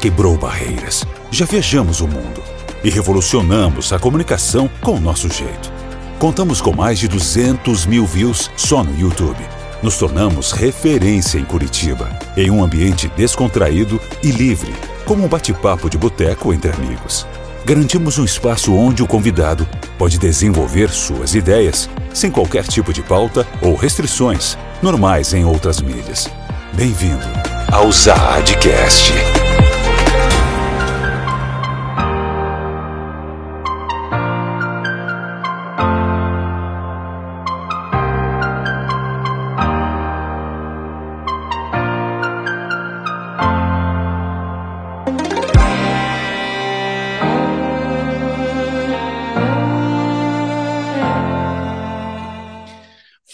Quebrou 0.00 0.36
barreiras. 0.36 1.04
Já 1.30 1.44
viajamos 1.44 2.00
o 2.00 2.06
mundo 2.06 2.42
e 2.84 2.90
revolucionamos 2.90 3.92
a 3.92 3.98
comunicação 3.98 4.70
com 4.80 4.92
o 4.92 5.00
nosso 5.00 5.28
jeito. 5.28 5.72
Contamos 6.18 6.60
com 6.60 6.72
mais 6.72 6.98
de 6.98 7.08
200 7.08 7.84
mil 7.86 8.06
views 8.06 8.50
só 8.56 8.84
no 8.84 8.96
YouTube. 8.98 9.44
Nos 9.82 9.96
tornamos 9.96 10.52
referência 10.52 11.38
em 11.38 11.44
Curitiba, 11.44 12.16
em 12.36 12.50
um 12.50 12.62
ambiente 12.62 13.08
descontraído 13.16 14.00
e 14.22 14.30
livre, 14.30 14.72
como 15.04 15.24
um 15.24 15.28
bate-papo 15.28 15.90
de 15.90 15.98
boteco 15.98 16.52
entre 16.52 16.70
amigos. 16.70 17.26
Garantimos 17.64 18.18
um 18.18 18.24
espaço 18.24 18.74
onde 18.74 19.02
o 19.02 19.06
convidado 19.06 19.68
pode 19.98 20.18
desenvolver 20.18 20.90
suas 20.90 21.34
ideias, 21.34 21.90
sem 22.14 22.30
qualquer 22.30 22.66
tipo 22.66 22.92
de 22.92 23.02
pauta 23.02 23.46
ou 23.60 23.74
restrições, 23.74 24.56
normais 24.80 25.34
em 25.34 25.44
outras 25.44 25.80
mídias. 25.80 26.28
Bem-vindo 26.72 27.26
ao 27.70 27.92
Zaadcast. 27.92 29.37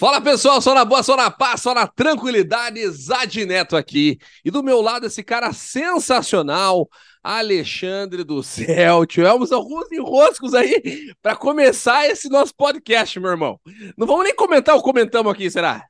Fala 0.05 0.21
pessoal, 0.21 0.61
só 0.61 0.75
na 0.75 0.85
boa, 0.85 1.03
só 1.03 1.17
na 1.17 1.31
paz, 1.31 1.63
só 1.63 1.73
na 1.73 1.87
tranquilidade, 1.87 2.87
Zad 2.91 3.35
Neto 3.47 3.75
aqui. 3.75 4.19
E 4.45 4.51
do 4.51 4.63
meu 4.63 4.83
lado 4.83 5.07
esse 5.07 5.23
cara 5.23 5.51
sensacional, 5.55 6.91
Alexandre 7.23 8.23
do 8.23 8.43
Céu. 8.43 9.07
Tivemos 9.07 9.51
alguns 9.51 9.91
enroscos 9.91 10.53
aí 10.53 11.11
para 11.23 11.35
começar 11.35 12.07
esse 12.07 12.29
nosso 12.29 12.55
podcast, 12.55 13.19
meu 13.19 13.31
irmão. 13.31 13.59
Não 13.97 14.07
vamos 14.07 14.25
nem 14.25 14.35
comentar 14.35 14.77
o 14.77 14.83
comentamos 14.83 15.33
aqui, 15.33 15.51
será? 15.51 15.83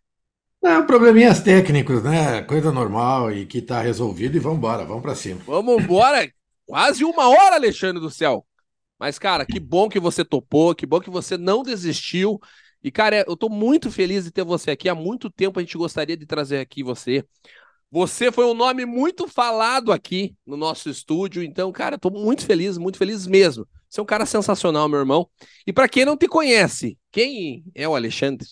Não, 0.62 0.86
probleminhas 0.86 1.40
técnicos, 1.40 2.04
né? 2.04 2.40
Coisa 2.42 2.70
normal 2.70 3.32
e 3.32 3.44
que 3.46 3.60
tá 3.60 3.80
resolvido 3.80 4.36
e 4.36 4.38
vamos 4.38 4.58
embora, 4.58 4.84
vamos 4.84 5.02
para 5.02 5.16
cima. 5.16 5.40
Vamos 5.44 5.82
embora. 5.82 6.24
Quase 6.66 7.04
uma 7.04 7.28
hora, 7.28 7.56
Alexandre 7.56 8.00
do 8.00 8.12
Céu. 8.12 8.46
Mas, 8.96 9.18
cara, 9.18 9.44
que 9.44 9.58
bom 9.58 9.88
que 9.88 9.98
você 9.98 10.24
topou, 10.24 10.72
que 10.72 10.86
bom 10.86 11.00
que 11.00 11.10
você 11.10 11.36
não 11.36 11.64
desistiu. 11.64 12.40
E, 12.84 12.90
cara, 12.90 13.24
eu 13.26 13.34
tô 13.34 13.48
muito 13.48 13.90
feliz 13.90 14.24
de 14.24 14.30
ter 14.30 14.44
você 14.44 14.70
aqui. 14.70 14.90
Há 14.90 14.94
muito 14.94 15.30
tempo 15.30 15.58
a 15.58 15.62
gente 15.62 15.78
gostaria 15.78 16.18
de 16.18 16.26
trazer 16.26 16.58
aqui 16.58 16.82
você. 16.82 17.24
Você 17.90 18.30
foi 18.30 18.44
um 18.44 18.52
nome 18.52 18.84
muito 18.84 19.26
falado 19.26 19.90
aqui 19.90 20.34
no 20.46 20.54
nosso 20.54 20.90
estúdio. 20.90 21.42
Então, 21.42 21.72
cara, 21.72 21.96
tô 21.96 22.10
muito 22.10 22.44
feliz, 22.44 22.76
muito 22.76 22.98
feliz 22.98 23.26
mesmo. 23.26 23.66
Você 23.88 24.00
é 24.00 24.02
um 24.02 24.06
cara 24.06 24.26
sensacional, 24.26 24.86
meu 24.86 24.98
irmão. 24.98 25.26
E 25.66 25.72
para 25.72 25.88
quem 25.88 26.04
não 26.04 26.14
te 26.14 26.28
conhece, 26.28 26.98
quem 27.10 27.64
é 27.74 27.88
o 27.88 27.94
Alexandre? 27.94 28.46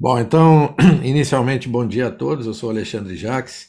Bom, 0.00 0.18
então, 0.18 0.74
inicialmente, 1.04 1.68
bom 1.68 1.86
dia 1.86 2.08
a 2.08 2.10
todos. 2.10 2.46
Eu 2.46 2.54
sou 2.54 2.68
o 2.68 2.72
Alexandre 2.72 3.16
Jacques. 3.16 3.68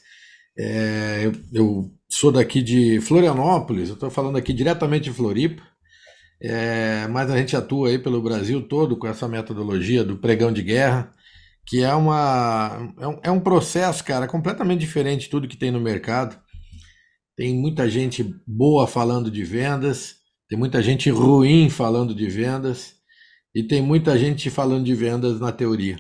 É, 0.58 1.22
eu, 1.26 1.34
eu, 1.54 1.92
sou 2.10 2.32
daqui 2.32 2.64
de 2.64 3.00
Florianópolis. 3.02 3.90
Eu 3.90 3.94
estou 3.94 4.10
falando 4.10 4.38
aqui 4.38 4.54
diretamente 4.54 5.04
de 5.04 5.14
Floripa. 5.14 5.62
É, 6.42 7.08
mas 7.08 7.30
a 7.30 7.38
gente 7.38 7.56
atua 7.56 7.90
aí 7.90 8.00
pelo 8.00 8.22
Brasil 8.22 8.62
todo 8.62 8.98
com 8.98 9.08
essa 9.08 9.28
metodologia 9.28 10.04
do 10.04 10.18
pregão 10.18 10.52
de 10.52 10.64
guerra, 10.64 11.14
que 11.68 11.84
é, 11.84 11.94
uma, 11.94 12.94
é, 13.00 13.08
um, 13.08 13.20
é 13.24 13.32
um 13.32 13.40
processo, 13.40 14.04
cara, 14.04 14.28
completamente 14.28 14.80
diferente 14.80 15.22
de 15.24 15.30
tudo 15.30 15.48
que 15.48 15.58
tem 15.58 15.72
no 15.72 15.82
mercado. 15.82 16.40
Tem 17.36 17.54
muita 17.56 17.90
gente 17.90 18.36
boa 18.48 18.88
falando 18.88 19.30
de 19.30 19.44
vendas, 19.44 20.16
tem 20.50 20.58
muita 20.58 20.82
gente 20.82 21.10
ruim 21.10 21.70
falando 21.70 22.16
de 22.16 22.28
vendas, 22.28 22.96
e 23.54 23.64
tem 23.64 23.82
muita 23.82 24.18
gente 24.18 24.50
falando 24.50 24.86
de 24.86 24.96
vendas 24.96 25.40
na 25.40 25.52
teoria. 25.52 26.00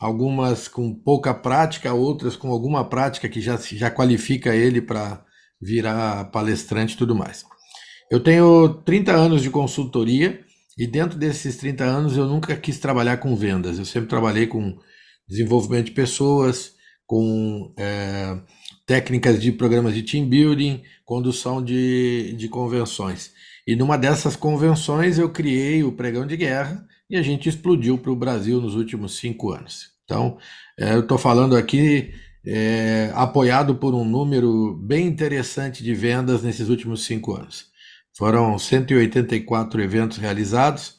Algumas 0.00 0.68
com 0.68 0.94
pouca 0.94 1.34
prática, 1.34 1.92
outras 1.92 2.36
com 2.36 2.50
alguma 2.50 2.88
prática 2.88 3.28
que 3.28 3.40
já, 3.40 3.56
já 3.56 3.90
qualifica 3.90 4.54
ele 4.54 4.80
para 4.80 5.24
virar 5.60 6.26
palestrante 6.26 6.94
e 6.94 6.96
tudo 6.96 7.14
mais. 7.14 7.44
Eu 8.10 8.20
tenho 8.20 8.68
30 8.84 9.12
anos 9.12 9.42
de 9.42 9.50
consultoria 9.50 10.40
e 10.78 10.86
dentro 10.86 11.18
desses 11.18 11.56
30 11.56 11.84
anos 11.84 12.16
eu 12.16 12.26
nunca 12.26 12.56
quis 12.56 12.78
trabalhar 12.78 13.18
com 13.18 13.36
vendas. 13.36 13.78
Eu 13.78 13.84
sempre 13.84 14.08
trabalhei 14.08 14.46
com 14.46 14.78
desenvolvimento 15.28 15.86
de 15.86 15.92
pessoas, 15.92 16.72
com 17.06 17.72
é, 17.78 18.38
técnicas 18.86 19.40
de 19.40 19.52
programas 19.52 19.94
de 19.94 20.02
team 20.02 20.26
building, 20.26 20.82
condução 21.04 21.62
de, 21.62 22.34
de 22.38 22.48
convenções. 22.48 23.32
E 23.66 23.76
numa 23.76 23.98
dessas 23.98 24.36
convenções 24.36 25.18
eu 25.18 25.28
criei 25.28 25.84
o 25.84 25.92
pregão 25.92 26.26
de 26.26 26.36
guerra 26.36 26.86
e 27.10 27.16
a 27.16 27.22
gente 27.22 27.48
explodiu 27.48 27.98
para 27.98 28.12
o 28.12 28.16
Brasil 28.16 28.58
nos 28.58 28.74
últimos 28.74 29.18
cinco 29.18 29.52
anos. 29.52 29.90
Então, 30.04 30.38
é, 30.78 30.94
eu 30.94 31.00
estou 31.00 31.18
falando 31.18 31.54
aqui 31.54 32.14
é, 32.46 33.10
apoiado 33.14 33.74
por 33.74 33.94
um 33.94 34.04
número 34.04 34.74
bem 34.82 35.06
interessante 35.06 35.84
de 35.84 35.94
vendas 35.94 36.42
nesses 36.42 36.70
últimos 36.70 37.04
cinco 37.04 37.34
anos. 37.34 37.66
Foram 38.18 38.58
184 38.58 39.80
eventos 39.80 40.18
realizados 40.18 40.96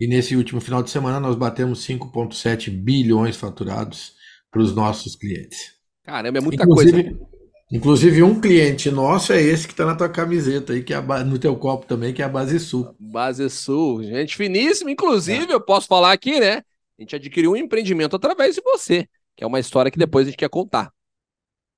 e 0.00 0.08
nesse 0.08 0.34
último 0.34 0.60
final 0.60 0.82
de 0.82 0.90
semana 0.90 1.20
nós 1.20 1.36
batemos 1.36 1.86
5,7 1.86 2.68
bilhões 2.68 3.36
faturados 3.36 4.14
para 4.50 4.60
os 4.60 4.74
nossos 4.74 5.14
clientes. 5.14 5.74
Caramba, 6.02 6.38
é 6.38 6.40
muita 6.40 6.64
inclusive, 6.64 7.04
coisa. 7.04 7.28
Inclusive, 7.70 8.22
um 8.24 8.40
cliente 8.40 8.90
nosso 8.90 9.32
é 9.32 9.40
esse 9.40 9.68
que 9.68 9.72
está 9.72 9.86
na 9.86 9.94
tua 9.94 10.08
camiseta 10.08 10.72
aí, 10.72 10.82
que 10.82 10.92
é 10.92 11.00
no 11.22 11.38
teu 11.38 11.54
copo 11.54 11.86
também, 11.86 12.12
que 12.12 12.22
é 12.22 12.24
a 12.24 12.28
Base 12.28 12.58
Sul. 12.58 12.92
Base 12.98 13.48
Sul, 13.50 14.02
gente 14.02 14.36
finíssima. 14.36 14.90
Inclusive, 14.90 15.52
é. 15.52 15.54
eu 15.54 15.60
posso 15.60 15.86
falar 15.86 16.10
aqui, 16.10 16.40
né? 16.40 16.62
A 16.98 17.02
gente 17.02 17.14
adquiriu 17.14 17.52
um 17.52 17.56
empreendimento 17.56 18.16
através 18.16 18.56
de 18.56 18.62
você, 18.62 19.06
que 19.36 19.44
é 19.44 19.46
uma 19.46 19.60
história 19.60 19.92
que 19.92 19.98
depois 19.98 20.26
a 20.26 20.30
gente 20.30 20.38
quer 20.38 20.48
contar. 20.48 20.90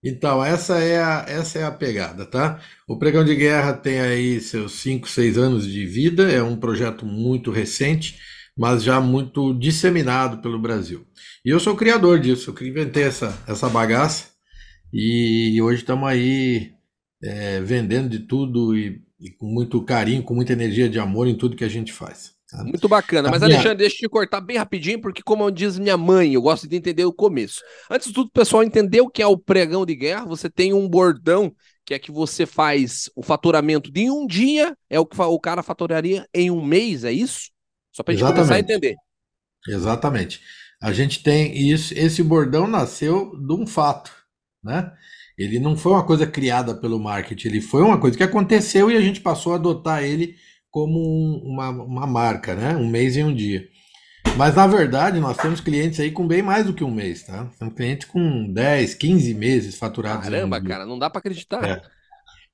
Então, 0.03 0.43
essa 0.43 0.79
é 0.79 1.03
a, 1.03 1.25
essa 1.29 1.59
é 1.59 1.65
a 1.65 1.71
pegada, 1.71 2.25
tá? 2.25 2.61
O 2.89 2.99
Pregão 2.99 3.23
de 3.25 3.35
Guerra 3.35 3.75
tem 3.75 4.01
aí 4.01 4.41
seus 4.41 4.73
5, 4.81 5.07
6 5.09 5.37
anos 5.37 5.67
de 5.67 5.87
vida, 5.87 6.31
é 6.31 6.43
um 6.43 6.57
projeto 6.57 7.05
muito 7.05 7.51
recente, 7.51 8.19
mas 8.57 8.83
já 8.83 8.99
muito 9.01 9.53
disseminado 9.55 10.39
pelo 10.41 10.59
Brasil. 10.59 11.07
E 11.45 11.51
eu 11.51 11.61
sou 11.61 11.77
criador 11.77 12.19
disso, 12.19 12.55
eu 12.59 12.67
inventei 12.67 13.05
essa, 13.05 13.39
essa 13.47 13.69
bagaça 13.69 14.31
e 14.93 15.61
hoje 15.63 15.83
estamos 15.83 16.09
aí 16.09 16.73
é, 17.23 17.61
vendendo 17.61 18.09
de 18.09 18.21
tudo 18.21 18.77
e, 18.77 19.03
e 19.21 19.31
com 19.31 19.47
muito 19.47 19.83
carinho, 19.85 20.23
com 20.23 20.35
muita 20.35 20.53
energia 20.53 20.89
de 20.89 20.99
amor 20.99 21.29
em 21.29 21.37
tudo 21.37 21.57
que 21.57 21.65
a 21.65 21.69
gente 21.69 21.93
faz. 21.93 22.40
Tá? 22.51 22.65
Muito 22.65 22.89
bacana. 22.89 23.31
Mas, 23.31 23.43
minha... 23.43 23.55
Alexandre, 23.55 23.79
deixa 23.79 23.97
eu 23.97 24.01
te 24.01 24.09
cortar 24.09 24.41
bem 24.41 24.57
rapidinho, 24.57 25.01
porque, 25.01 25.23
como 25.23 25.51
diz 25.51 25.79
minha 25.79 25.97
mãe, 25.97 26.35
eu 26.35 26.43
gosto 26.43 26.67
de 26.67 26.77
entender 26.77 27.05
o 27.05 27.13
começo. 27.13 27.61
Antes 27.89 28.09
de 28.09 28.15
tudo, 28.15 28.31
pessoal, 28.31 28.65
entender 28.65 29.01
o 29.01 29.09
que 29.09 29.23
é 29.23 29.27
o 29.27 29.39
pregão 29.39 29.87
de 29.87 29.95
guerra, 29.95 30.25
você 30.25 30.51
tem 30.51 30.73
um 30.73 30.89
bordão 30.89 31.55
que 31.85 31.95
é 31.95 31.99
que 31.99 32.13
você 32.13 32.47
faz 32.47 33.11
o 33.17 33.23
faturamento 33.23 33.91
de 33.91 34.11
um 34.11 34.27
dia, 34.27 34.77
é 34.89 35.01
o 35.01 35.07
que 35.07 35.21
o 35.21 35.41
cara 35.41 35.63
faturaria 35.63 36.27
em 36.33 36.51
um 36.51 36.65
mês, 36.65 37.05
é 37.05 37.13
isso? 37.13 37.51
Só 37.93 38.03
para 38.03 38.15
a 38.15 38.17
gente 38.17 38.33
começar 38.33 38.55
a 38.55 38.61
entender. 38.61 38.95
Exatamente. 39.67 40.41
A 40.81 40.93
gente 40.93 41.23
tem 41.23 41.57
isso, 41.57 41.93
esse 41.97 42.23
bordão 42.23 42.67
nasceu 42.67 43.37
de 43.37 43.53
um 43.53 43.67
fato, 43.67 44.13
né? 44.63 44.93
Ele 45.37 45.59
não 45.59 45.77
foi 45.77 45.93
uma 45.93 46.07
coisa 46.07 46.27
criada 46.27 46.75
pelo 46.75 46.99
marketing, 46.99 47.49
ele 47.49 47.61
foi 47.61 47.83
uma 47.83 47.99
coisa 47.99 48.17
que 48.17 48.23
aconteceu 48.23 48.91
e 48.91 48.97
a 48.97 49.01
gente 49.01 49.21
passou 49.21 49.53
a 49.53 49.57
adotar 49.57 50.05
ele 50.05 50.37
como 50.71 50.99
um, 50.99 51.43
uma, 51.45 51.71
uma 51.71 52.07
marca, 52.07 52.55
né? 52.55 52.77
Um 52.77 52.89
mês 52.89 53.17
e 53.17 53.23
um 53.23 53.35
dia. 53.35 53.67
Mas 54.37 54.55
na 54.55 54.67
verdade 54.67 55.19
nós 55.19 55.37
temos 55.37 55.61
clientes 55.61 55.99
aí 55.99 56.11
com 56.11 56.27
bem 56.27 56.43
mais 56.43 56.67
do 56.67 56.73
que 56.73 56.85
um 56.85 56.91
mês, 56.91 57.25
tá? 57.25 57.51
Temos 57.59 57.75
clientes 57.75 58.07
com 58.09 58.53
10, 58.53 58.95
15 58.95 59.35
meses 59.35 59.77
faturados. 59.77 60.25
Caramba, 60.25 60.61
cara, 60.63 60.87
não 60.87 60.99
dá 60.99 61.11
para 61.11 61.19
acreditar. 61.19 61.65
É. 61.65 61.83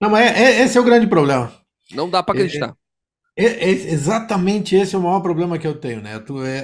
Não, 0.01 0.11
mas 0.11 0.31
é, 0.31 0.43
é, 0.43 0.63
esse 0.63 0.77
é 0.77 0.81
o 0.81 0.85
grande 0.85 1.07
problema. 1.07 1.53
Não 1.93 2.09
dá 2.09 2.23
para 2.23 2.39
é, 2.39 2.43
acreditar. 2.43 2.75
É, 3.37 3.45
é, 3.45 3.71
exatamente 3.71 4.75
esse 4.75 4.95
é 4.95 4.99
o 4.99 5.03
maior 5.03 5.21
problema 5.21 5.59
que 5.59 5.67
eu 5.67 5.75
tenho, 5.75 6.01
né? 6.01 6.13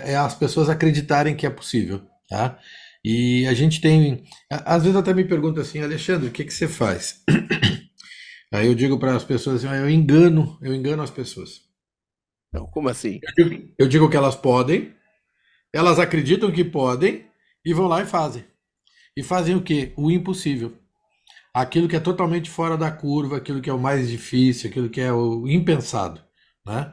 É, 0.04 0.16
as 0.16 0.34
pessoas 0.34 0.68
acreditarem 0.68 1.36
que 1.36 1.46
é 1.46 1.50
possível, 1.50 2.02
tá? 2.28 2.58
E 3.04 3.46
a 3.46 3.54
gente 3.54 3.80
tem. 3.80 4.22
Às 4.50 4.84
vezes 4.84 4.96
até 4.96 5.12
me 5.12 5.24
pergunta 5.24 5.60
assim, 5.60 5.82
Alexandre, 5.82 6.28
o 6.28 6.32
que, 6.32 6.44
que 6.44 6.54
você 6.54 6.68
faz? 6.68 7.22
Aí 8.52 8.66
eu 8.66 8.74
digo 8.74 8.98
para 8.98 9.16
as 9.16 9.24
pessoas 9.24 9.64
assim, 9.64 9.74
eu 9.74 9.88
engano, 9.88 10.58
eu 10.60 10.74
engano 10.74 11.02
as 11.02 11.10
pessoas. 11.10 11.62
Não, 12.52 12.66
como 12.66 12.90
assim? 12.90 13.18
Eu 13.22 13.48
digo, 13.48 13.74
eu 13.78 13.88
digo 13.88 14.10
que 14.10 14.16
elas 14.16 14.36
podem, 14.36 14.94
elas 15.72 15.98
acreditam 15.98 16.52
que 16.52 16.62
podem 16.62 17.24
e 17.64 17.72
vão 17.72 17.86
lá 17.86 18.02
e 18.02 18.06
fazem. 18.06 18.44
E 19.16 19.22
fazem 19.22 19.54
o 19.54 19.62
quê? 19.62 19.92
O 19.96 20.10
impossível. 20.10 20.76
Aquilo 21.54 21.88
que 21.88 21.96
é 21.96 22.00
totalmente 22.00 22.50
fora 22.50 22.76
da 22.76 22.90
curva, 22.90 23.38
aquilo 23.38 23.60
que 23.60 23.70
é 23.70 23.72
o 23.72 23.78
mais 23.78 24.08
difícil, 24.08 24.68
aquilo 24.68 24.90
que 24.90 25.00
é 25.00 25.12
o 25.12 25.48
impensado, 25.48 26.22
né? 26.66 26.92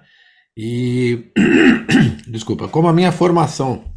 E 0.56 1.32
desculpa, 2.28 2.70
como 2.70 2.88
a 2.88 2.94
minha 2.94 3.12
formação 3.12 3.94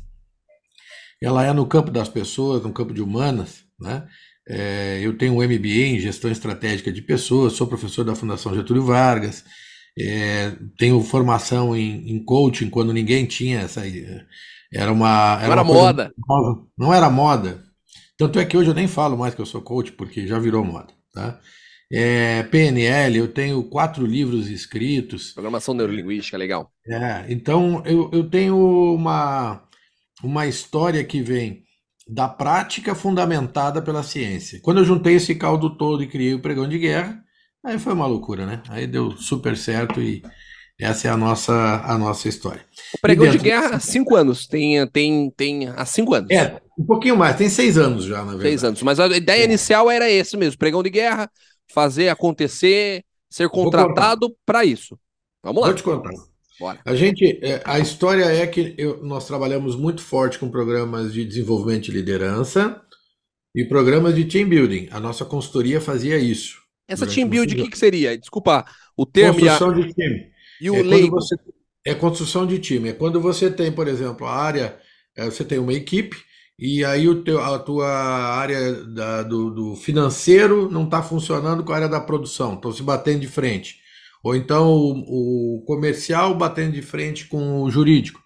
ela 1.22 1.44
é 1.44 1.52
no 1.52 1.66
campo 1.66 1.90
das 1.92 2.08
pessoas, 2.08 2.62
no 2.64 2.72
campo 2.72 2.92
de 2.92 3.00
humanas, 3.00 3.64
né? 3.78 4.08
É, 4.48 5.00
eu 5.02 5.16
tenho 5.16 5.34
um 5.34 5.42
MBA 5.42 5.96
em 5.96 6.00
Gestão 6.00 6.30
Estratégica 6.30 6.92
de 6.92 7.00
Pessoas, 7.00 7.52
sou 7.52 7.66
professor 7.66 8.04
da 8.04 8.14
Fundação 8.14 8.54
Getúlio 8.54 8.84
Vargas, 8.84 9.44
é, 9.98 10.52
tenho 10.78 11.00
formação 11.02 11.76
em, 11.76 12.10
em, 12.10 12.24
coaching 12.24 12.70
quando 12.70 12.92
ninguém 12.92 13.26
tinha 13.26 13.60
essa. 13.60 13.82
Era 14.72 14.92
uma. 14.92 15.38
Era 15.40 15.46
não 15.46 15.52
era 15.52 15.64
moda. 15.64 16.12
Nova, 16.26 16.66
não 16.76 16.94
era 16.94 17.10
moda. 17.10 17.62
Tanto 18.16 18.38
é 18.38 18.44
que 18.44 18.56
hoje 18.56 18.70
eu 18.70 18.74
nem 18.74 18.88
falo 18.88 19.16
mais 19.16 19.34
que 19.34 19.40
eu 19.40 19.46
sou 19.46 19.60
coach, 19.60 19.92
porque 19.92 20.26
já 20.26 20.38
virou 20.38 20.64
moda. 20.64 20.92
Tá? 21.12 21.38
É, 21.92 22.42
PNL, 22.44 23.18
eu 23.18 23.28
tenho 23.28 23.62
quatro 23.64 24.06
livros 24.06 24.48
escritos. 24.48 25.32
Programação 25.32 25.74
neurolinguística, 25.74 26.38
legal. 26.38 26.72
É, 26.88 27.26
então 27.28 27.82
eu, 27.84 28.08
eu 28.12 28.28
tenho 28.30 28.94
uma, 28.94 29.62
uma 30.22 30.46
história 30.46 31.04
que 31.04 31.20
vem 31.20 31.64
da 32.12 32.28
prática 32.28 32.94
fundamentada 32.94 33.80
pela 33.80 34.02
ciência. 34.02 34.60
Quando 34.62 34.78
eu 34.78 34.84
juntei 34.84 35.14
esse 35.14 35.34
caldo 35.34 35.76
todo 35.76 36.02
e 36.02 36.06
criei 36.06 36.34
o 36.34 36.42
pregão 36.42 36.68
de 36.68 36.78
guerra, 36.78 37.18
aí 37.64 37.78
foi 37.78 37.94
uma 37.94 38.06
loucura, 38.06 38.44
né? 38.44 38.62
Aí 38.68 38.86
deu 38.86 39.12
super 39.12 39.56
certo 39.56 40.00
e 40.00 40.22
essa 40.78 41.08
é 41.08 41.10
a 41.10 41.16
nossa, 41.16 41.82
a 41.84 41.96
nossa 41.96 42.28
história. 42.28 42.60
O 42.94 43.00
pregão 43.00 43.30
de 43.30 43.38
guerra 43.38 43.76
há 43.76 43.80
cinco 43.80 44.14
anos. 44.14 44.46
Tem, 44.46 44.86
tem, 44.88 45.30
tem 45.30 45.68
há 45.68 45.86
cinco 45.86 46.12
anos. 46.12 46.30
É, 46.30 46.60
um 46.78 46.84
pouquinho 46.84 47.16
mais, 47.16 47.36
tem 47.36 47.48
seis 47.48 47.78
anos 47.78 48.04
já, 48.04 48.18
na 48.18 48.32
verdade. 48.32 48.48
Seis 48.48 48.64
anos, 48.64 48.82
mas 48.82 49.00
a 49.00 49.06
ideia 49.06 49.42
é. 49.42 49.44
inicial 49.44 49.90
era 49.90 50.10
esse 50.10 50.36
mesmo: 50.36 50.58
pregão 50.58 50.82
de 50.82 50.90
guerra, 50.90 51.30
fazer 51.72 52.10
acontecer, 52.10 53.04
ser 53.30 53.48
contratado 53.48 54.34
para 54.44 54.66
isso. 54.66 54.98
Vamos 55.42 55.62
lá. 55.62 55.68
Vou 55.68 55.76
te 55.76 55.82
contar. 55.82 56.10
Bora. 56.58 56.80
A 56.84 56.94
gente, 56.94 57.38
é, 57.42 57.62
a 57.64 57.78
história 57.78 58.24
é 58.24 58.46
que 58.46 58.74
eu, 58.78 59.02
nós 59.02 59.26
trabalhamos 59.26 59.74
muito 59.76 60.02
forte 60.02 60.38
com 60.38 60.50
programas 60.50 61.12
de 61.12 61.24
desenvolvimento 61.24 61.84
de 61.84 61.92
liderança 61.92 62.80
e 63.54 63.64
programas 63.64 64.14
de 64.14 64.24
team 64.24 64.48
building. 64.48 64.88
A 64.90 65.00
nossa 65.00 65.24
consultoria 65.24 65.80
fazia 65.80 66.18
isso. 66.18 66.60
Essa 66.88 67.06
team 67.06 67.28
building, 67.28 67.60
o 67.60 67.64
que, 67.64 67.70
que, 67.70 67.78
seria? 67.78 68.16
Desculpa, 68.18 68.66
o 68.96 69.06
termo 69.06 69.40
Construção 69.40 69.70
e 69.70 69.82
a... 69.82 69.86
de 69.86 69.94
time. 69.94 70.32
E 70.60 70.70
o 70.70 70.76
é 70.76 70.82
leigo? 70.82 71.16
Você, 71.16 71.36
é 71.84 71.94
construção 71.94 72.46
de 72.46 72.58
time. 72.58 72.90
É 72.90 72.92
quando 72.92 73.20
você 73.20 73.50
tem, 73.50 73.72
por 73.72 73.88
exemplo, 73.88 74.26
a 74.26 74.34
área, 74.34 74.78
é, 75.16 75.24
você 75.24 75.44
tem 75.44 75.58
uma 75.58 75.72
equipe 75.72 76.16
e 76.58 76.84
aí 76.84 77.08
o 77.08 77.24
teu, 77.24 77.40
a 77.40 77.58
tua 77.58 77.88
área 77.88 78.72
da, 78.84 79.22
do, 79.22 79.50
do, 79.50 79.76
financeiro 79.76 80.70
não 80.70 80.84
está 80.84 81.02
funcionando 81.02 81.64
com 81.64 81.72
a 81.72 81.76
área 81.76 81.88
da 81.88 82.00
produção, 82.00 82.54
estão 82.54 82.72
se 82.72 82.82
batendo 82.82 83.20
de 83.20 83.26
frente. 83.26 83.81
Ou 84.22 84.36
então 84.36 84.70
o, 84.70 85.58
o, 85.58 85.64
comercial 85.64 86.34
batendo 86.34 86.72
de 86.72 86.82
frente 86.82 87.26
com 87.26 87.62
o 87.62 87.70
jurídico. 87.70 88.22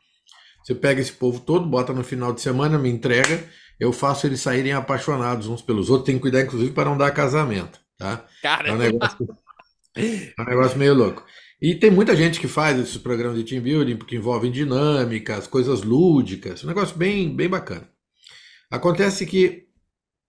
Você 0.62 0.74
pega 0.74 1.00
esse 1.00 1.12
povo 1.12 1.40
todo, 1.40 1.66
bota 1.66 1.92
no 1.92 2.04
final 2.04 2.32
de 2.32 2.40
semana, 2.40 2.78
me 2.78 2.90
entrega, 2.90 3.42
eu 3.78 3.92
faço 3.92 4.26
eles 4.26 4.40
saírem 4.40 4.72
apaixonados 4.72 5.46
uns 5.46 5.62
pelos 5.62 5.88
outros, 5.88 6.06
tem 6.06 6.16
que 6.16 6.22
cuidar 6.22 6.42
inclusive 6.42 6.72
para 6.72 6.90
não 6.90 6.98
dar 6.98 7.12
casamento, 7.12 7.78
tá? 7.96 8.26
Cara, 8.42 8.68
é 8.68 8.72
um 8.72 8.76
negócio, 8.76 9.28
é 9.96 10.34
um 10.40 10.44
negócio 10.44 10.78
meio 10.78 10.94
louco. 10.94 11.24
E 11.60 11.74
tem 11.74 11.90
muita 11.90 12.14
gente 12.14 12.38
que 12.38 12.48
faz 12.48 12.78
esses 12.78 12.98
programas 12.98 13.38
de 13.38 13.44
team 13.44 13.62
building 13.62 13.96
porque 13.96 14.16
envolvem 14.16 14.50
dinâmicas, 14.50 15.46
coisas 15.46 15.82
lúdicas, 15.82 16.62
um 16.62 16.66
negócio 16.66 16.96
bem, 16.96 17.34
bem 17.34 17.48
bacana. 17.48 17.88
Acontece 18.70 19.24
que 19.24 19.66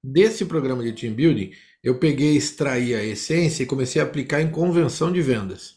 desse 0.03 0.45
programa 0.45 0.83
de 0.83 0.93
team 0.93 1.13
building, 1.13 1.51
eu 1.87 1.95
peguei, 1.97 2.35
extraí 2.35 2.93
a 2.93 3.01
essência 3.01 3.63
e 3.63 3.65
comecei 3.65 4.01
a 4.01 4.03
aplicar 4.03 4.41
em 4.41 4.51
convenção 4.51 5.09
de 5.09 5.21
vendas. 5.21 5.75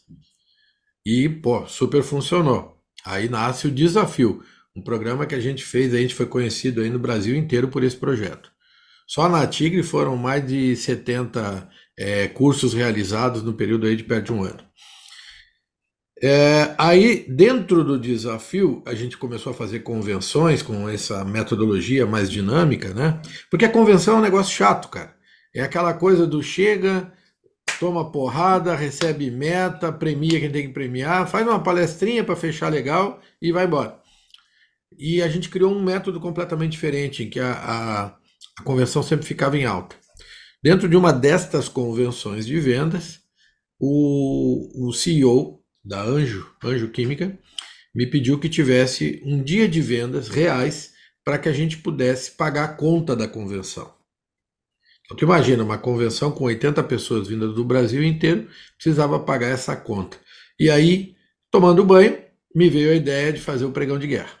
E, 1.05 1.29
pô, 1.29 1.65
super 1.67 2.03
funcionou. 2.03 2.77
Aí 3.05 3.29
nasce 3.29 3.67
o 3.67 3.71
desafio, 3.71 4.43
um 4.75 4.81
programa 4.81 5.25
que 5.25 5.33
a 5.33 5.39
gente 5.39 5.63
fez, 5.63 5.93
a 5.93 5.97
gente 5.97 6.13
foi 6.13 6.25
conhecido 6.25 6.81
aí 6.81 6.89
no 6.89 6.99
Brasil 6.99 7.33
inteiro 7.33 7.69
por 7.69 7.81
esse 7.81 7.95
projeto. 7.95 8.51
Só 9.07 9.29
na 9.29 9.47
Tigre 9.47 9.83
foram 9.83 10.17
mais 10.17 10.45
de 10.45 10.75
70 10.75 11.69
é, 11.97 12.27
cursos 12.27 12.73
realizados 12.73 13.41
no 13.41 13.53
período 13.53 13.87
aí 13.87 13.95
de 13.95 14.03
perto 14.03 14.25
de 14.25 14.33
um 14.33 14.43
ano. 14.43 14.63
É, 16.21 16.75
aí, 16.77 17.25
dentro 17.29 17.85
do 17.85 17.97
desafio, 17.97 18.83
a 18.85 18.93
gente 18.93 19.17
começou 19.17 19.51
a 19.51 19.55
fazer 19.55 19.79
convenções 19.79 20.61
com 20.61 20.89
essa 20.89 21.23
metodologia 21.23 22.05
mais 22.05 22.29
dinâmica, 22.29 22.93
né? 22.93 23.21
Porque 23.49 23.65
a 23.65 23.71
convenção 23.71 24.15
é 24.15 24.17
um 24.19 24.21
negócio 24.21 24.53
chato, 24.53 24.89
cara. 24.89 25.20
É 25.53 25.61
aquela 25.61 25.93
coisa 25.93 26.25
do 26.25 26.41
chega, 26.41 27.11
toma 27.79 28.11
porrada, 28.11 28.75
recebe 28.75 29.29
meta, 29.29 29.91
premia 29.91 30.39
quem 30.39 30.51
tem 30.51 30.67
que 30.67 30.73
premiar, 30.73 31.27
faz 31.27 31.45
uma 31.45 31.61
palestrinha 31.61 32.23
para 32.23 32.35
fechar 32.35 32.69
legal 32.69 33.19
e 33.41 33.51
vai 33.51 33.65
embora. 33.65 33.99
E 34.97 35.21
a 35.21 35.27
gente 35.27 35.49
criou 35.49 35.73
um 35.73 35.81
método 35.81 36.19
completamente 36.19 36.71
diferente, 36.71 37.23
em 37.23 37.29
que 37.29 37.39
a, 37.39 37.53
a, 37.53 38.05
a 38.59 38.63
convenção 38.63 39.01
sempre 39.01 39.25
ficava 39.25 39.57
em 39.57 39.65
alta. 39.65 39.95
Dentro 40.63 40.87
de 40.87 40.95
uma 40.95 41.11
destas 41.11 41.67
convenções 41.67 42.45
de 42.45 42.59
vendas, 42.59 43.19
o, 43.79 44.87
o 44.89 44.93
CEO 44.93 45.63
da 45.83 46.01
Anjo, 46.01 46.47
Anjo 46.63 46.89
Química, 46.89 47.37
me 47.93 48.05
pediu 48.05 48.39
que 48.39 48.47
tivesse 48.47 49.21
um 49.25 49.41
dia 49.41 49.67
de 49.67 49.81
vendas 49.81 50.29
reais 50.29 50.91
para 51.25 51.39
que 51.39 51.49
a 51.49 51.53
gente 51.53 51.77
pudesse 51.77 52.31
pagar 52.31 52.65
a 52.65 52.73
conta 52.73 53.15
da 53.15 53.27
convenção. 53.27 54.00
Então, 55.11 55.15
tu 55.15 55.25
imagina, 55.25 55.63
uma 55.63 55.77
convenção 55.77 56.31
com 56.31 56.45
80 56.45 56.81
pessoas 56.83 57.27
vindas 57.27 57.53
do 57.53 57.65
Brasil 57.65 58.01
inteiro, 58.01 58.47
precisava 58.77 59.19
pagar 59.19 59.49
essa 59.49 59.75
conta. 59.75 60.17
E 60.57 60.69
aí, 60.69 61.15
tomando 61.51 61.83
banho, 61.83 62.17
me 62.55 62.69
veio 62.69 62.91
a 62.91 62.95
ideia 62.95 63.33
de 63.33 63.41
fazer 63.41 63.65
o 63.65 63.71
pregão 63.71 63.99
de 63.99 64.07
guerra. 64.07 64.39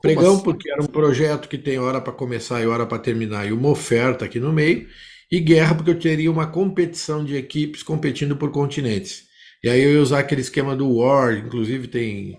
Pregão 0.00 0.34
assim? 0.34 0.44
porque 0.44 0.70
era 0.70 0.82
um 0.82 0.86
projeto 0.86 1.48
que 1.48 1.58
tem 1.58 1.78
hora 1.78 2.00
para 2.00 2.12
começar 2.12 2.62
e 2.62 2.66
hora 2.66 2.86
para 2.86 2.98
terminar, 2.98 3.46
e 3.46 3.52
uma 3.52 3.70
oferta 3.70 4.24
aqui 4.24 4.38
no 4.38 4.52
meio, 4.52 4.86
e 5.30 5.40
guerra 5.40 5.74
porque 5.74 5.90
eu 5.90 5.98
teria 5.98 6.30
uma 6.30 6.46
competição 6.46 7.24
de 7.24 7.34
equipes 7.34 7.82
competindo 7.82 8.36
por 8.36 8.52
continentes. 8.52 9.24
E 9.64 9.68
aí 9.68 9.82
eu 9.82 9.94
ia 9.94 10.00
usar 10.00 10.20
aquele 10.20 10.40
esquema 10.40 10.76
do 10.76 10.98
War, 10.98 11.36
inclusive 11.36 11.88
tem 11.88 12.38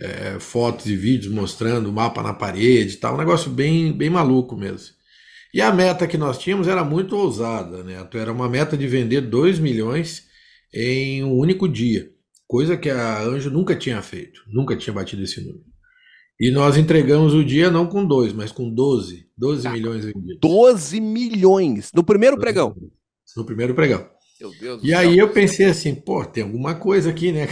é, 0.00 0.40
fotos 0.40 0.86
e 0.86 0.96
vídeos 0.96 1.32
mostrando 1.32 1.88
o 1.88 1.92
mapa 1.92 2.22
na 2.22 2.34
parede 2.34 2.94
e 2.94 2.96
tal, 2.96 3.14
um 3.14 3.18
negócio 3.18 3.50
bem, 3.50 3.92
bem 3.92 4.10
maluco 4.10 4.56
mesmo. 4.56 4.94
E 5.54 5.60
a 5.60 5.72
meta 5.72 6.08
que 6.08 6.18
nós 6.18 6.36
tínhamos 6.36 6.66
era 6.66 6.82
muito 6.82 7.16
ousada, 7.16 7.84
né? 7.84 8.04
Era 8.14 8.32
uma 8.32 8.48
meta 8.48 8.76
de 8.76 8.88
vender 8.88 9.20
2 9.20 9.60
milhões 9.60 10.24
em 10.74 11.22
um 11.22 11.32
único 11.32 11.68
dia, 11.68 12.10
coisa 12.44 12.76
que 12.76 12.90
a 12.90 13.22
Anjo 13.22 13.50
nunca 13.50 13.76
tinha 13.76 14.02
feito, 14.02 14.40
nunca 14.48 14.76
tinha 14.76 14.92
batido 14.92 15.22
esse 15.22 15.40
número. 15.40 15.64
E 16.40 16.50
nós 16.50 16.76
entregamos 16.76 17.34
o 17.34 17.44
dia 17.44 17.70
não 17.70 17.86
com 17.86 18.04
2, 18.04 18.32
mas 18.32 18.50
com 18.50 18.68
12, 18.68 19.28
12 19.38 19.68
milhões 19.68 20.04
vendidos. 20.04 20.38
12 20.40 21.00
milhões 21.00 21.92
no 21.94 22.02
primeiro 22.02 22.36
pregão. 22.36 22.74
No 23.36 23.46
primeiro 23.46 23.76
pregão. 23.76 24.08
Meu 24.40 24.50
Deus 24.58 24.82
e 24.82 24.92
aí 24.92 25.16
eu 25.16 25.32
pensei 25.32 25.66
assim, 25.66 25.94
pô, 25.94 26.24
tem 26.24 26.42
alguma 26.42 26.74
coisa 26.74 27.10
aqui, 27.10 27.30
né? 27.30 27.46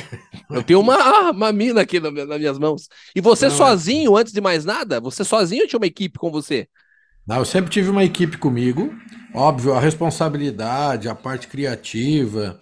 Eu 0.50 0.64
tenho 0.64 0.80
uma, 0.80 0.96
ah, 0.96 1.30
uma 1.32 1.52
mina 1.52 1.82
aqui 1.82 2.00
nas 2.00 2.12
minhas 2.12 2.58
mãos. 2.58 2.88
E 3.14 3.20
você 3.20 3.46
Não, 3.46 3.54
é. 3.54 3.56
sozinho, 3.56 4.16
antes 4.16 4.32
de 4.32 4.40
mais 4.40 4.64
nada? 4.64 5.00
Você 5.00 5.22
sozinho 5.22 5.62
ou 5.62 5.68
tinha 5.68 5.78
uma 5.78 5.86
equipe 5.86 6.18
com 6.18 6.32
você? 6.32 6.66
Eu 7.28 7.44
sempre 7.44 7.70
tive 7.70 7.90
uma 7.90 8.04
equipe 8.04 8.36
comigo. 8.36 8.94
Óbvio, 9.34 9.72
a 9.72 9.80
responsabilidade, 9.80 11.08
a 11.08 11.14
parte 11.14 11.48
criativa, 11.48 12.60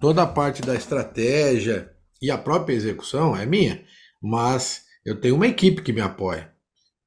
toda 0.00 0.22
a 0.22 0.26
parte 0.26 0.62
da 0.62 0.74
estratégia 0.74 1.90
e 2.20 2.30
a 2.30 2.38
própria 2.38 2.74
execução 2.74 3.36
é 3.36 3.44
minha. 3.44 3.82
Mas 4.22 4.82
eu 5.04 5.20
tenho 5.20 5.34
uma 5.34 5.48
equipe 5.48 5.82
que 5.82 5.92
me 5.92 6.00
apoia. 6.00 6.52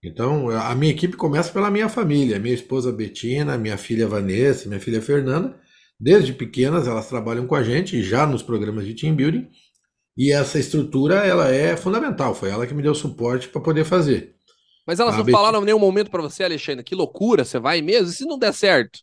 Então, 0.03 0.49
a 0.49 0.75
minha 0.75 0.91
equipe 0.91 1.15
começa 1.15 1.51
pela 1.51 1.71
minha 1.71 1.89
família, 1.89 2.39
minha 2.39 2.53
esposa 2.53 2.91
Betina, 2.91 3.57
minha 3.57 3.77
filha 3.77 4.07
Vanessa, 4.07 4.67
minha 4.67 4.79
filha 4.79 5.01
Fernanda, 5.01 5.59
Desde 5.99 6.33
pequenas 6.33 6.87
elas 6.87 7.07
trabalham 7.07 7.47
com 7.47 7.55
a 7.55 7.63
gente, 7.63 8.03
já 8.03 8.27
nos 8.27 8.43
programas 8.43 8.85
de 8.85 8.93
team 8.93 9.15
building, 9.15 9.47
e 10.17 10.31
essa 10.31 10.59
estrutura 10.59 11.25
ela 11.25 11.49
é 11.49 11.75
fundamental. 11.77 12.35
Foi 12.35 12.49
ela 12.49 12.67
que 12.67 12.73
me 12.73 12.83
deu 12.83 12.93
suporte 12.93 13.47
para 13.47 13.61
poder 13.61 13.85
fazer. 13.85 14.34
Mas 14.85 14.99
elas 14.99 15.15
a 15.15 15.17
não 15.17 15.25
falaram 15.25 15.61
em 15.61 15.65
nenhum 15.65 15.79
momento 15.79 16.11
para 16.11 16.21
você, 16.21 16.43
Alexandre, 16.43 16.83
que 16.83 16.93
loucura, 16.93 17.43
você 17.43 17.59
vai 17.59 17.81
mesmo? 17.81 18.09
E 18.09 18.13
se 18.13 18.25
não 18.25 18.37
der 18.37 18.53
certo? 18.53 18.99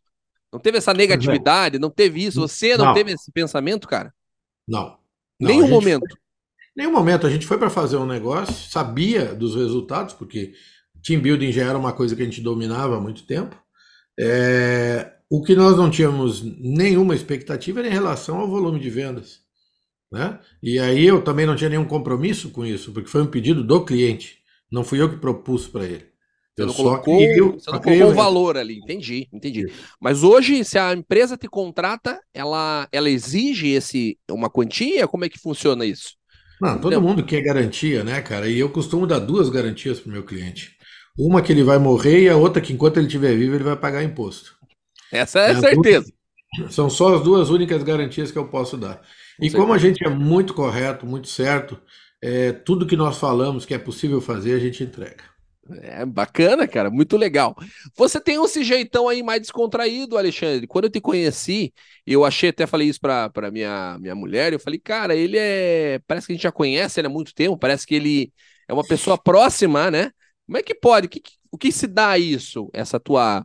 Não 0.52 0.60
teve 0.60 0.78
essa 0.78 0.92
negatividade, 0.92 1.78
não 1.78 1.90
teve 1.90 2.24
isso? 2.24 2.40
Você 2.40 2.76
não, 2.76 2.86
não. 2.86 2.94
teve 2.94 3.12
esse 3.12 3.32
pensamento, 3.32 3.88
cara? 3.88 4.14
Não. 4.68 4.98
não 5.40 5.48
nenhum 5.48 5.68
momento. 5.68 6.06
Foi, 6.08 6.18
nenhum 6.76 6.92
momento. 6.92 7.26
A 7.26 7.30
gente 7.30 7.46
foi 7.46 7.58
para 7.58 7.70
fazer 7.70 7.96
um 7.96 8.06
negócio, 8.06 8.54
sabia 8.70 9.34
dos 9.34 9.56
resultados, 9.56 10.14
porque 10.14 10.52
team 11.02 11.20
building 11.20 11.50
já 11.50 11.64
era 11.64 11.78
uma 11.78 11.92
coisa 11.92 12.14
que 12.14 12.22
a 12.22 12.24
gente 12.24 12.40
dominava 12.40 12.96
há 12.96 13.00
muito 13.00 13.24
tempo. 13.24 13.60
É, 14.20 15.10
o 15.28 15.42
que 15.42 15.56
nós 15.56 15.76
não 15.76 15.90
tínhamos 15.90 16.42
nenhuma 16.42 17.14
expectativa 17.14 17.80
era 17.80 17.88
em 17.88 17.92
relação 17.92 18.38
ao 18.38 18.48
volume 18.48 18.78
de 18.78 18.90
vendas. 18.90 19.40
Né? 20.12 20.38
E 20.62 20.78
aí 20.78 21.06
eu 21.06 21.22
também 21.22 21.46
não 21.46 21.56
tinha 21.56 21.70
nenhum 21.70 21.86
compromisso 21.86 22.50
com 22.50 22.66
isso, 22.66 22.92
porque 22.92 23.08
foi 23.08 23.22
um 23.22 23.26
pedido 23.26 23.64
do 23.64 23.82
cliente. 23.82 24.41
Não 24.72 24.82
fui 24.82 25.00
eu 25.00 25.10
que 25.10 25.16
propus 25.16 25.68
para 25.68 25.84
ele. 25.84 26.10
Você 26.56 26.66
não 26.66 26.74
colocou, 26.74 27.18
você 27.18 27.70
não 27.70 27.80
colocou 27.80 28.10
um 28.10 28.14
valor 28.14 28.56
ali, 28.58 28.78
entendi, 28.78 29.26
entendi. 29.32 29.72
Mas 30.00 30.22
hoje, 30.22 30.64
se 30.64 30.78
a 30.78 30.92
empresa 30.92 31.36
te 31.36 31.48
contrata, 31.48 32.20
ela, 32.34 32.86
ela 32.92 33.08
exige 33.08 33.68
esse 33.68 34.18
uma 34.30 34.50
quantia? 34.50 35.08
Como 35.08 35.24
é 35.24 35.30
que 35.30 35.38
funciona 35.38 35.86
isso? 35.86 36.14
Não, 36.60 36.78
todo 36.78 37.00
mundo 37.00 37.24
quer 37.24 37.40
garantia, 37.40 38.04
né, 38.04 38.20
cara? 38.20 38.48
E 38.48 38.58
eu 38.58 38.68
costumo 38.68 39.06
dar 39.06 39.18
duas 39.18 39.48
garantias 39.48 39.98
para 39.98 40.10
o 40.10 40.12
meu 40.12 40.24
cliente. 40.24 40.76
Uma 41.18 41.42
que 41.42 41.52
ele 41.52 41.62
vai 41.62 41.78
morrer 41.78 42.22
e 42.22 42.28
a 42.28 42.36
outra 42.36 42.60
que 42.60 42.72
enquanto 42.72 42.98
ele 42.98 43.06
estiver 43.06 43.34
vivo 43.34 43.54
ele 43.54 43.64
vai 43.64 43.76
pagar 43.76 44.02
imposto. 44.02 44.54
Essa 45.10 45.40
é 45.40 45.50
a 45.52 45.60
certeza. 45.60 46.12
São 46.70 46.88
só 46.90 47.14
as 47.14 47.22
duas 47.22 47.48
únicas 47.48 47.82
garantias 47.82 48.30
que 48.30 48.38
eu 48.38 48.46
posso 48.46 48.76
dar. 48.76 49.00
E 49.40 49.50
como 49.50 49.72
a 49.72 49.78
gente 49.78 50.06
é 50.06 50.10
muito 50.10 50.54
correto, 50.54 51.06
muito 51.06 51.28
certo, 51.28 51.80
é, 52.22 52.52
tudo 52.52 52.86
que 52.86 52.96
nós 52.96 53.18
falamos 53.18 53.66
que 53.66 53.74
é 53.74 53.78
possível 53.78 54.20
fazer, 54.20 54.54
a 54.54 54.58
gente 54.60 54.84
entrega. 54.84 55.24
É 55.80 56.04
bacana, 56.04 56.66
cara, 56.66 56.90
muito 56.90 57.16
legal. 57.16 57.54
Você 57.96 58.20
tem 58.20 58.42
esse 58.42 58.64
jeitão 58.64 59.08
aí 59.08 59.22
mais 59.22 59.40
descontraído, 59.40 60.18
Alexandre. 60.18 60.66
Quando 60.66 60.86
eu 60.86 60.90
te 60.90 61.00
conheci, 61.00 61.72
eu 62.06 62.24
achei, 62.24 62.50
até 62.50 62.66
falei 62.66 62.88
isso 62.88 63.00
pra, 63.00 63.30
pra 63.30 63.50
minha, 63.50 63.96
minha 64.00 64.14
mulher, 64.14 64.52
eu 64.52 64.58
falei, 64.58 64.78
cara, 64.78 65.14
ele 65.14 65.36
é. 65.38 66.00
Parece 66.06 66.26
que 66.26 66.32
a 66.32 66.36
gente 66.36 66.42
já 66.42 66.52
conhece 66.52 67.00
ele 67.00 67.06
há 67.06 67.10
muito 67.10 67.32
tempo, 67.34 67.56
parece 67.56 67.86
que 67.86 67.94
ele 67.94 68.32
é 68.68 68.72
uma 68.72 68.84
pessoa 68.84 69.16
próxima, 69.16 69.90
né? 69.90 70.10
Como 70.46 70.58
é 70.58 70.62
que 70.62 70.74
pode? 70.74 71.08
Que, 71.08 71.20
que, 71.20 71.32
o 71.50 71.56
que 71.56 71.70
se 71.70 71.86
dá 71.86 72.18
isso, 72.18 72.68
essa 72.72 72.98
tua, 72.98 73.44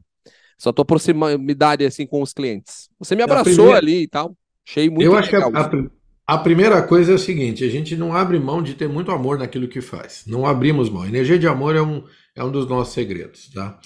essa 0.60 0.74
tua 0.74 0.86
proximidade 0.86 1.86
assim 1.86 2.08
com 2.08 2.22
os 2.22 2.34
clientes? 2.34 2.90
Você 2.98 3.16
me 3.16 3.22
abraçou 3.22 3.54
primeira... 3.54 3.78
ali 3.78 4.04
e 4.04 4.08
tal. 4.08 4.36
Achei 4.68 4.90
muito 4.90 5.04
Eu 5.04 5.16
acho 5.16 5.32
legal. 5.32 5.52
que 5.52 5.58
a, 5.58 5.62
a, 5.62 5.97
a, 6.28 6.38
primeira 6.38 6.82
coisa 6.82 7.12
é 7.12 7.16
o 7.16 7.20
seguinte: 7.20 7.64
a 7.64 7.70
gente 7.70 7.96
não 7.96 8.14
abre 8.16 8.38
mão 8.40 8.62
de 8.62 8.74
ter 8.74 8.88
muito 8.88 9.12
amor 9.12 9.38
naquilo 9.38 9.68
que 9.68 9.82
faz. 9.82 10.24
Não 10.28 10.46
abrimos 10.46 10.90
mão. 10.90 11.06
energia 11.06 11.40
de 11.40 11.48
amor 11.48 11.76
é 11.76 11.82
um, 11.82 12.04
é 12.36 12.44
um 12.44 12.52
dos 12.52 12.68
nossos 12.68 12.94
segredos, 12.94 13.50
tá? 13.54 13.80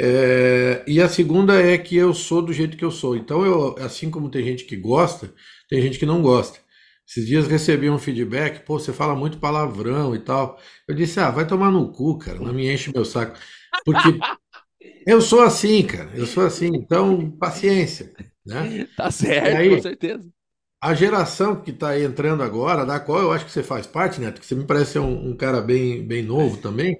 É, 0.00 0.84
e 0.86 1.00
a 1.00 1.08
segunda 1.08 1.60
é 1.60 1.76
que 1.76 1.96
eu 1.96 2.14
sou 2.14 2.40
do 2.40 2.52
jeito 2.52 2.76
que 2.76 2.84
eu 2.84 2.90
sou. 2.90 3.16
Então, 3.16 3.44
eu, 3.44 3.74
assim 3.78 4.10
como 4.10 4.30
tem 4.30 4.44
gente 4.44 4.64
que 4.64 4.76
gosta, 4.76 5.32
tem 5.68 5.82
gente 5.82 5.98
que 5.98 6.06
não 6.06 6.22
gosta. 6.22 6.60
Esses 7.08 7.26
dias 7.26 7.48
recebi 7.48 7.88
um 7.88 7.98
feedback, 7.98 8.64
pô, 8.64 8.78
você 8.78 8.92
fala 8.92 9.16
muito 9.16 9.38
palavrão 9.38 10.14
e 10.14 10.18
tal. 10.18 10.60
Eu 10.86 10.94
disse, 10.94 11.18
ah, 11.18 11.30
vai 11.30 11.46
tomar 11.46 11.70
no 11.70 11.90
cu, 11.90 12.18
cara, 12.18 12.38
não 12.38 12.52
me 12.52 12.70
enche 12.70 12.92
meu 12.94 13.04
saco. 13.04 13.36
Porque 13.84 13.98
eu 15.06 15.20
sou 15.20 15.40
assim, 15.40 15.82
cara, 15.82 16.10
eu 16.14 16.26
sou 16.26 16.44
assim, 16.44 16.68
então 16.74 17.30
paciência, 17.32 18.12
né? 18.46 18.86
Tá 18.94 19.10
certo, 19.10 19.56
aí, 19.56 19.74
com 19.74 19.82
certeza. 19.82 20.37
A 20.80 20.94
geração 20.94 21.56
que 21.56 21.70
está 21.70 21.98
entrando 21.98 22.42
agora, 22.42 22.86
da 22.86 23.00
qual 23.00 23.20
eu 23.20 23.32
acho 23.32 23.44
que 23.44 23.50
você 23.50 23.62
faz 23.62 23.86
parte, 23.86 24.20
Neto, 24.20 24.40
que 24.40 24.46
você 24.46 24.54
me 24.54 24.64
parece 24.64 24.92
ser 24.92 24.98
um, 25.00 25.30
um 25.30 25.36
cara 25.36 25.60
bem, 25.60 26.06
bem 26.06 26.22
novo 26.22 26.56
também. 26.58 26.98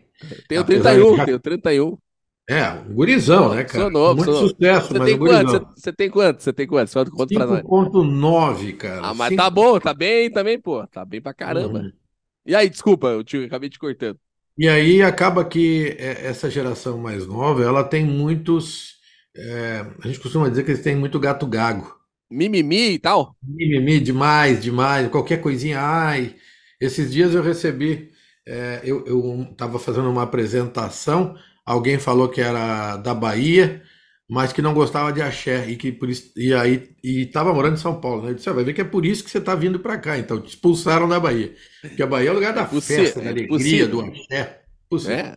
Tenho 0.48 0.64
31, 0.64 1.16
já... 1.16 1.24
tenho 1.24 1.38
31. 1.38 1.98
É, 2.50 2.70
um 2.70 2.94
gurizão, 2.94 3.54
né, 3.54 3.62
cara? 3.62 3.84
Sou 3.84 3.90
novo, 3.90 4.16
Muito 4.16 4.32
sou 4.32 4.48
sucesso, 4.48 4.88
você 4.88 4.98
mas 4.98 5.08
tem 5.08 5.14
um 5.16 5.18
quanto? 5.18 5.50
Você, 5.50 5.60
você 5.76 5.92
tem 5.92 6.10
quanto? 6.10 6.42
Você 6.42 6.52
tem 6.52 6.66
quanto? 6.66 6.88
Só 6.88 7.04
conta 7.04 7.34
pra 7.34 7.46
nós. 7.46 7.62
5.9, 7.62 8.76
cara. 8.78 9.00
Ah, 9.02 9.14
mas 9.14 9.28
5... 9.28 9.42
tá 9.42 9.50
bom, 9.50 9.78
tá 9.78 9.92
bem 9.92 10.30
também, 10.30 10.58
pô. 10.58 10.86
Tá 10.86 11.04
bem 11.04 11.20
pra 11.20 11.34
caramba. 11.34 11.80
Uhum. 11.80 11.92
E 12.46 12.54
aí, 12.54 12.70
desculpa, 12.70 13.08
eu 13.08 13.22
te, 13.22 13.44
acabei 13.44 13.68
te 13.68 13.78
cortando. 13.78 14.18
E 14.56 14.66
aí 14.66 15.02
acaba 15.02 15.44
que 15.44 15.94
é, 15.98 16.26
essa 16.26 16.50
geração 16.50 16.96
mais 16.96 17.26
nova, 17.26 17.62
ela 17.62 17.84
tem 17.84 18.04
muitos. 18.04 18.94
É, 19.36 19.84
a 20.02 20.06
gente 20.08 20.18
costuma 20.18 20.48
dizer 20.48 20.64
que 20.64 20.70
eles 20.70 20.82
têm 20.82 20.96
muito 20.96 21.20
gato 21.20 21.46
gago. 21.46 21.97
Mimimi 22.30 22.92
e 22.92 22.98
tal? 22.98 23.34
Mimimi, 23.42 24.00
demais, 24.00 24.62
demais. 24.62 25.08
Qualquer 25.08 25.40
coisinha, 25.40 25.80
ai. 25.80 26.34
Esses 26.80 27.10
dias 27.10 27.34
eu 27.34 27.42
recebi. 27.42 28.10
É, 28.46 28.80
eu 28.84 29.42
estava 29.50 29.78
fazendo 29.78 30.08
uma 30.08 30.22
apresentação 30.22 31.36
alguém 31.68 31.98
falou 31.98 32.28
que 32.28 32.40
era 32.40 32.96
da 32.96 33.14
Bahia, 33.14 33.82
mas 34.28 34.52
que 34.52 34.62
não 34.62 34.72
gostava 34.72 35.12
de 35.12 35.20
axé 35.20 35.68
e 35.68 35.76
que 35.76 35.92
por 35.92 36.08
isso, 36.08 36.32
e 36.34 36.54
aí 36.54 36.90
e 37.04 37.22
estava 37.22 37.52
morando 37.52 37.74
em 37.74 37.80
São 37.80 38.00
Paulo, 38.00 38.22
né? 38.22 38.30
Eu 38.30 38.34
disse, 38.34 38.48
ah, 38.48 38.54
vai 38.54 38.64
ver 38.64 38.72
que 38.72 38.80
é 38.80 38.84
por 38.84 39.04
isso 39.04 39.22
que 39.22 39.30
você 39.30 39.38
está 39.38 39.54
vindo 39.54 39.78
para 39.78 39.98
cá, 39.98 40.18
então 40.18 40.40
te 40.40 40.48
expulsaram 40.48 41.06
da 41.06 41.20
Bahia, 41.20 41.54
porque 41.82 42.02
a 42.02 42.06
Bahia 42.06 42.28
é 42.28 42.32
o 42.32 42.34
lugar 42.34 42.54
da 42.54 42.62
é 42.62 42.80
festa, 42.80 43.20
da 43.20 43.26
é 43.26 43.30
alegria, 43.30 43.86
do 43.86 44.00
axé. 44.00 44.62
É. 45.06 45.36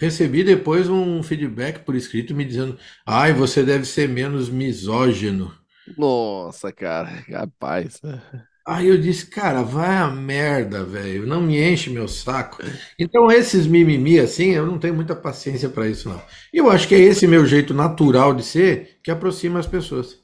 Recebi 0.00 0.42
depois 0.42 0.88
um 0.88 1.22
feedback 1.22 1.84
por 1.84 1.94
escrito 1.94 2.34
me 2.34 2.44
dizendo, 2.44 2.78
ai, 3.04 3.34
você 3.34 3.62
deve 3.62 3.84
ser 3.84 4.08
menos 4.08 4.48
misógino. 4.48 5.54
Nossa, 5.86 6.72
cara, 6.72 7.08
rapaz. 7.28 8.00
Aí 8.66 8.86
eu 8.88 9.00
disse, 9.00 9.26
cara, 9.26 9.62
vai 9.62 9.96
a 9.98 10.08
merda, 10.08 10.84
velho, 10.84 11.26
não 11.26 11.40
me 11.40 11.58
enche 11.60 11.90
meu 11.90 12.06
saco. 12.06 12.58
Então 12.98 13.30
esses 13.32 13.66
mimimi 13.66 14.18
assim, 14.20 14.50
eu 14.50 14.66
não 14.66 14.78
tenho 14.78 14.94
muita 14.94 15.16
paciência 15.16 15.68
para 15.68 15.88
isso 15.88 16.08
não. 16.08 16.22
E 16.52 16.58
eu 16.58 16.70
acho 16.70 16.86
que 16.86 16.94
é 16.94 16.98
esse 17.00 17.26
meu 17.26 17.44
jeito 17.46 17.74
natural 17.74 18.34
de 18.34 18.44
ser 18.44 19.00
que 19.02 19.10
aproxima 19.10 19.58
as 19.58 19.66
pessoas. 19.66 20.19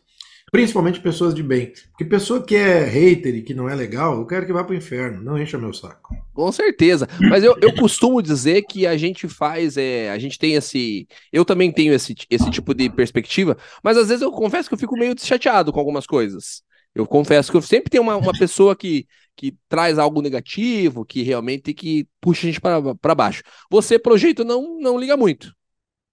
Principalmente 0.51 1.01
pessoas 1.01 1.35
de 1.35 1.43
bem. 1.43 1.73
Porque 1.91 2.05
pessoa 2.05 2.43
que 2.43 2.55
é 2.55 2.85
hater 2.85 3.35
e 3.35 3.43
que 3.43 3.53
não 3.53 3.69
é 3.69 3.75
legal, 3.75 4.19
eu 4.19 4.27
quero 4.27 4.47
que 4.47 4.53
vá 4.53 4.63
pro 4.63 4.77
inferno, 4.77 5.23
não 5.23 5.41
encha 5.41 5.59
meu 5.59 5.73
saco. 5.73 6.17
Com 6.33 6.53
certeza. 6.53 7.09
Mas 7.21 7.43
eu, 7.43 7.57
eu 7.61 7.75
costumo 7.75 8.23
dizer 8.23 8.63
que 8.63 8.87
a 8.87 8.97
gente 8.97 9.29
faz, 9.29 9.77
é, 9.77 10.11
a 10.11 10.19
gente 10.19 10.39
tem 10.39 10.55
esse. 10.55 11.09
Eu 11.33 11.45
também 11.45 11.73
tenho 11.73 11.93
esse, 11.93 12.15
esse 12.31 12.51
tipo 12.51 12.75
de 12.75 12.89
perspectiva, 12.89 13.57
mas 13.83 13.97
às 13.97 14.09
vezes 14.09 14.23
eu 14.23 14.31
confesso 14.31 14.69
que 14.69 14.75
eu 14.75 14.79
fico 14.79 14.97
meio 14.97 15.15
chateado 15.19 15.73
com 15.73 15.81
algumas 15.81 16.07
coisas. 16.07 16.63
Eu 16.95 17.07
confesso 17.07 17.51
que 17.51 17.57
eu 17.57 17.63
sempre 17.63 17.91
tenho 17.91 18.03
uma, 18.03 18.17
uma 18.17 18.33
pessoa 18.33 18.75
que, 18.75 19.07
que 19.37 19.55
traz 19.69 19.99
algo 19.99 20.23
negativo, 20.23 21.05
que 21.05 21.23
realmente 21.23 21.75
que 21.75 22.09
puxa 22.21 22.47
a 22.47 22.51
gente 22.51 22.61
para 22.61 23.15
baixo. 23.15 23.43
Você, 23.71 23.99
pro 23.99 24.17
jeito, 24.17 24.45
não, 24.45 24.81
não 24.81 24.99
liga 24.99 25.15
muito. 25.15 25.53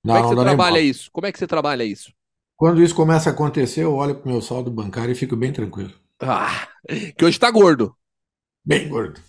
Como 0.04 0.18
é 0.18 0.22
que 0.22 0.28
você 0.28 0.36
trabalha 0.36 0.80
isso? 0.82 1.10
Como 1.14 1.28
é 1.28 1.32
que 1.32 1.40
você 1.40 1.48
trabalha 1.48 1.84
isso? 1.86 2.12
Quando 2.64 2.82
isso 2.82 2.96
começa 2.96 3.30
a 3.30 3.34
acontecer, 3.34 3.84
eu 3.84 3.94
olho 3.94 4.16
pro 4.16 4.32
meu 4.32 4.42
saldo 4.42 4.72
bancário 4.72 5.12
e 5.12 5.16
fico 5.16 5.36
bem 5.36 5.52
tranquilo. 5.52 5.92
Ah, 6.18 6.66
que 7.18 7.26
hoje 7.26 7.38
tá 7.38 7.52
gordo. 7.52 7.94
Bem 8.64 8.88
gordo. 8.88 9.20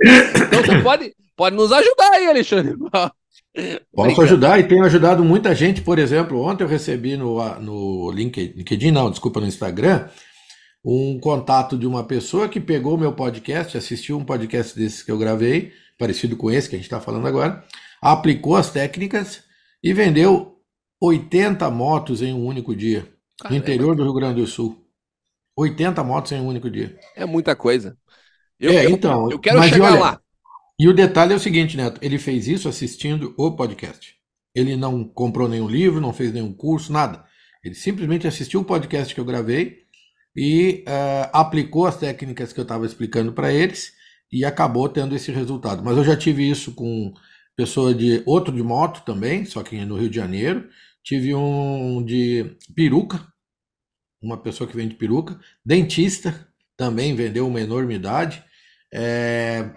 então 0.00 0.62
você 0.64 0.80
pode, 0.82 1.14
pode 1.36 1.54
nos 1.54 1.70
ajudar 1.70 2.12
aí, 2.12 2.26
Alexandre. 2.26 2.74
Posso 3.92 4.22
ajudar 4.22 4.58
e 4.58 4.66
tenho 4.66 4.86
ajudado 4.86 5.22
muita 5.22 5.54
gente. 5.54 5.82
Por 5.82 5.98
exemplo, 5.98 6.40
ontem 6.40 6.64
eu 6.64 6.68
recebi 6.68 7.14
no, 7.14 7.38
no 7.60 8.10
LinkedIn, 8.10 8.90
não, 8.90 9.10
desculpa, 9.10 9.38
no 9.38 9.46
Instagram, 9.46 10.08
um 10.82 11.20
contato 11.20 11.76
de 11.76 11.86
uma 11.86 12.04
pessoa 12.04 12.48
que 12.48 12.58
pegou 12.58 12.94
o 12.94 12.98
meu 12.98 13.12
podcast, 13.12 13.76
assistiu 13.76 14.16
um 14.16 14.24
podcast 14.24 14.74
desses 14.74 15.02
que 15.02 15.12
eu 15.12 15.18
gravei, 15.18 15.72
parecido 15.98 16.38
com 16.38 16.50
esse 16.50 16.70
que 16.70 16.76
a 16.76 16.78
gente 16.78 16.86
está 16.86 17.02
falando 17.02 17.26
agora, 17.26 17.62
aplicou 18.00 18.56
as 18.56 18.70
técnicas 18.70 19.42
e 19.84 19.92
vendeu 19.92 20.55
80 21.00 21.70
motos 21.70 22.22
em 22.22 22.32
um 22.32 22.44
único 22.44 22.74
dia, 22.74 23.08
Caramba. 23.38 23.50
no 23.50 23.56
interior 23.56 23.96
do 23.96 24.02
Rio 24.02 24.14
Grande 24.14 24.40
do 24.40 24.46
Sul. 24.46 24.82
80 25.56 26.02
motos 26.04 26.32
em 26.32 26.40
um 26.40 26.46
único 26.46 26.70
dia. 26.70 26.98
É 27.14 27.24
muita 27.24 27.56
coisa. 27.56 27.96
Eu, 28.58 28.72
é, 28.72 28.90
então. 28.90 29.24
Eu, 29.24 29.32
eu 29.32 29.38
quero 29.38 29.62
chegar 29.62 29.92
olha, 29.92 30.00
lá. 30.00 30.20
E 30.78 30.88
o 30.88 30.92
detalhe 30.92 31.32
é 31.32 31.36
o 31.36 31.40
seguinte, 31.40 31.76
Neto, 31.76 31.98
ele 32.02 32.18
fez 32.18 32.46
isso 32.46 32.68
assistindo 32.68 33.34
o 33.38 33.52
podcast. 33.52 34.14
Ele 34.54 34.76
não 34.76 35.04
comprou 35.04 35.48
nenhum 35.48 35.68
livro, 35.68 36.00
não 36.00 36.12
fez 36.12 36.32
nenhum 36.32 36.52
curso, 36.52 36.92
nada. 36.92 37.24
Ele 37.64 37.74
simplesmente 37.74 38.26
assistiu 38.26 38.60
o 38.60 38.64
podcast 38.64 39.14
que 39.14 39.20
eu 39.20 39.24
gravei 39.24 39.78
e 40.36 40.84
uh, 40.86 41.30
aplicou 41.32 41.86
as 41.86 41.96
técnicas 41.96 42.52
que 42.52 42.60
eu 42.60 42.62
estava 42.62 42.84
explicando 42.84 43.32
para 43.32 43.52
eles 43.52 43.92
e 44.30 44.44
acabou 44.44 44.88
tendo 44.88 45.16
esse 45.16 45.32
resultado. 45.32 45.82
Mas 45.82 45.96
eu 45.96 46.04
já 46.04 46.16
tive 46.16 46.48
isso 46.48 46.72
com 46.72 47.12
pessoa 47.56 47.94
de 47.94 48.22
outro 48.26 48.54
de 48.54 48.62
moto 48.62 49.02
também, 49.04 49.44
só 49.44 49.62
que 49.62 49.82
no 49.84 49.96
Rio 49.96 50.10
de 50.10 50.16
Janeiro. 50.16 50.68
Tive 51.02 51.34
um 51.34 52.04
de 52.04 52.56
peruca, 52.74 53.24
uma 54.20 54.36
pessoa 54.36 54.68
que 54.68 54.76
vende 54.76 54.96
peruca, 54.96 55.38
dentista 55.64 56.48
também 56.76 57.14
vendeu 57.14 57.46
uma 57.46 57.60
enormidade, 57.60 58.44
é, 58.92 59.70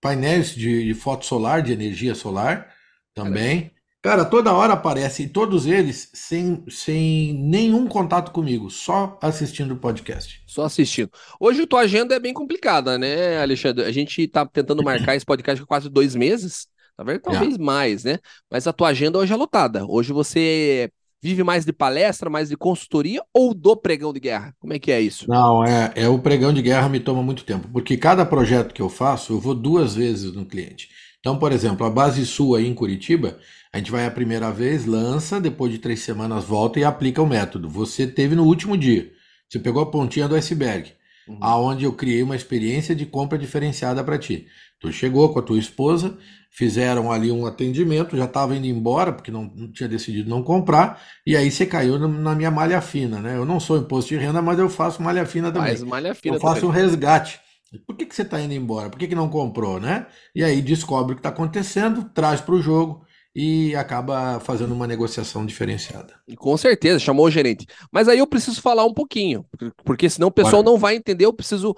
painéis 0.00 0.54
de, 0.54 0.84
de 0.84 0.94
foto 0.94 1.26
solar, 1.26 1.62
de 1.62 1.72
energia 1.72 2.14
solar 2.14 2.72
também. 3.14 3.72
Cara, 4.02 4.24
toda 4.24 4.52
hora 4.52 4.74
aparece, 4.74 5.24
e 5.24 5.28
todos 5.28 5.66
eles 5.66 6.10
sem, 6.14 6.64
sem 6.68 7.34
nenhum 7.34 7.88
contato 7.88 8.30
comigo, 8.30 8.70
só 8.70 9.18
assistindo 9.20 9.74
o 9.74 9.78
podcast. 9.78 10.44
Só 10.46 10.64
assistindo. 10.64 11.10
Hoje 11.40 11.62
a 11.62 11.66
tua 11.66 11.80
agenda 11.80 12.14
é 12.14 12.20
bem 12.20 12.32
complicada, 12.32 12.96
né, 12.96 13.42
Alexandre? 13.42 13.84
A 13.84 13.90
gente 13.90 14.28
tá 14.28 14.46
tentando 14.46 14.84
marcar 14.84 15.16
esse 15.16 15.26
podcast 15.26 15.60
há 15.60 15.66
quase 15.66 15.90
dois 15.90 16.14
meses, 16.14 16.68
tá 16.96 17.04
vendo? 17.04 17.20
Talvez 17.20 17.54
é. 17.54 17.58
mais, 17.58 18.04
né? 18.04 18.18
Mas 18.50 18.66
a 18.66 18.72
tua 18.72 18.88
agenda 18.88 19.18
hoje 19.18 19.32
é 19.32 19.36
lotada. 19.36 19.84
Hoje 19.86 20.12
você 20.12 20.90
vive 21.22 21.42
mais 21.42 21.64
de 21.64 21.72
palestra, 21.72 22.30
mais 22.30 22.48
de 22.48 22.56
consultoria 22.56 23.22
ou 23.34 23.52
do 23.52 23.76
pregão 23.76 24.12
de 24.12 24.20
guerra? 24.20 24.54
Como 24.58 24.72
é 24.72 24.78
que 24.78 24.92
é 24.92 25.00
isso? 25.00 25.28
Não, 25.28 25.64
é, 25.64 25.92
é 25.96 26.08
o 26.08 26.18
pregão 26.18 26.52
de 26.52 26.62
guerra 26.62 26.88
me 26.88 27.00
toma 27.00 27.22
muito 27.22 27.44
tempo, 27.44 27.68
porque 27.72 27.96
cada 27.96 28.24
projeto 28.24 28.72
que 28.72 28.82
eu 28.82 28.88
faço, 28.88 29.32
eu 29.32 29.40
vou 29.40 29.54
duas 29.54 29.96
vezes 29.96 30.32
no 30.32 30.44
cliente. 30.44 30.88
Então, 31.18 31.38
por 31.38 31.50
exemplo, 31.50 31.84
a 31.84 31.90
base 31.90 32.24
sua 32.24 32.58
aí 32.58 32.68
em 32.68 32.74
Curitiba, 32.74 33.38
a 33.72 33.78
gente 33.78 33.90
vai 33.90 34.06
a 34.06 34.10
primeira 34.10 34.50
vez, 34.52 34.86
lança, 34.86 35.40
depois 35.40 35.72
de 35.72 35.78
três 35.78 36.00
semanas 36.00 36.44
volta 36.44 36.78
e 36.78 36.84
aplica 36.84 37.20
o 37.20 37.26
método. 37.26 37.68
Você 37.68 38.06
teve 38.06 38.36
no 38.36 38.44
último 38.44 38.76
dia. 38.76 39.10
Você 39.48 39.58
pegou 39.58 39.82
a 39.82 39.90
pontinha 39.90 40.28
do 40.28 40.36
iceberg, 40.36 40.92
uhum. 41.28 41.38
aonde 41.40 41.84
eu 41.84 41.92
criei 41.92 42.22
uma 42.22 42.36
experiência 42.36 42.94
de 42.94 43.04
compra 43.04 43.36
diferenciada 43.36 44.04
para 44.04 44.18
ti. 44.18 44.46
Tu 44.80 44.92
chegou 44.92 45.32
com 45.32 45.38
a 45.38 45.42
tua 45.42 45.58
esposa, 45.58 46.16
fizeram 46.56 47.12
ali 47.12 47.30
um 47.30 47.44
atendimento, 47.44 48.16
já 48.16 48.24
estava 48.24 48.56
indo 48.56 48.66
embora, 48.66 49.12
porque 49.12 49.30
não, 49.30 49.44
não, 49.54 49.70
tinha 49.70 49.86
decidido 49.86 50.30
não 50.30 50.42
comprar, 50.42 51.02
e 51.26 51.36
aí 51.36 51.50
você 51.50 51.66
caiu 51.66 51.98
na 52.08 52.34
minha 52.34 52.50
malha 52.50 52.80
fina, 52.80 53.20
né? 53.20 53.36
Eu 53.36 53.44
não 53.44 53.60
sou 53.60 53.76
imposto 53.76 54.08
de 54.08 54.16
renda, 54.16 54.40
mas 54.40 54.58
eu 54.58 54.70
faço 54.70 55.02
malha 55.02 55.26
fina 55.26 55.52
também. 55.52 55.68
Faz 55.68 55.82
malha 55.82 56.14
fina 56.14 56.36
eu 56.36 56.40
faço 56.40 56.62
também. 56.62 56.70
um 56.70 56.72
resgate. 56.72 57.38
Por 57.86 57.94
que, 57.94 58.06
que 58.06 58.14
você 58.14 58.22
está 58.22 58.40
indo 58.40 58.54
embora? 58.54 58.88
Por 58.88 58.98
que, 58.98 59.06
que 59.06 59.14
não 59.14 59.28
comprou, 59.28 59.78
né? 59.78 60.06
E 60.34 60.42
aí 60.42 60.62
descobre 60.62 61.12
o 61.12 61.16
que 61.16 61.20
está 61.20 61.28
acontecendo, 61.28 62.04
traz 62.14 62.40
para 62.40 62.54
o 62.54 62.62
jogo, 62.62 63.04
e 63.38 63.76
acaba 63.76 64.40
fazendo 64.40 64.72
uma 64.72 64.86
negociação 64.86 65.44
diferenciada. 65.44 66.18
Com 66.38 66.56
certeza, 66.56 66.98
chamou 66.98 67.26
o 67.26 67.30
gerente. 67.30 67.66
Mas 67.92 68.08
aí 68.08 68.18
eu 68.18 68.26
preciso 68.26 68.62
falar 68.62 68.86
um 68.86 68.94
pouquinho, 68.94 69.44
porque 69.84 70.08
senão 70.08 70.28
o 70.28 70.32
pessoal 70.32 70.62
não 70.62 70.78
vai 70.78 70.96
entender, 70.96 71.26
eu 71.26 71.34
preciso 71.34 71.74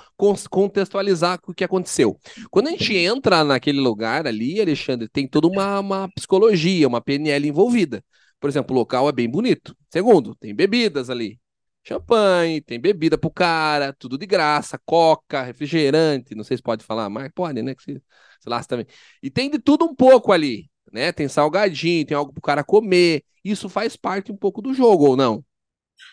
contextualizar 0.49 1.41
o 1.49 1.53
que 1.53 1.65
aconteceu. 1.65 2.17
Quando 2.49 2.69
a 2.69 2.71
gente 2.71 2.97
entra 2.97 3.43
naquele 3.43 3.81
lugar 3.81 4.25
ali, 4.25 4.61
Alexandre, 4.61 5.09
tem 5.09 5.27
toda 5.27 5.49
uma, 5.49 5.81
uma 5.81 6.09
psicologia, 6.15 6.87
uma 6.87 7.01
PNL 7.01 7.49
envolvida. 7.49 8.05
Por 8.39 8.49
exemplo, 8.49 8.77
o 8.77 8.79
local 8.79 9.09
é 9.09 9.13
bem 9.13 9.29
bonito. 9.29 9.77
Segundo, 9.91 10.37
tem 10.37 10.55
bebidas 10.55 11.11
ali. 11.11 11.41
Champanhe, 11.83 12.61
tem 12.61 12.79
bebida 12.79 13.19
pro 13.19 13.33
cara, 13.33 13.93
tudo 13.99 14.17
de 14.17 14.27
graça, 14.27 14.79
coca, 14.87 15.43
refrigerante, 15.43 16.37
não 16.37 16.45
sei 16.45 16.57
se 16.57 16.63
pode 16.63 16.85
falar, 16.85 17.11
mas 17.11 17.33
pode, 17.35 17.63
né? 17.63 17.75
Que 17.75 17.83
se, 17.83 18.03
se 18.41 18.69
também. 18.69 18.87
E 19.21 19.29
tem 19.29 19.51
de 19.51 19.59
tudo 19.59 19.85
um 19.85 19.95
pouco 19.95 20.31
ali 20.31 20.71
né? 20.93 21.13
Tem 21.13 21.29
salgadinho, 21.29 22.07
tem 22.07 22.17
algo 22.17 22.33
pro 22.33 22.43
cara 22.43 22.65
comer. 22.65 23.23
Isso 23.45 23.69
faz 23.69 23.97
parte 23.97 24.33
um 24.33 24.37
pouco 24.37 24.61
do 24.61 24.75
jogo, 24.75 25.07
ou 25.07 25.17
não? 25.17 25.45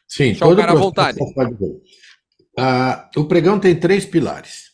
Sim, 0.07 0.25
Deixar 0.25 0.45
todo 0.45 0.57
o 0.57 0.61
cara 0.61 0.71
à 0.71 0.75
vontade. 0.75 1.19
Ah, 2.57 3.09
o 3.15 3.25
pregão 3.25 3.59
tem 3.59 3.75
três 3.75 4.05
pilares. 4.05 4.71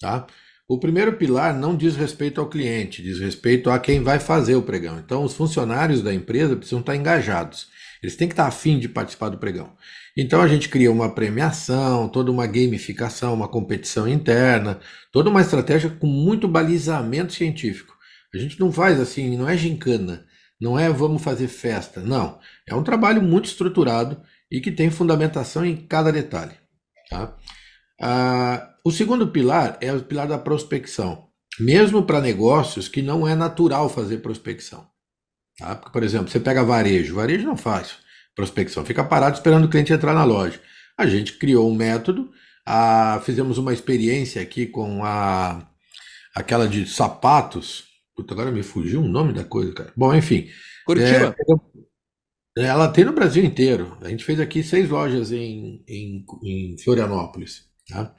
Tá? 0.00 0.26
O 0.68 0.78
primeiro 0.78 1.14
pilar 1.14 1.52
não 1.52 1.76
diz 1.76 1.96
respeito 1.96 2.40
ao 2.40 2.48
cliente, 2.48 3.02
diz 3.02 3.18
respeito 3.18 3.70
a 3.70 3.78
quem 3.78 4.02
vai 4.02 4.20
fazer 4.20 4.54
o 4.54 4.62
pregão. 4.62 4.98
Então, 4.98 5.24
os 5.24 5.34
funcionários 5.34 6.02
da 6.02 6.14
empresa 6.14 6.54
precisam 6.54 6.80
estar 6.80 6.94
engajados. 6.94 7.68
Eles 8.02 8.16
têm 8.16 8.28
que 8.28 8.34
estar 8.34 8.46
afim 8.46 8.78
de 8.78 8.88
participar 8.88 9.30
do 9.30 9.38
pregão. 9.38 9.72
Então, 10.16 10.40
a 10.40 10.48
gente 10.48 10.68
cria 10.68 10.90
uma 10.90 11.12
premiação, 11.12 12.08
toda 12.08 12.30
uma 12.30 12.46
gamificação, 12.46 13.34
uma 13.34 13.48
competição 13.48 14.08
interna, 14.08 14.78
toda 15.12 15.28
uma 15.28 15.40
estratégia 15.40 15.90
com 15.90 16.06
muito 16.06 16.46
balizamento 16.46 17.32
científico. 17.32 17.94
A 18.34 18.38
gente 18.38 18.58
não 18.60 18.72
faz 18.72 19.00
assim, 19.00 19.36
não 19.36 19.48
é 19.48 19.56
gincana, 19.56 20.24
não 20.60 20.78
é 20.78 20.88
vamos 20.90 21.22
fazer 21.22 21.48
festa, 21.48 22.00
não. 22.00 22.38
É 22.68 22.74
um 22.74 22.82
trabalho 22.82 23.22
muito 23.22 23.46
estruturado 23.46 24.20
e 24.50 24.60
que 24.60 24.70
tem 24.70 24.90
fundamentação 24.90 25.64
em 25.64 25.76
cada 25.76 26.12
detalhe. 26.12 26.54
Tá? 27.08 27.36
Ah, 28.00 28.74
o 28.84 28.90
segundo 28.90 29.28
pilar 29.28 29.76
é 29.80 29.92
o 29.92 30.02
pilar 30.02 30.28
da 30.28 30.38
prospecção, 30.38 31.28
mesmo 31.58 32.02
para 32.02 32.20
negócios 32.20 32.88
que 32.88 33.02
não 33.02 33.26
é 33.26 33.34
natural 33.34 33.88
fazer 33.88 34.18
prospecção. 34.18 34.86
Tá? 35.58 35.74
Porque, 35.74 35.92
por 35.92 36.02
exemplo, 36.02 36.30
você 36.30 36.40
pega 36.40 36.64
varejo, 36.64 37.16
varejo 37.16 37.46
não 37.46 37.56
faz 37.56 37.96
prospecção, 38.34 38.84
fica 38.84 39.04
parado 39.04 39.36
esperando 39.36 39.64
o 39.64 39.68
cliente 39.68 39.92
entrar 39.92 40.14
na 40.14 40.24
loja. 40.24 40.60
A 40.96 41.06
gente 41.06 41.34
criou 41.34 41.70
um 41.70 41.74
método, 41.74 42.30
fizemos 43.24 43.58
uma 43.58 43.72
experiência 43.72 44.40
aqui 44.40 44.66
com 44.66 45.04
a 45.04 45.66
aquela 46.34 46.68
de 46.68 46.86
sapatos, 46.86 47.89
Puta, 48.20 48.34
agora 48.34 48.50
me 48.50 48.62
fugiu 48.62 49.00
o 49.00 49.08
nome 49.08 49.32
da 49.32 49.42
coisa, 49.42 49.72
cara. 49.72 49.92
Bom, 49.96 50.14
enfim. 50.14 50.46
Curitiba? 50.84 51.34
É, 52.58 52.64
ela 52.64 52.86
tem 52.88 53.02
no 53.02 53.14
Brasil 53.14 53.42
inteiro. 53.42 53.96
A 54.02 54.10
gente 54.10 54.26
fez 54.26 54.38
aqui 54.38 54.62
seis 54.62 54.90
lojas 54.90 55.32
em, 55.32 55.82
em, 55.88 56.22
em 56.44 56.76
Florianópolis. 56.84 57.64
Tá? 57.88 58.14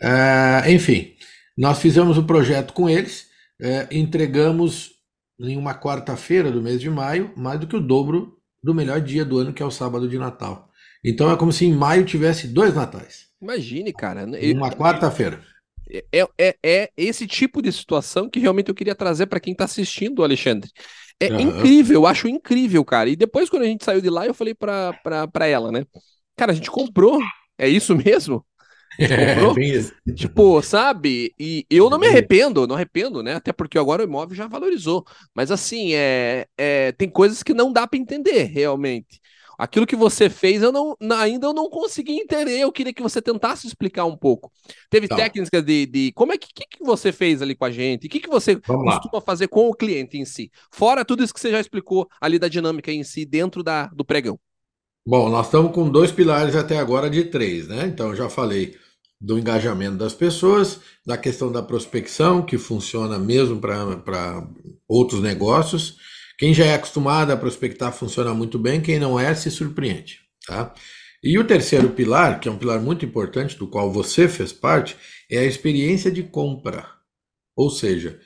É, 0.00 0.72
enfim, 0.72 1.14
nós 1.58 1.78
fizemos 1.78 2.16
o 2.16 2.24
projeto 2.24 2.72
com 2.72 2.88
eles, 2.88 3.26
é, 3.60 3.86
entregamos 3.92 4.92
em 5.38 5.58
uma 5.58 5.78
quarta-feira 5.78 6.50
do 6.50 6.62
mês 6.62 6.80
de 6.80 6.88
maio 6.88 7.30
mais 7.36 7.60
do 7.60 7.66
que 7.66 7.76
o 7.76 7.80
dobro 7.80 8.38
do 8.62 8.74
melhor 8.74 8.98
dia 8.98 9.26
do 9.26 9.38
ano, 9.38 9.52
que 9.52 9.62
é 9.62 9.66
o 9.66 9.70
sábado 9.70 10.08
de 10.08 10.16
Natal. 10.16 10.70
Então 11.04 11.30
é 11.30 11.36
como 11.36 11.52
se 11.52 11.66
em 11.66 11.72
maio 11.74 12.06
tivesse 12.06 12.48
dois 12.48 12.74
natais. 12.74 13.26
Imagine, 13.42 13.92
cara. 13.92 14.24
Uma 14.24 14.70
quarta-feira. 14.70 15.42
É, 16.12 16.28
é, 16.38 16.56
é 16.62 16.90
esse 16.96 17.26
tipo 17.26 17.62
de 17.62 17.72
situação 17.72 18.28
que 18.28 18.38
realmente 18.38 18.68
eu 18.68 18.74
queria 18.74 18.94
trazer 18.94 19.26
para 19.26 19.40
quem 19.40 19.52
está 19.52 19.64
assistindo, 19.64 20.22
Alexandre. 20.22 20.70
É 21.20 21.32
uhum. 21.32 21.40
incrível, 21.40 21.94
eu 22.00 22.06
acho 22.06 22.28
incrível, 22.28 22.84
cara. 22.84 23.08
E 23.08 23.16
depois, 23.16 23.50
quando 23.50 23.62
a 23.62 23.66
gente 23.66 23.84
saiu 23.84 24.00
de 24.00 24.10
lá, 24.10 24.26
eu 24.26 24.34
falei 24.34 24.54
pra, 24.54 24.92
pra, 25.02 25.26
pra 25.26 25.46
ela, 25.46 25.72
né? 25.72 25.84
Cara, 26.36 26.52
a 26.52 26.54
gente 26.54 26.70
comprou. 26.70 27.18
É 27.58 27.68
isso 27.68 27.94
mesmo? 27.96 28.44
É, 29.00 30.12
tipo, 30.12 30.60
sabe? 30.60 31.32
E 31.38 31.64
eu 31.70 31.88
não 31.88 32.00
me 32.00 32.08
arrependo, 32.08 32.66
não 32.66 32.74
arrependo, 32.74 33.22
né? 33.22 33.34
Até 33.34 33.52
porque 33.52 33.78
agora 33.78 34.02
o 34.02 34.04
imóvel 34.04 34.34
já 34.34 34.48
valorizou. 34.48 35.04
Mas 35.32 35.52
assim, 35.52 35.94
é, 35.94 36.46
é 36.56 36.90
tem 36.92 37.08
coisas 37.08 37.44
que 37.44 37.54
não 37.54 37.72
dá 37.72 37.86
para 37.86 37.96
entender 37.96 38.44
realmente. 38.46 39.20
Aquilo 39.58 39.86
que 39.86 39.96
você 39.96 40.30
fez, 40.30 40.62
eu 40.62 40.70
não, 40.70 40.96
ainda 41.18 41.48
eu 41.48 41.52
não 41.52 41.68
consegui 41.68 42.12
entender. 42.12 42.60
Eu 42.60 42.70
queria 42.70 42.94
que 42.94 43.02
você 43.02 43.20
tentasse 43.20 43.66
explicar 43.66 44.04
um 44.04 44.16
pouco. 44.16 44.52
Teve 44.88 45.08
tá. 45.08 45.16
técnicas 45.16 45.64
de, 45.64 45.84
de, 45.84 46.12
Como 46.12 46.32
é 46.32 46.38
que, 46.38 46.46
que, 46.54 46.64
que 46.78 46.84
você 46.84 47.10
fez 47.10 47.42
ali 47.42 47.56
com 47.56 47.64
a 47.64 47.70
gente? 47.70 48.06
O 48.06 48.10
que, 48.10 48.20
que 48.20 48.28
você 48.28 48.54
Vamos 48.64 48.94
costuma 48.94 49.18
lá. 49.18 49.20
fazer 49.20 49.48
com 49.48 49.68
o 49.68 49.74
cliente 49.74 50.16
em 50.16 50.24
si? 50.24 50.52
Fora 50.70 51.04
tudo 51.04 51.24
isso 51.24 51.34
que 51.34 51.40
você 51.40 51.50
já 51.50 51.58
explicou 51.58 52.08
ali 52.20 52.38
da 52.38 52.46
dinâmica 52.46 52.92
em 52.92 53.02
si, 53.02 53.26
dentro 53.26 53.64
da, 53.64 53.86
do 53.86 54.04
pregão. 54.04 54.38
Bom, 55.04 55.28
nós 55.28 55.46
estamos 55.46 55.72
com 55.72 55.90
dois 55.90 56.12
pilares 56.12 56.54
até 56.54 56.78
agora 56.78 57.10
de 57.10 57.24
três, 57.24 57.66
né? 57.66 57.86
Então, 57.86 58.14
já 58.14 58.28
falei 58.28 58.76
do 59.20 59.36
engajamento 59.36 59.96
das 59.96 60.14
pessoas, 60.14 60.80
da 61.04 61.18
questão 61.18 61.50
da 61.50 61.62
prospecção, 61.62 62.42
que 62.42 62.56
funciona 62.56 63.18
mesmo 63.18 63.58
para 63.60 64.46
outros 64.86 65.20
negócios 65.20 65.96
quem 66.38 66.54
já 66.54 66.64
é 66.64 66.74
acostumado 66.74 67.32
a 67.32 67.36
prospectar 67.36 67.92
funciona 67.92 68.32
muito 68.32 68.58
bem, 68.58 68.80
quem 68.80 69.00
não 69.00 69.18
é 69.18 69.34
se 69.34 69.50
surpreende. 69.50 70.20
Tá? 70.46 70.72
E 71.22 71.36
o 71.36 71.44
terceiro 71.44 71.90
pilar, 71.90 72.38
que 72.38 72.48
é 72.48 72.52
um 72.52 72.56
pilar 72.56 72.80
muito 72.80 73.04
importante, 73.04 73.58
do 73.58 73.66
qual 73.66 73.92
você 73.92 74.28
fez 74.28 74.52
parte, 74.52 74.96
é 75.28 75.38
a 75.38 75.44
experiência 75.44 76.12
de 76.12 76.22
compra. 76.22 76.88
Ou 77.56 77.68
seja, 77.68 78.20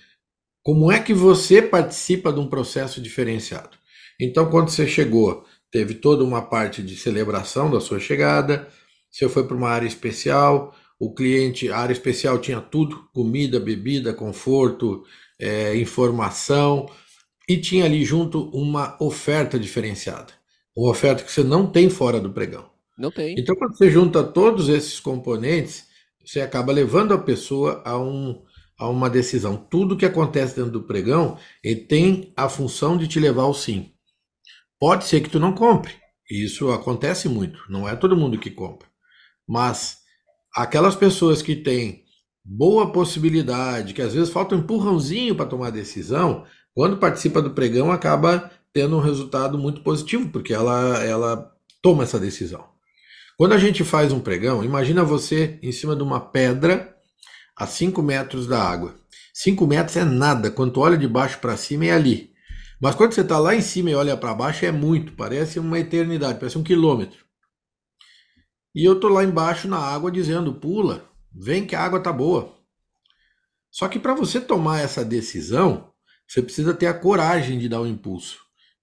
como 0.63 0.93
é 0.93 1.01
que 1.01 1.15
você 1.15 1.63
participa 1.63 2.31
de 2.31 2.39
um 2.39 2.47
processo 2.47 3.01
diferenciado? 3.01 3.79
Então, 4.21 4.51
quando 4.51 4.69
você 4.69 4.87
chegou, 4.87 5.47
teve 5.71 5.95
toda 5.95 6.23
uma 6.23 6.43
parte 6.43 6.83
de 6.83 6.95
celebração 6.97 7.71
da 7.71 7.81
sua 7.81 7.99
chegada, 7.99 8.69
você 9.11 9.27
foi 9.27 9.47
para 9.47 9.57
uma 9.57 9.71
área 9.71 9.87
especial, 9.87 10.77
o 11.01 11.15
cliente, 11.15 11.71
a 11.71 11.79
área 11.79 11.95
especial 11.95 12.39
tinha 12.39 12.61
tudo: 12.61 13.09
comida, 13.15 13.59
bebida, 13.59 14.13
conforto, 14.13 15.03
é, 15.41 15.75
informação 15.77 16.87
e 17.49 17.57
tinha 17.57 17.85
ali 17.85 18.05
junto 18.05 18.49
uma 18.51 18.97
oferta 19.01 19.59
diferenciada. 19.59 20.33
Uma 20.77 20.91
oferta 20.91 21.23
que 21.23 21.33
você 21.33 21.43
não 21.43 21.67
tem 21.67 21.91
fora 21.91 22.21
do 22.21 22.33
pregão. 22.33 22.71
Não 22.97 23.11
tem. 23.11 23.35
Então, 23.39 23.55
quando 23.57 23.77
você 23.77 23.91
junta 23.91 24.23
todos 24.23 24.69
esses 24.69 25.01
componentes, 25.01 25.87
você 26.25 26.41
acaba 26.41 26.73
levando 26.73 27.13
a 27.13 27.19
pessoa 27.19 27.83
a, 27.85 27.99
um, 27.99 28.43
a 28.79 28.89
uma 28.89 29.11
decisão. 29.11 29.57
Tudo 29.57 29.97
que 29.97 30.07
acontece 30.07 30.57
dentro 30.57 30.73
do 30.73 30.83
pregão 30.83 31.37
ele 31.63 31.81
tem 31.81 32.33
a 32.37 32.49
função 32.49 32.97
de 32.97 33.09
te 33.09 33.19
levar 33.19 33.43
ao 33.43 33.55
sim. 33.55 33.93
Pode 34.79 35.05
ser 35.05 35.21
que 35.21 35.31
tu 35.31 35.39
não 35.39 35.53
compre. 35.53 35.95
Isso 36.31 36.71
acontece 36.71 37.29
muito. 37.29 37.61
Não 37.69 37.89
é 37.89 37.95
todo 37.95 38.17
mundo 38.17 38.39
que 38.39 38.51
compra. 38.51 38.89
Mas 39.47 39.99
aquelas 40.55 40.97
pessoas 40.97 41.43
que 41.43 41.55
têm 41.57 42.05
boa 42.45 42.91
possibilidade, 42.91 43.95
que 43.95 44.03
às 44.03 44.15
vezes 44.15 44.33
falta 44.33 44.55
um 44.55 44.59
empurrãozinho 44.59 45.35
para 45.35 45.47
tomar 45.47 45.71
decisão, 45.71 46.45
quando 46.75 46.97
participa 46.97 47.43
do 47.43 47.51
pregão, 47.51 47.91
acaba 47.91 48.51
tendo 48.73 48.97
um 48.97 49.01
resultado 49.01 49.59
muito 49.59 49.83
positivo, 49.83 50.31
porque 50.31 50.55
ela, 50.55 51.03
ela 51.05 51.53
toma 51.83 52.05
essa 52.05 52.19
decisão. 52.19 52.65
Quando 53.37 53.53
a 53.53 53.59
gente 53.59 53.85
faz 53.85 54.13
um 54.13 54.21
pregão, 54.21 54.65
imagina 54.65 55.05
você 55.05 55.59
em 55.63 55.73
cima 55.73 55.95
de 55.97 56.03
uma 56.03 56.21
pedra 56.21 56.97
a 57.57 57.67
5 57.67 58.03
metros 58.03 58.47
da 58.47 58.63
água. 58.63 58.95
5 59.35 59.67
metros 59.67 59.97
é 59.97 60.05
nada, 60.05 60.51
quando 60.51 60.73
tu 60.73 60.81
olha 60.81 60.97
de 60.97 61.09
baixo 61.09 61.39
para 61.39 61.57
cima 61.57 61.87
é 61.87 61.93
ali. 61.93 62.33
Mas 62.81 62.95
quando 62.95 63.13
você 63.13 63.21
está 63.21 63.39
lá 63.39 63.55
em 63.55 63.61
cima 63.61 63.91
e 63.91 63.95
olha 63.95 64.17
para 64.17 64.35
baixo 64.35 64.65
é 64.65 64.73
muito, 64.73 65.13
parece 65.13 65.59
uma 65.59 65.79
eternidade, 65.79 66.39
parece 66.39 66.59
um 66.59 66.65
quilômetro. 66.65 67.25
E 68.75 68.85
eu 68.85 68.99
tô 68.99 69.09
lá 69.09 69.23
embaixo 69.23 69.69
na 69.69 69.79
água 69.79 70.11
dizendo: 70.11 70.55
pula, 70.55 71.09
vem 71.33 71.67
que 71.67 71.77
a 71.77 71.81
água 71.81 72.01
tá 72.01 72.13
boa. 72.13 72.59
Só 73.71 73.89
que 73.89 73.99
para 73.99 74.15
você 74.15 74.41
tomar 74.41 74.81
essa 74.81 75.05
decisão, 75.05 75.92
você 76.33 76.41
precisa 76.41 76.73
ter 76.73 76.87
a 76.87 76.95
coragem 76.95 77.59
de 77.59 77.69
dar 77.69 77.81
o 77.81 77.85
um 77.85 77.87
impulso, 77.87 78.39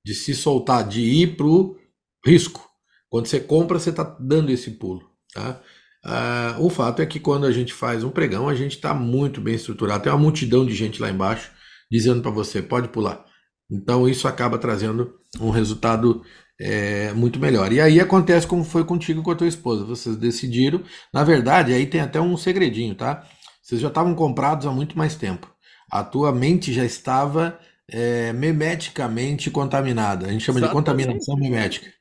de 0.05 0.13
se 0.13 0.35
soltar, 0.35 0.87
de 0.87 1.01
ir 1.01 1.35
para 1.35 1.47
o 1.47 1.75
risco. 2.23 2.63
Quando 3.09 3.25
você 3.25 3.39
compra, 3.39 3.79
você 3.79 3.89
está 3.89 4.03
dando 4.19 4.51
esse 4.51 4.69
pulo. 4.69 5.01
Tá? 5.33 5.59
Ah, 6.05 6.57
o 6.59 6.69
fato 6.69 7.01
é 7.01 7.07
que 7.07 7.19
quando 7.19 7.47
a 7.47 7.51
gente 7.51 7.73
faz 7.73 8.03
um 8.03 8.11
pregão, 8.11 8.47
a 8.47 8.53
gente 8.53 8.75
está 8.75 8.93
muito 8.93 9.41
bem 9.41 9.55
estruturado. 9.55 10.03
Tem 10.03 10.11
uma 10.11 10.19
multidão 10.19 10.63
de 10.63 10.75
gente 10.75 11.01
lá 11.01 11.09
embaixo 11.09 11.49
dizendo 11.91 12.21
para 12.21 12.29
você: 12.29 12.61
pode 12.61 12.89
pular. 12.89 13.25
Então 13.67 14.07
isso 14.07 14.27
acaba 14.27 14.59
trazendo 14.59 15.15
um 15.41 15.49
resultado 15.49 16.21
é, 16.61 17.13
muito 17.13 17.39
melhor. 17.39 17.73
E 17.73 17.81
aí 17.81 17.99
acontece 17.99 18.45
como 18.45 18.63
foi 18.63 18.85
contigo 18.85 19.23
com 19.23 19.31
a 19.31 19.35
tua 19.35 19.47
esposa. 19.47 19.83
Vocês 19.85 20.15
decidiram, 20.15 20.83
na 21.11 21.23
verdade, 21.23 21.73
aí 21.73 21.87
tem 21.87 22.01
até 22.01 22.21
um 22.21 22.37
segredinho, 22.37 22.93
tá? 22.93 23.27
Vocês 23.59 23.81
já 23.81 23.87
estavam 23.87 24.13
comprados 24.13 24.67
há 24.67 24.71
muito 24.71 24.95
mais 24.95 25.15
tempo 25.15 25.51
a 25.91 26.03
tua 26.03 26.31
mente 26.31 26.73
já 26.73 26.85
estava 26.85 27.59
é, 27.87 28.31
memeticamente 28.33 29.49
contaminada. 29.49 30.27
A 30.27 30.31
gente 30.31 30.43
chama 30.43 30.59
Exatamente. 30.59 30.83
de 30.83 30.91
contaminação 30.91 31.35
memética. 31.35 31.91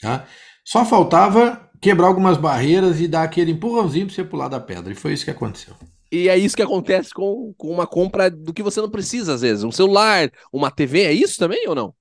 Tá? 0.00 0.26
Só 0.64 0.84
faltava 0.84 1.68
quebrar 1.80 2.08
algumas 2.08 2.36
barreiras 2.36 3.00
e 3.00 3.08
dar 3.08 3.22
aquele 3.22 3.52
empurrãozinho 3.52 4.06
para 4.06 4.14
você 4.14 4.24
pular 4.24 4.48
da 4.48 4.60
pedra. 4.60 4.92
E 4.92 4.96
foi 4.96 5.12
isso 5.12 5.24
que 5.24 5.30
aconteceu. 5.30 5.74
E 6.10 6.28
é 6.28 6.36
isso 6.36 6.56
que 6.56 6.62
acontece 6.62 7.12
com, 7.12 7.52
com 7.56 7.70
uma 7.70 7.86
compra 7.86 8.30
do 8.30 8.52
que 8.52 8.62
você 8.62 8.80
não 8.80 8.90
precisa, 8.90 9.34
às 9.34 9.42
vezes. 9.42 9.64
Um 9.64 9.72
celular, 9.72 10.30
uma 10.52 10.70
TV, 10.70 11.02
é 11.02 11.12
isso 11.12 11.38
também 11.38 11.68
ou 11.68 11.74
não? 11.74 11.94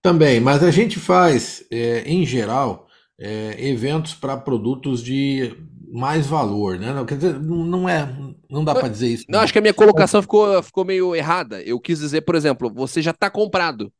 Também, 0.00 0.40
mas 0.40 0.62
a 0.62 0.70
gente 0.70 0.98
faz, 0.98 1.64
é, 1.70 2.02
em 2.06 2.24
geral, 2.26 2.88
é, 3.18 3.68
eventos 3.68 4.14
para 4.14 4.36
produtos 4.36 5.02
de 5.02 5.54
mais 5.92 6.26
valor, 6.26 6.78
né? 6.78 6.90
Não, 6.90 7.04
quer 7.04 7.16
dizer, 7.16 7.38
não 7.38 7.86
é, 7.86 8.08
não 8.50 8.64
dá 8.64 8.74
para 8.74 8.88
dizer 8.88 9.08
isso. 9.08 9.24
Não, 9.28 9.38
não, 9.38 9.44
acho 9.44 9.52
que 9.52 9.58
a 9.58 9.62
minha 9.62 9.74
colocação 9.74 10.22
ficou, 10.22 10.62
ficou 10.62 10.86
meio 10.86 11.14
errada. 11.14 11.60
Eu 11.62 11.78
quis 11.78 11.98
dizer, 11.98 12.22
por 12.22 12.34
exemplo, 12.34 12.72
você 12.72 13.02
já 13.02 13.10
está 13.10 13.28
comprado. 13.28 13.92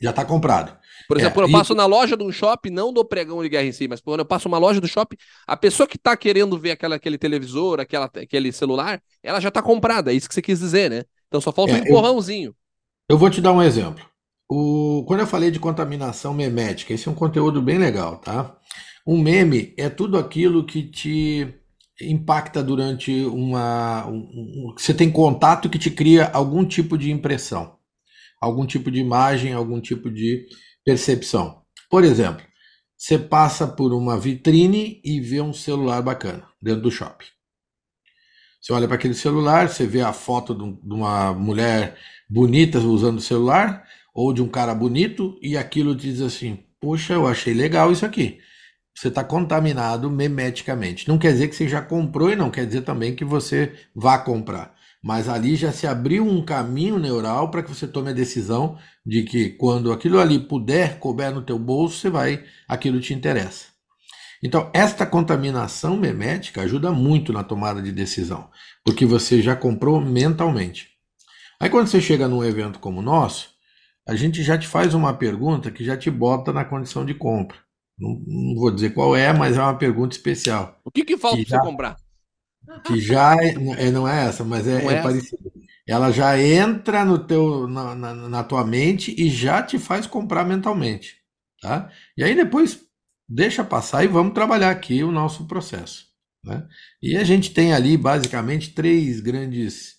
Já 0.00 0.10
está 0.10 0.24
comprado. 0.24 0.76
Por 1.06 1.18
exemplo, 1.18 1.42
é, 1.42 1.44
eu 1.44 1.52
passo 1.52 1.72
e... 1.72 1.76
na 1.76 1.86
loja 1.86 2.16
de 2.16 2.24
um 2.24 2.32
shopping, 2.32 2.70
não 2.70 2.92
do 2.92 3.04
pregão 3.04 3.42
de 3.42 3.48
guerra 3.48 3.66
em 3.66 3.72
si, 3.72 3.86
mas 3.86 4.00
quando 4.00 4.20
eu 4.20 4.24
passo 4.24 4.48
uma 4.48 4.58
loja 4.58 4.80
do 4.80 4.88
shopping, 4.88 5.16
a 5.46 5.56
pessoa 5.56 5.86
que 5.86 5.96
está 5.96 6.16
querendo 6.16 6.58
ver 6.58 6.72
aquela, 6.72 6.96
aquele 6.96 7.16
televisor, 7.16 7.78
aquela, 7.78 8.06
aquele 8.06 8.50
celular, 8.50 9.00
ela 9.22 9.38
já 9.40 9.50
está 9.50 9.62
comprada. 9.62 10.10
É 10.10 10.14
isso 10.14 10.28
que 10.28 10.34
você 10.34 10.42
quis 10.42 10.58
dizer, 10.58 10.90
né? 10.90 11.04
Então 11.28 11.40
só 11.40 11.52
falta 11.52 11.72
é, 11.72 11.76
um 11.76 11.78
empurrãozinho. 11.78 12.50
Eu, 13.08 13.14
eu 13.14 13.18
vou 13.18 13.30
te 13.30 13.40
dar 13.40 13.52
um 13.52 13.62
exemplo. 13.62 14.04
O, 14.50 15.04
quando 15.06 15.20
eu 15.20 15.26
falei 15.28 15.52
de 15.52 15.60
contaminação 15.60 16.34
memética, 16.34 16.92
esse 16.92 17.06
é 17.06 17.10
um 17.10 17.14
conteúdo 17.14 17.62
bem 17.62 17.78
legal, 17.78 18.16
tá? 18.16 18.56
Um 19.06 19.20
meme 19.20 19.72
é 19.76 19.88
tudo 19.88 20.18
aquilo 20.18 20.64
que 20.64 20.82
te 20.82 21.54
impacta 22.00 22.62
durante 22.62 23.24
uma. 23.24 24.06
Um, 24.06 24.16
um, 24.16 24.74
você 24.76 24.92
tem 24.92 25.10
contato 25.10 25.68
que 25.68 25.78
te 25.78 25.90
cria 25.90 26.30
algum 26.30 26.64
tipo 26.64 26.98
de 26.98 27.10
impressão, 27.10 27.76
algum 28.40 28.66
tipo 28.66 28.90
de 28.90 29.00
imagem, 29.00 29.52
algum 29.52 29.80
tipo 29.80 30.10
de 30.10 30.46
percepção. 30.84 31.62
Por 31.88 32.04
exemplo, 32.04 32.44
você 32.96 33.18
passa 33.18 33.66
por 33.66 33.92
uma 33.92 34.18
vitrine 34.18 35.00
e 35.04 35.20
vê 35.20 35.40
um 35.40 35.52
celular 35.52 36.02
bacana 36.02 36.46
dentro 36.60 36.82
do 36.82 36.90
shopping. 36.90 37.26
Você 38.60 38.72
olha 38.74 38.86
para 38.86 38.96
aquele 38.96 39.14
celular, 39.14 39.70
você 39.70 39.86
vê 39.86 40.02
a 40.02 40.12
foto 40.12 40.54
de 40.54 40.92
uma 40.92 41.32
mulher 41.32 41.96
bonita 42.28 42.78
usando 42.78 43.16
o 43.16 43.22
celular, 43.22 43.84
ou 44.14 44.34
de 44.34 44.42
um 44.42 44.48
cara 44.48 44.74
bonito, 44.74 45.38
e 45.40 45.56
aquilo 45.56 45.96
diz 45.96 46.20
assim: 46.20 46.62
Poxa, 46.78 47.14
eu 47.14 47.26
achei 47.26 47.54
legal 47.54 47.90
isso 47.90 48.04
aqui 48.04 48.38
você 49.00 49.08
está 49.08 49.24
contaminado 49.24 50.10
memeticamente. 50.10 51.08
Não 51.08 51.16
quer 51.16 51.32
dizer 51.32 51.48
que 51.48 51.56
você 51.56 51.66
já 51.66 51.80
comprou 51.80 52.30
e 52.30 52.36
não 52.36 52.50
quer 52.50 52.66
dizer 52.66 52.82
também 52.82 53.16
que 53.16 53.24
você 53.24 53.72
vá 53.96 54.18
comprar. 54.18 54.74
Mas 55.02 55.26
ali 55.26 55.56
já 55.56 55.72
se 55.72 55.86
abriu 55.86 56.22
um 56.22 56.44
caminho 56.44 56.98
neural 56.98 57.50
para 57.50 57.62
que 57.62 57.70
você 57.70 57.88
tome 57.88 58.10
a 58.10 58.12
decisão 58.12 58.76
de 59.04 59.22
que 59.22 59.48
quando 59.48 59.90
aquilo 59.90 60.20
ali 60.20 60.38
puder 60.38 60.98
couber 60.98 61.32
no 61.32 61.40
teu 61.40 61.58
bolso, 61.58 61.96
você 61.96 62.10
vai, 62.10 62.44
aquilo 62.68 63.00
te 63.00 63.14
interessa. 63.14 63.68
Então, 64.42 64.70
esta 64.74 65.06
contaminação 65.06 65.96
memética 65.96 66.60
ajuda 66.60 66.92
muito 66.92 67.32
na 67.32 67.42
tomada 67.42 67.80
de 67.80 67.92
decisão, 67.92 68.50
porque 68.84 69.06
você 69.06 69.40
já 69.40 69.56
comprou 69.56 69.98
mentalmente. 69.98 70.90
Aí 71.58 71.70
quando 71.70 71.86
você 71.86 72.02
chega 72.02 72.28
num 72.28 72.44
evento 72.44 72.78
como 72.78 73.00
o 73.00 73.02
nosso, 73.02 73.48
a 74.06 74.14
gente 74.14 74.42
já 74.42 74.58
te 74.58 74.66
faz 74.66 74.92
uma 74.92 75.14
pergunta 75.14 75.70
que 75.70 75.82
já 75.82 75.96
te 75.96 76.10
bota 76.10 76.52
na 76.52 76.66
condição 76.66 77.02
de 77.02 77.14
compra. 77.14 77.56
Não, 78.00 78.22
não, 78.26 78.54
vou 78.54 78.70
dizer 78.70 78.94
qual 78.94 79.14
é, 79.14 79.32
mas 79.32 79.56
é 79.56 79.60
uma 79.60 79.76
pergunta 79.76 80.16
especial. 80.16 80.80
O 80.84 80.90
que, 80.90 81.04
que 81.04 81.18
falta 81.18 81.44
para 81.44 81.58
você 81.58 81.66
comprar? 81.66 81.96
Que 82.86 83.00
já 83.00 83.36
é, 83.36 83.54
é, 83.86 83.90
não 83.90 84.08
é 84.08 84.26
essa, 84.26 84.42
mas 84.44 84.66
é, 84.66 84.82
é, 84.82 84.86
é 84.86 85.02
parecida. 85.02 85.50
Ela 85.86 86.10
já 86.10 86.40
entra 86.40 87.04
no 87.04 87.18
teu, 87.18 87.66
na, 87.66 87.94
na, 87.94 88.14
na, 88.14 88.44
tua 88.44 88.64
mente 88.64 89.14
e 89.18 89.28
já 89.28 89.62
te 89.62 89.78
faz 89.78 90.06
comprar 90.06 90.44
mentalmente. 90.44 91.16
Tá? 91.60 91.90
E 92.16 92.22
aí 92.22 92.34
depois 92.34 92.80
deixa 93.28 93.64
passar 93.64 94.04
e 94.04 94.08
vamos 94.08 94.32
trabalhar 94.32 94.70
aqui 94.70 95.02
o 95.02 95.10
nosso 95.10 95.46
processo. 95.46 96.06
Né? 96.44 96.66
E 97.02 97.16
a 97.16 97.24
gente 97.24 97.52
tem 97.52 97.72
ali 97.72 97.96
basicamente 97.96 98.72
três 98.72 99.20
grandes 99.20 99.96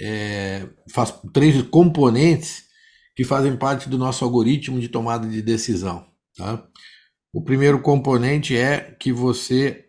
é, 0.00 0.66
faz, 0.88 1.14
três 1.32 1.60
componentes 1.62 2.64
que 3.14 3.22
fazem 3.22 3.56
parte 3.56 3.88
do 3.88 3.98
nosso 3.98 4.24
algoritmo 4.24 4.80
de 4.80 4.88
tomada 4.88 5.28
de 5.28 5.40
decisão. 5.40 6.06
Tá? 6.36 6.66
O 7.34 7.42
primeiro 7.42 7.80
componente 7.80 8.56
é 8.56 8.78
que 8.78 9.12
você 9.12 9.86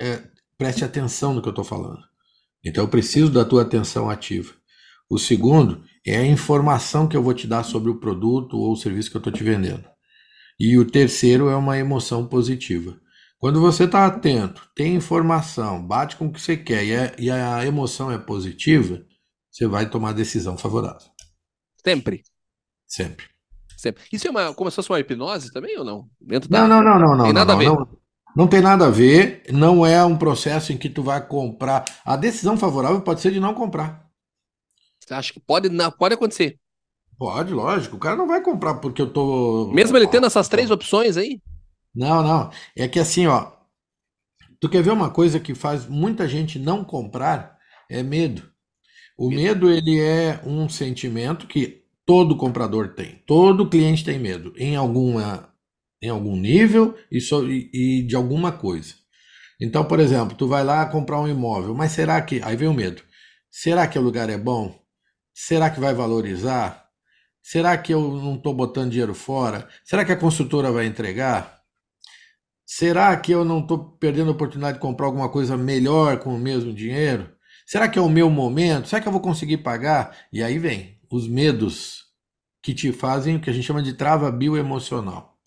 é, 0.00 0.22
preste 0.56 0.84
atenção 0.84 1.34
no 1.34 1.42
que 1.42 1.48
eu 1.48 1.50
estou 1.50 1.64
falando. 1.64 1.98
Então 2.64 2.84
eu 2.84 2.88
preciso 2.88 3.32
da 3.32 3.44
tua 3.44 3.62
atenção 3.62 4.08
ativa. 4.08 4.54
O 5.10 5.18
segundo 5.18 5.82
é 6.06 6.16
a 6.16 6.24
informação 6.24 7.08
que 7.08 7.16
eu 7.16 7.22
vou 7.22 7.34
te 7.34 7.48
dar 7.48 7.64
sobre 7.64 7.90
o 7.90 7.98
produto 7.98 8.56
ou 8.56 8.72
o 8.72 8.76
serviço 8.76 9.10
que 9.10 9.16
eu 9.16 9.18
estou 9.18 9.32
te 9.32 9.42
vendendo. 9.42 9.84
E 10.58 10.78
o 10.78 10.88
terceiro 10.88 11.48
é 11.48 11.56
uma 11.56 11.76
emoção 11.76 12.28
positiva. 12.28 12.96
Quando 13.38 13.60
você 13.60 13.84
está 13.84 14.06
atento, 14.06 14.70
tem 14.72 14.94
informação, 14.94 15.84
bate 15.84 16.14
com 16.14 16.28
o 16.28 16.32
que 16.32 16.40
você 16.40 16.56
quer 16.56 16.84
e 16.84 16.94
a, 16.94 17.14
e 17.18 17.28
a 17.28 17.66
emoção 17.66 18.08
é 18.08 18.18
positiva, 18.18 19.04
você 19.50 19.66
vai 19.66 19.90
tomar 19.90 20.10
a 20.10 20.12
decisão 20.12 20.56
favorável. 20.56 21.08
Sempre. 21.84 22.22
Sempre. 22.86 23.33
Sempre. 23.84 24.02
Isso 24.10 24.26
é 24.26 24.30
uma, 24.30 24.54
como 24.54 24.70
se 24.70 24.76
fosse 24.76 24.88
uma 24.88 24.98
hipnose 24.98 25.52
também 25.52 25.78
ou 25.78 25.84
não? 25.84 26.08
Dentro 26.18 26.48
da... 26.48 26.66
Não, 26.66 26.82
não, 26.82 26.98
não, 26.98 27.16
não. 27.16 27.24
Tem 27.24 27.34
não, 27.34 27.44
nada 27.44 27.52
não, 27.52 27.54
a 27.54 27.62
ver. 27.62 27.68
Não, 27.68 27.88
não 28.34 28.48
tem 28.48 28.60
nada 28.62 28.86
a 28.86 28.90
ver. 28.90 29.42
Não 29.52 29.84
é 29.84 30.02
um 30.02 30.16
processo 30.16 30.72
em 30.72 30.78
que 30.78 30.88
tu 30.88 31.02
vai 31.02 31.26
comprar. 31.26 31.84
A 32.02 32.16
decisão 32.16 32.56
favorável 32.56 33.02
pode 33.02 33.20
ser 33.20 33.30
de 33.30 33.38
não 33.38 33.52
comprar. 33.52 34.08
Você 34.98 35.12
acha 35.12 35.34
que 35.34 35.40
pode, 35.40 35.68
não, 35.68 35.92
pode 35.92 36.14
acontecer? 36.14 36.58
Pode, 37.18 37.52
lógico. 37.52 37.96
O 37.96 37.98
cara 37.98 38.16
não 38.16 38.26
vai 38.26 38.40
comprar 38.40 38.76
porque 38.76 39.02
eu 39.02 39.12
tô. 39.12 39.70
Mesmo 39.74 39.98
ele 39.98 40.08
tendo 40.08 40.26
essas 40.26 40.48
três 40.48 40.70
opções 40.70 41.18
aí? 41.18 41.42
Não, 41.94 42.22
não. 42.22 42.50
É 42.74 42.88
que 42.88 42.98
assim, 42.98 43.26
ó. 43.26 43.52
Tu 44.58 44.68
quer 44.70 44.82
ver 44.82 44.92
uma 44.92 45.10
coisa 45.10 45.38
que 45.38 45.54
faz 45.54 45.86
muita 45.86 46.26
gente 46.26 46.58
não 46.58 46.82
comprar? 46.82 47.58
É 47.90 48.02
medo. 48.02 48.50
O 49.18 49.28
medo, 49.28 49.70
ele 49.70 50.00
é 50.00 50.40
um 50.46 50.70
sentimento 50.70 51.46
que 51.46 51.83
Todo 52.06 52.36
comprador 52.36 52.94
tem, 52.94 53.22
todo 53.26 53.68
cliente 53.68 54.04
tem 54.04 54.18
medo 54.18 54.52
em 54.56 54.76
alguma 54.76 55.50
em 56.02 56.10
algum 56.10 56.36
nível 56.36 56.94
e, 57.10 57.18
so, 57.18 57.50
e, 57.50 57.70
e 57.72 58.02
de 58.02 58.14
alguma 58.14 58.52
coisa. 58.52 58.94
Então, 59.58 59.84
por 59.84 59.98
exemplo, 59.98 60.36
tu 60.36 60.46
vai 60.46 60.62
lá 60.62 60.84
comprar 60.84 61.18
um 61.18 61.28
imóvel, 61.28 61.74
mas 61.74 61.92
será 61.92 62.20
que 62.20 62.42
aí 62.44 62.56
vem 62.56 62.68
o 62.68 62.74
medo? 62.74 63.02
Será 63.50 63.86
que 63.86 63.98
o 63.98 64.02
lugar 64.02 64.28
é 64.28 64.36
bom? 64.36 64.78
Será 65.32 65.70
que 65.70 65.80
vai 65.80 65.94
valorizar? 65.94 66.84
Será 67.42 67.76
que 67.78 67.94
eu 67.94 68.00
não 68.00 68.34
estou 68.34 68.52
botando 68.52 68.90
dinheiro 68.90 69.14
fora? 69.14 69.66
Será 69.84 70.04
que 70.04 70.12
a 70.12 70.16
construtora 70.16 70.70
vai 70.70 70.86
entregar? 70.86 71.62
Será 72.66 73.16
que 73.16 73.32
eu 73.32 73.44
não 73.44 73.60
estou 73.60 73.96
perdendo 73.96 74.28
a 74.28 74.32
oportunidade 74.32 74.74
de 74.74 74.80
comprar 74.80 75.06
alguma 75.06 75.28
coisa 75.28 75.56
melhor 75.56 76.18
com 76.18 76.34
o 76.34 76.38
mesmo 76.38 76.72
dinheiro? 76.72 77.30
Será 77.66 77.88
que 77.88 77.98
é 77.98 78.02
o 78.02 78.08
meu 78.08 78.28
momento? 78.28 78.88
Será 78.88 79.00
que 79.00 79.08
eu 79.08 79.12
vou 79.12 79.20
conseguir 79.20 79.58
pagar? 79.58 80.16
E 80.32 80.42
aí 80.42 80.58
vem 80.58 80.93
os 81.14 81.28
medos 81.28 82.06
que 82.60 82.74
te 82.74 82.90
fazem 82.90 83.36
o 83.36 83.40
que 83.40 83.48
a 83.48 83.52
gente 83.52 83.64
chama 83.64 83.82
de 83.82 83.92
trava 83.92 84.32
bioemocional. 84.32 85.38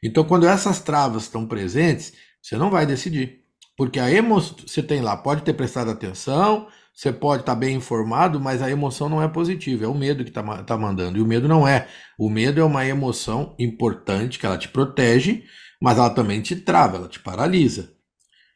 Então, 0.00 0.22
quando 0.22 0.46
essas 0.46 0.80
travas 0.80 1.24
estão 1.24 1.44
presentes, 1.44 2.12
você 2.40 2.56
não 2.56 2.70
vai 2.70 2.86
decidir. 2.86 3.40
Porque 3.76 3.98
a 3.98 4.08
emoção, 4.10 4.56
você 4.64 4.80
tem 4.80 5.00
lá, 5.00 5.16
pode 5.16 5.42
ter 5.42 5.54
prestado 5.54 5.90
atenção, 5.90 6.68
você 6.94 7.12
pode 7.12 7.42
estar 7.42 7.56
bem 7.56 7.76
informado, 7.76 8.38
mas 8.38 8.62
a 8.62 8.70
emoção 8.70 9.08
não 9.08 9.20
é 9.20 9.26
positiva, 9.26 9.84
é 9.84 9.88
o 9.88 9.94
medo 9.94 10.22
que 10.22 10.30
está 10.30 10.62
tá 10.62 10.76
mandando. 10.76 11.18
E 11.18 11.20
o 11.20 11.26
medo 11.26 11.48
não 11.48 11.66
é. 11.66 11.88
O 12.16 12.30
medo 12.30 12.60
é 12.60 12.64
uma 12.64 12.86
emoção 12.86 13.56
importante, 13.58 14.38
que 14.38 14.46
ela 14.46 14.58
te 14.58 14.68
protege, 14.68 15.44
mas 15.82 15.98
ela 15.98 16.10
também 16.10 16.40
te 16.40 16.54
trava, 16.54 16.96
ela 16.96 17.08
te 17.08 17.18
paralisa. 17.18 17.92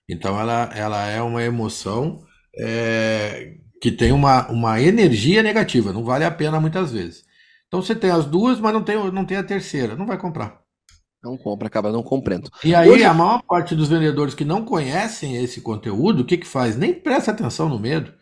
Então, 0.09 0.39
ela, 0.39 0.71
ela 0.75 1.07
é 1.07 1.21
uma 1.21 1.43
emoção 1.43 2.25
é, 2.57 3.57
que 3.83 3.91
tem 3.91 4.13
uma, 4.13 4.49
uma 4.49 4.81
energia 4.81 5.43
negativa, 5.43 5.93
não 5.93 6.05
vale 6.05 6.25
a 6.25 6.31
pena 6.31 6.61
muitas 6.61 6.93
vezes. 6.93 7.25
Então 7.67 7.83
você 7.83 7.97
tem 7.97 8.11
as 8.11 8.25
duas, 8.25 8.61
mas 8.61 8.73
não 8.73 8.81
tem, 8.81 8.97
não 9.11 9.25
tem 9.25 9.37
a 9.37 9.43
terceira, 9.43 9.97
não 9.97 10.07
vai 10.07 10.17
comprar. 10.17 10.61
Não 11.21 11.37
compra, 11.37 11.67
acaba 11.67 11.91
não 11.91 12.01
comprando. 12.01 12.49
E 12.63 12.77
aí 12.77 12.89
Hoje... 12.89 13.03
a 13.03 13.13
maior 13.13 13.43
parte 13.43 13.75
dos 13.75 13.89
vendedores 13.89 14.37
que 14.37 14.45
não 14.45 14.65
conhecem 14.65 15.37
esse 15.43 15.61
conteúdo, 15.61 16.21
o 16.21 16.25
que 16.25 16.37
que 16.39 16.47
faz? 16.47 16.77
Nem 16.77 16.95
presta 16.95 17.33
atenção 17.33 17.69
no 17.69 17.77
medo. 17.77 18.15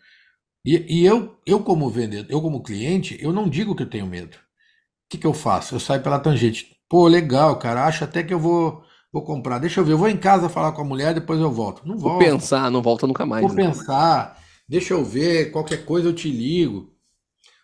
E, 0.65 1.01
e 1.01 1.05
eu, 1.05 1.37
eu 1.45 1.59
como 1.59 1.91
vendedor, 1.91 2.31
eu 2.31 2.41
como 2.41 2.63
cliente, 2.63 3.15
eu 3.21 3.31
não 3.31 3.47
digo 3.47 3.75
que 3.75 3.83
eu 3.83 3.89
tenho 3.89 4.07
medo. 4.07 4.37
O 4.37 5.09
que 5.11 5.19
que 5.19 5.27
eu 5.27 5.33
faço? 5.33 5.75
Eu 5.75 5.79
saio 5.79 6.01
pela 6.01 6.19
tangente. 6.19 6.75
Pô, 6.89 7.07
legal, 7.07 7.59
cara, 7.59 7.85
acho 7.85 8.03
até 8.03 8.23
que 8.23 8.33
eu 8.33 8.39
vou 8.39 8.81
vou 9.13 9.23
comprar. 9.23 9.59
Deixa 9.59 9.79
eu 9.79 9.85
ver, 9.85 9.91
eu 9.91 9.97
vou 9.99 10.09
em 10.09 10.17
casa 10.17 10.49
falar 10.49 10.71
com 10.71 10.81
a 10.81 10.85
mulher, 10.85 11.13
depois 11.13 11.39
eu 11.39 11.51
volto. 11.51 11.87
Não 11.87 11.99
volto. 11.99 12.23
Vou 12.23 12.31
pensar, 12.31 12.71
não 12.71 12.81
volta 12.81 13.05
nunca 13.05 13.27
mais. 13.27 13.45
Vou 13.45 13.53
né? 13.53 13.67
pensar. 13.67 14.40
Deixa 14.71 14.93
eu 14.93 15.03
ver, 15.03 15.51
qualquer 15.51 15.83
coisa 15.83 16.07
eu 16.07 16.15
te 16.15 16.31
ligo. 16.31 16.95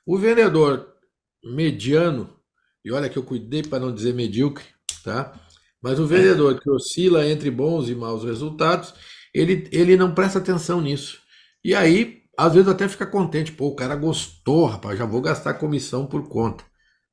O 0.06 0.18
vendedor 0.18 0.94
mediano, 1.42 2.38
e 2.84 2.92
olha 2.92 3.08
que 3.08 3.18
eu 3.18 3.24
cuidei 3.24 3.64
para 3.64 3.80
não 3.80 3.94
dizer 3.94 4.14
medíocre, 4.14 4.66
tá? 5.06 5.34
Mas 5.82 6.02
o 6.02 6.06
vendedor 6.06 6.60
que 6.60 6.70
oscila 6.70 7.26
entre 7.26 7.50
bons 7.50 7.88
e 7.88 7.96
maus 7.96 8.26
resultados, 8.26 8.94
ele, 9.34 9.70
ele 9.72 9.96
não 9.96 10.14
presta 10.14 10.40
atenção 10.40 10.82
nisso. 10.82 11.22
E 11.64 11.74
aí, 11.74 12.24
às 12.38 12.56
vezes 12.56 12.68
até 12.68 12.90
fica 12.90 13.06
contente, 13.06 13.54
pô, 13.54 13.68
o 13.68 13.76
cara 13.76 13.96
gostou, 13.96 14.66
rapaz, 14.66 15.00
já 15.00 15.06
vou 15.06 15.22
gastar 15.22 15.54
comissão 15.54 16.06
por 16.06 16.28
conta. 16.28 16.66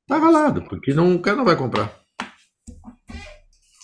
Tá 0.05 0.17
ralado, 0.17 0.61
porque 0.65 0.93
não, 0.93 1.15
o 1.15 1.21
cara 1.21 1.37
não 1.37 1.45
vai 1.45 1.55
comprar. 1.55 1.97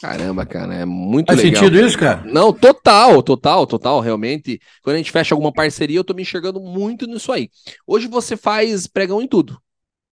Caramba, 0.02 0.46
cara, 0.48 0.74
é 0.74 0.86
muito 0.86 1.28
Faz 1.28 1.44
legal. 1.44 1.64
sentido 1.64 1.80
isso, 1.86 1.98
cara? 1.98 2.24
Não, 2.26 2.52
total, 2.52 3.22
total, 3.22 3.68
total, 3.68 4.00
realmente. 4.00 4.60
Quando 4.82 4.96
a 4.96 4.98
gente 4.98 5.12
fecha 5.12 5.36
alguma 5.36 5.54
parceria, 5.54 6.00
eu 6.00 6.04
tô 6.04 6.14
me 6.14 6.24
enxergando 6.24 6.60
muito 6.60 7.06
nisso 7.06 7.32
aí. 7.32 7.50
Hoje 7.86 8.08
você 8.08 8.36
faz 8.36 8.88
pregão 8.88 9.22
em 9.22 9.28
tudo. 9.28 9.62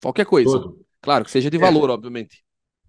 Qualquer 0.00 0.26
coisa. 0.26 0.52
Todo. 0.52 0.78
Claro, 1.02 1.24
que 1.24 1.30
seja 1.30 1.50
de 1.50 1.56
É. 1.56 1.60
valor, 1.60 1.90
obviamente. 1.90 2.44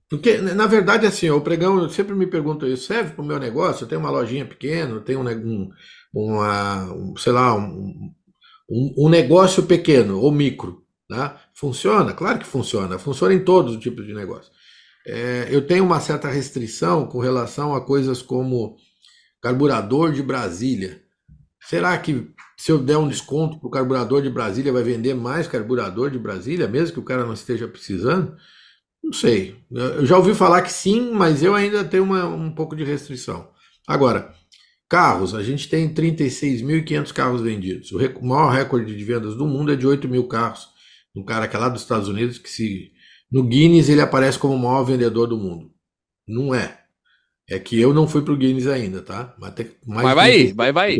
Porque, 0.09 0.37
na 0.39 0.67
verdade, 0.67 1.07
assim, 1.07 1.29
o 1.29 1.41
pregão, 1.41 1.79
eu 1.79 1.89
sempre 1.89 2.13
me 2.13 2.27
pergunto 2.27 2.67
isso, 2.67 2.85
serve 2.85 3.11
para 3.13 3.23
o 3.23 3.25
meu 3.25 3.39
negócio? 3.39 3.83
Eu 3.85 3.87
tenho 3.87 4.01
uma 4.01 4.11
lojinha 4.11 4.45
pequena, 4.45 4.91
eu 4.91 5.01
tenho 5.01 5.21
um, 5.21 5.29
um, 5.29 5.69
uma, 6.13 6.93
um, 6.93 7.15
sei 7.17 7.31
lá, 7.31 7.55
um, 7.55 8.11
um, 8.69 8.93
um 9.05 9.09
negócio 9.09 9.63
pequeno 9.63 10.19
ou 10.19 10.31
micro, 10.31 10.83
né? 11.09 11.33
Funciona? 11.53 12.13
Claro 12.13 12.39
que 12.39 12.45
funciona. 12.45 12.99
Funciona 12.99 13.33
em 13.33 13.43
todos 13.43 13.75
os 13.75 13.81
tipos 13.81 14.05
de 14.05 14.13
negócio. 14.13 14.51
É, 15.05 15.47
eu 15.49 15.65
tenho 15.65 15.83
uma 15.83 15.99
certa 15.99 16.29
restrição 16.29 17.07
com 17.07 17.19
relação 17.19 17.73
a 17.73 17.81
coisas 17.81 18.21
como 18.21 18.75
carburador 19.41 20.11
de 20.11 20.21
Brasília. 20.21 21.01
Será 21.63 21.97
que 21.97 22.27
se 22.57 22.71
eu 22.71 22.77
der 22.79 22.97
um 22.97 23.07
desconto 23.07 23.59
para 23.59 23.67
o 23.67 23.71
carburador 23.71 24.21
de 24.21 24.29
Brasília, 24.29 24.71
vai 24.71 24.83
vender 24.83 25.15
mais 25.15 25.47
carburador 25.47 26.11
de 26.11 26.19
Brasília, 26.19 26.67
mesmo 26.67 26.93
que 26.93 26.99
o 26.99 27.03
cara 27.05 27.25
não 27.25 27.33
esteja 27.33 27.67
precisando? 27.67 28.35
Não 29.03 29.13
sei. 29.13 29.55
Eu 29.71 30.05
já 30.05 30.17
ouvi 30.17 30.35
falar 30.35 30.61
que 30.61 30.71
sim, 30.71 31.11
mas 31.11 31.41
eu 31.41 31.55
ainda 31.55 31.83
tenho 31.83 32.03
uma- 32.03 32.27
um 32.27 32.53
pouco 32.53 32.75
de 32.75 32.83
restrição. 32.83 33.49
Agora, 33.87 34.31
carros, 34.87 35.33
a 35.33 35.41
gente 35.41 35.67
tem 35.67 35.91
36.500 35.91 37.11
carros 37.11 37.41
vendidos. 37.41 37.91
O 37.91 38.25
maior 38.25 38.51
recorde 38.51 38.95
de 38.95 39.03
vendas 39.03 39.35
do 39.35 39.47
mundo 39.47 39.71
é 39.71 39.75
de 39.75 39.87
8 39.87 40.07
mil 40.07 40.27
carros. 40.27 40.67
Um 41.15 41.23
cara 41.23 41.47
que 41.47 41.55
é 41.55 41.59
lá 41.59 41.67
dos 41.69 41.81
Estados 41.81 42.07
Unidos, 42.07 42.37
que 42.37 42.49
se 42.49 42.91
no 43.31 43.43
Guinness 43.43 43.89
ele 43.89 44.01
aparece 44.01 44.37
como 44.39 44.55
o 44.55 44.59
maior 44.59 44.83
vendedor 44.83 45.27
do 45.27 45.37
mundo. 45.37 45.71
Não 46.27 46.53
é. 46.55 46.79
É 47.49 47.59
que 47.59 47.79
eu 47.79 47.93
não 47.93 48.07
fui 48.07 48.23
pro 48.23 48.37
Guinness 48.37 48.67
ainda, 48.67 49.01
tá? 49.01 49.35
Mas, 49.39 49.53
tem 49.55 49.71
mais 49.85 50.03
Mas 50.03 50.15
vai 50.15 50.31
aí, 50.31 50.53
36. 50.53 50.55
vai, 50.55 50.71
vai. 50.71 50.97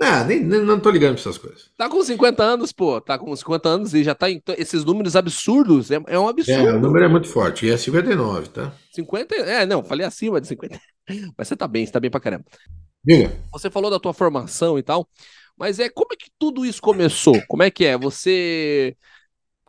Ah, 0.00 0.24
nem, 0.24 0.40
nem- 0.44 0.62
não 0.62 0.80
tô 0.80 0.90
ligando 0.90 1.12
pra 1.14 1.20
essas 1.20 1.38
coisas. 1.38 1.70
Tá 1.76 1.88
com 1.88 2.02
50 2.02 2.42
anos, 2.42 2.72
pô. 2.72 3.00
Tá 3.00 3.18
com 3.18 3.34
50 3.34 3.68
anos 3.68 3.94
e 3.94 4.04
já 4.04 4.14
tá 4.14 4.30
em 4.30 4.42
esses 4.58 4.84
números 4.84 5.16
absurdos. 5.16 5.90
É, 5.90 5.96
é 6.08 6.18
um 6.18 6.24
É, 6.24 6.26
o 6.26 6.28
absurdo. 6.28 6.80
número 6.80 7.04
é 7.04 7.08
muito 7.08 7.28
forte. 7.28 7.66
E 7.66 7.70
é 7.70 7.76
59, 7.76 8.48
tá? 8.48 8.72
50. 8.90 9.34
É, 9.36 9.66
não, 9.66 9.82
falei 9.84 10.06
acima 10.06 10.40
de 10.40 10.46
50. 10.48 10.80
Mas 11.36 11.48
você 11.48 11.56
tá 11.56 11.68
bem, 11.68 11.86
você 11.86 11.92
tá 11.92 12.00
bem 12.00 12.10
pra 12.10 12.20
caramba. 12.20 12.44
Diga. 13.04 13.32
Você 13.52 13.70
falou 13.70 13.90
da 13.90 14.00
tua 14.00 14.12
formação 14.12 14.78
e 14.78 14.82
tal, 14.82 15.08
mas 15.56 15.78
é 15.78 15.88
como 15.88 16.12
é 16.12 16.16
que 16.16 16.30
tudo 16.38 16.64
isso 16.66 16.82
começou? 16.82 17.40
Como 17.48 17.62
é 17.62 17.70
que 17.70 17.84
é? 17.84 17.96
Você. 17.96 18.96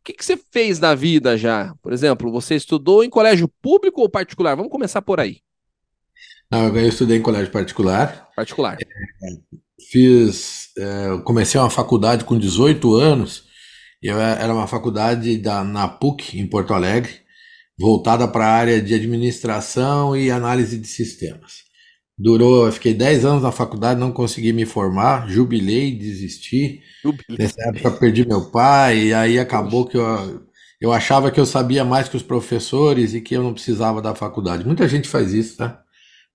O 0.07 0.09
que, 0.09 0.13
que 0.13 0.23
você 0.23 0.39
fez 0.51 0.79
na 0.79 0.95
vida 0.95 1.37
já? 1.37 1.75
Por 1.81 1.91
exemplo, 1.91 2.31
você 2.31 2.55
estudou 2.55 3.03
em 3.03 3.09
colégio 3.09 3.49
público 3.61 3.99
ou 3.99 4.09
particular? 4.09 4.55
Vamos 4.55 4.71
começar 4.71 5.01
por 5.01 5.19
aí. 5.19 5.41
Não, 6.49 6.73
eu 6.73 6.87
estudei 6.87 7.17
em 7.17 7.21
colégio 7.21 7.51
particular. 7.51 8.29
Particular. 8.33 8.77
Fiz, 9.91 10.69
é, 10.77 11.21
comecei 11.25 11.59
uma 11.59 11.69
faculdade 11.69 12.23
com 12.23 12.39
18 12.39 12.95
anos. 12.95 13.43
e 14.01 14.07
Eu 14.07 14.17
era 14.17 14.53
uma 14.53 14.65
faculdade 14.65 15.37
da, 15.39 15.61
na 15.61 15.89
PUC, 15.89 16.39
em 16.39 16.47
Porto 16.47 16.73
Alegre, 16.73 17.11
voltada 17.77 18.25
para 18.29 18.47
a 18.47 18.53
área 18.53 18.81
de 18.81 18.93
administração 18.93 20.15
e 20.15 20.31
análise 20.31 20.77
de 20.77 20.87
sistemas. 20.87 21.66
Durou, 22.17 22.65
eu 22.65 22.71
fiquei 22.71 22.93
10 22.93 23.25
anos 23.25 23.43
na 23.43 23.51
faculdade, 23.51 23.99
não 23.99 24.11
consegui 24.11 24.51
me 24.53 24.65
formar, 24.65 25.29
jubilei, 25.29 25.95
desisti. 25.95 26.81
Nessa 27.37 27.61
época 27.69 27.91
perdi 27.91 28.27
meu 28.27 28.49
pai, 28.49 28.97
e 29.07 29.13
aí 29.13 29.37
acabou 29.39 29.85
que 29.87 29.97
eu, 29.97 30.47
eu 30.81 30.91
achava 30.91 31.31
que 31.31 31.39
eu 31.39 31.45
sabia 31.45 31.85
mais 31.85 32.09
que 32.09 32.17
os 32.17 32.23
professores 32.23 33.13
e 33.13 33.21
que 33.21 33.35
eu 33.35 33.43
não 33.43 33.53
precisava 33.53 34.01
da 34.01 34.15
faculdade. 34.15 34.65
Muita 34.65 34.87
gente 34.87 35.07
faz 35.07 35.33
isso, 35.33 35.57
tá? 35.57 35.83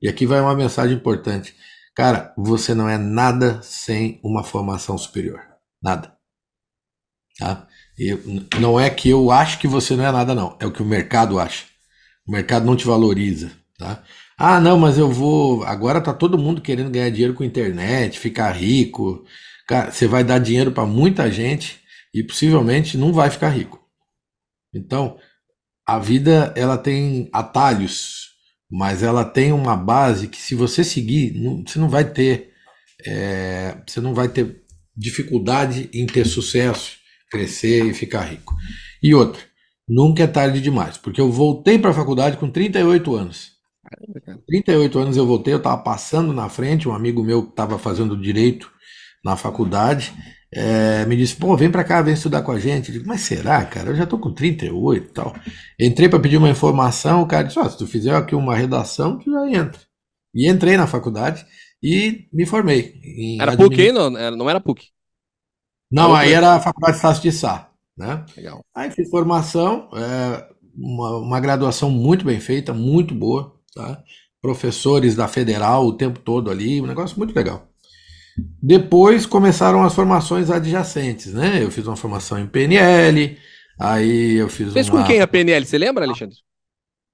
E 0.01 0.09
aqui 0.09 0.27
vai 0.27 0.41
uma 0.41 0.55
mensagem 0.57 0.97
importante. 0.97 1.55
Cara, 1.95 2.33
você 2.37 2.75
não 2.75 2.89
é 2.89 2.99
nada 2.99 3.61
sem 3.63 4.21
uma 4.25 4.45
formação 4.45 4.99
superior. 4.99 5.41
Nada. 5.83 6.17
Tá? 7.39 7.67
Eu- 7.99 8.21
não 8.61 8.79
é 8.79 8.91
que 8.91 9.09
eu 9.11 9.31
acho 9.31 9.59
que 9.59 9.67
você 9.69 9.97
não 9.97 10.05
é 10.07 10.13
nada, 10.13 10.35
não. 10.35 10.57
É 10.61 10.67
o 10.67 10.73
que 10.73 10.83
o 10.83 10.87
mercado 10.87 11.39
acha. 11.39 11.65
O 12.27 12.33
mercado 12.33 12.67
não 12.67 12.77
te 12.77 12.87
valoriza, 12.87 13.53
tá? 13.79 14.03
Ah, 14.45 14.61
não, 14.61 14.77
mas 14.79 14.99
eu 14.99 15.09
vou. 15.11 15.63
Agora 15.65 16.01
tá 16.01 16.13
todo 16.13 16.37
mundo 16.39 16.61
querendo 16.61 16.91
ganhar 16.91 17.11
dinheiro 17.11 17.35
com 17.35 17.45
internet, 17.45 18.19
ficar 18.19 18.51
rico. 18.53 19.25
Cara, 19.69 19.91
você 19.93 20.07
vai 20.09 20.25
dar 20.25 20.39
dinheiro 20.41 20.73
para 20.73 20.85
muita 20.87 21.31
gente 21.31 21.79
e 22.13 22.25
possivelmente 22.25 22.99
não 22.99 23.13
vai 23.13 23.31
ficar 23.31 23.51
rico. 23.51 23.81
Então, 24.75 25.19
a 25.87 25.99
vida 25.99 26.53
ela 26.57 26.79
tem 26.79 27.31
atalhos, 27.33 28.31
mas 28.71 29.03
ela 29.03 29.25
tem 29.25 29.53
uma 29.53 29.77
base 29.77 30.29
que 30.29 30.39
se 30.39 30.55
você 30.55 30.85
seguir, 30.85 31.35
não- 31.41 31.65
você 31.67 31.79
não 31.79 31.89
vai 31.89 32.05
ter, 32.11 32.53
é, 33.07 33.77
você 33.87 34.01
não 34.01 34.15
vai 34.15 34.29
ter 34.29 34.63
dificuldade 34.97 35.91
em 35.95 36.07
ter 36.07 36.27
sucesso, 36.27 36.97
crescer 37.31 37.87
e 37.87 37.95
ficar 37.95 38.23
rico. 38.23 38.55
E 39.03 39.15
outra, 39.15 39.43
nunca 39.89 40.25
é 40.25 40.29
tarde 40.29 40.61
demais, 40.61 40.99
porque 40.99 41.21
eu 41.21 41.33
voltei 41.33 41.79
para 41.79 41.91
a 41.93 41.95
faculdade 41.95 42.39
com 42.39 42.51
38 42.51 43.15
anos. 43.17 43.52
38 44.47 44.99
anos 44.99 45.17
eu 45.17 45.27
voltei, 45.27 45.53
eu 45.55 45.59
estava 45.59 45.83
passando 45.83 46.33
na 46.33 46.49
frente, 46.49 46.89
um 46.89 46.95
amigo 46.95 47.23
meu 47.23 47.43
que 47.45 47.51
estava 47.51 47.79
fazendo 47.79 48.17
direito 48.21 48.71
na 49.25 49.37
faculdade, 49.37 50.13
é, 50.53 51.07
me 51.07 51.17
disse, 51.17 51.37
pô, 51.37 51.57
vem 51.57 51.71
pra 51.71 51.85
cá, 51.85 52.03
vem 52.03 52.15
estudar 52.15 52.43
com 52.43 52.53
a 52.53 52.59
gente. 52.59 52.89
Eu 52.89 52.95
digo, 52.95 53.09
mas 53.09 53.23
será, 53.23 53.65
cara? 53.65 53.91
Eu 53.91 53.97
já 53.97 54.07
tô 54.07 54.19
com 54.19 54.33
38 54.35 55.07
e 55.07 55.13
tal. 55.13 55.35
Entrei 55.81 56.09
para 56.09 56.21
pedir 56.21 56.37
uma 56.37 56.51
informação, 56.51 57.23
o 57.23 57.27
cara 57.27 57.45
disse, 57.45 57.59
ó, 57.59 57.69
se 57.69 57.79
tu 57.79 57.87
fizer 57.87 58.15
aqui 58.15 58.35
uma 58.35 58.55
redação, 58.57 59.19
tu 59.19 59.31
já 59.31 59.49
entra. 59.51 59.81
E 60.35 60.49
entrei 60.49 60.77
na 60.77 60.87
faculdade 60.87 61.47
e 61.83 62.27
me 62.33 62.47
formei. 62.47 62.95
Era 63.41 63.57
PUC, 63.57 63.81
hein? 63.83 63.93
Não, 63.93 64.17
era- 64.19 64.37
não 64.37 64.51
era 64.51 64.61
PUC. 64.61 64.87
Não, 65.91 66.15
aí 66.15 66.33
era 66.33 66.55
a 66.55 66.61
Faculdade 66.61 66.97
Estácio 66.97 67.23
de 67.23 67.33
Sá, 67.33 67.71
né? 67.97 68.25
Legal. 68.37 68.65
Aí 68.75 68.91
fiz 68.91 69.11
formação, 69.11 69.91
é, 69.95 70.49
uma, 70.75 71.19
uma 71.19 71.41
graduação 71.41 71.91
muito 71.91 72.25
bem 72.25 72.41
feita, 72.41 72.73
muito 72.73 73.15
boa, 73.15 73.55
tá? 73.75 74.03
Professores 74.41 75.15
da 75.15 75.29
Federal 75.29 75.87
o 75.87 75.97
tempo 75.97 76.19
todo 76.21 76.51
ali, 76.51 76.81
um 76.81 76.87
negócio 76.87 77.17
muito 77.19 77.35
legal. 77.35 77.69
Depois 78.63 79.27
começaram 79.27 79.83
as 79.83 79.95
formações 79.95 80.51
adjacentes, 80.51 81.33
né? 81.35 81.63
Eu 81.63 81.71
fiz 81.71 81.87
uma 81.87 81.97
formação 81.97 82.39
em 82.39 82.47
PNL, 82.47 83.37
aí 83.79 84.35
eu 84.35 84.49
fiz 84.49 84.73
Fez 84.73 84.89
uma... 84.89 85.01
com 85.03 85.07
quem 85.07 85.21
a 85.21 85.27
PNL? 85.27 85.67
Você 85.67 85.77
lembra, 85.79 86.05
Alexandre? 86.05 86.37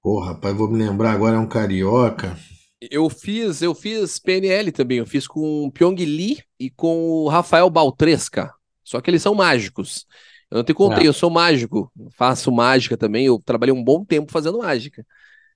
Pô, 0.03 0.21
rapaz, 0.21 0.57
vou 0.57 0.68
me 0.71 0.79
lembrar 0.79 1.12
agora, 1.12 1.37
é 1.37 1.38
um 1.38 1.49
carioca. 1.49 2.37
Eu 2.81 3.11
fiz, 3.11 3.61
eu 3.61 3.75
fiz 3.75 4.18
PNL 4.18 4.71
também. 4.71 4.99
Eu 4.99 5.07
fiz 5.07 5.27
com 5.27 5.66
o 5.66 5.73
Pyong 5.73 5.97
Lee 6.05 6.38
e 6.61 6.71
com 6.71 7.11
o 7.11 7.29
Rafael 7.29 7.68
Baltresca. 7.68 8.53
Só 8.85 9.01
que 9.01 9.11
eles 9.11 9.23
são 9.23 9.35
mágicos. 9.35 10.07
Eu 10.51 10.59
não 10.59 10.64
te 10.64 10.73
contei, 10.73 11.05
É. 11.05 11.09
eu 11.09 11.12
sou 11.12 11.29
mágico. 11.29 11.90
Faço 12.16 12.53
mágica 12.53 12.97
também. 12.97 13.27
Eu 13.27 13.42
trabalhei 13.44 13.75
um 13.75 13.83
bom 13.83 14.05
tempo 14.05 14.31
fazendo 14.31 14.59
mágica. 14.59 15.05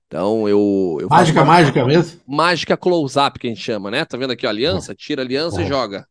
Então 0.07 0.47
eu. 0.47 0.97
eu 1.01 1.07
Mágica, 1.09 1.39
uma- 1.41 1.45
mágica 1.45 1.85
mesmo? 1.85 2.19
Mágica 2.27 2.77
close-up, 2.77 3.39
que 3.39 3.47
a 3.47 3.49
gente 3.49 3.61
chama, 3.61 3.89
né? 3.89 4.05
Tá 4.05 4.17
vendo 4.17 4.31
aqui, 4.31 4.45
ó, 4.45 4.49
aliança? 4.49 4.93
Tira 4.93 5.21
a 5.21 5.25
aliança 5.25 5.61
e 5.61 5.65
É. 5.65 5.67
joga. 5.67 6.07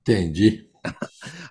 Entendi. 0.00 0.66
A 0.84 0.92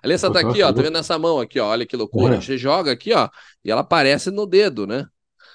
aliança 0.02 0.30
tá 0.32 0.40
aqui, 0.40 0.62
ó. 0.62 0.72
Tá 0.72 0.82
vendo 0.82 0.94
nessa 0.94 1.18
mão 1.18 1.38
aqui, 1.40 1.60
ó? 1.60 1.68
Olha 1.68 1.86
que 1.86 1.96
loucura. 1.96 2.36
É. 2.36 2.40
Você 2.40 2.58
joga 2.58 2.90
aqui, 2.92 3.12
ó, 3.12 3.28
e 3.64 3.70
ela 3.70 3.82
aparece 3.82 4.30
no 4.30 4.46
dedo, 4.46 4.86
né? 4.86 5.06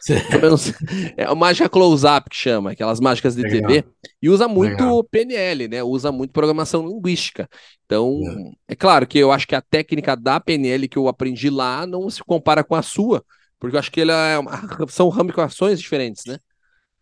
É 1.18 1.24
a 1.26 1.34
mágica 1.36 1.68
close-up 1.68 2.30
que 2.30 2.36
chama, 2.36 2.72
aquelas 2.72 3.00
mágicas 3.00 3.36
de 3.36 3.42
Legal. 3.42 3.68
TV. 3.72 3.84
E 4.22 4.30
usa 4.30 4.48
muito 4.48 4.72
Legal. 4.84 5.04
PNL, 5.04 5.68
né? 5.68 5.84
Usa 5.84 6.12
muito 6.12 6.32
programação 6.32 6.88
linguística. 6.88 7.50
Então, 7.86 8.20
é. 8.68 8.76
claro 8.76 9.08
que 9.08 9.18
eu 9.18 9.32
acho 9.32 9.48
que 9.48 9.56
a 9.56 9.62
técnica 9.62 10.16
da 10.16 10.40
PNL 10.40 10.88
que 10.88 10.98
eu 10.98 11.08
aprendi 11.08 11.50
lá 11.50 11.86
não 11.88 12.10
se 12.10 12.24
compara 12.24 12.64
com 12.64 12.76
a 12.76 12.82
sua, 12.84 13.24
porque 13.60 13.76
eu 13.76 13.80
acho 13.80 13.92
que 13.92 14.02
ela 14.02 14.28
é 14.30 14.38
uma- 14.40 14.52
são 14.90 15.10
ramificações 15.10 15.80
diferentes, 15.80 16.26
né? 16.26 16.40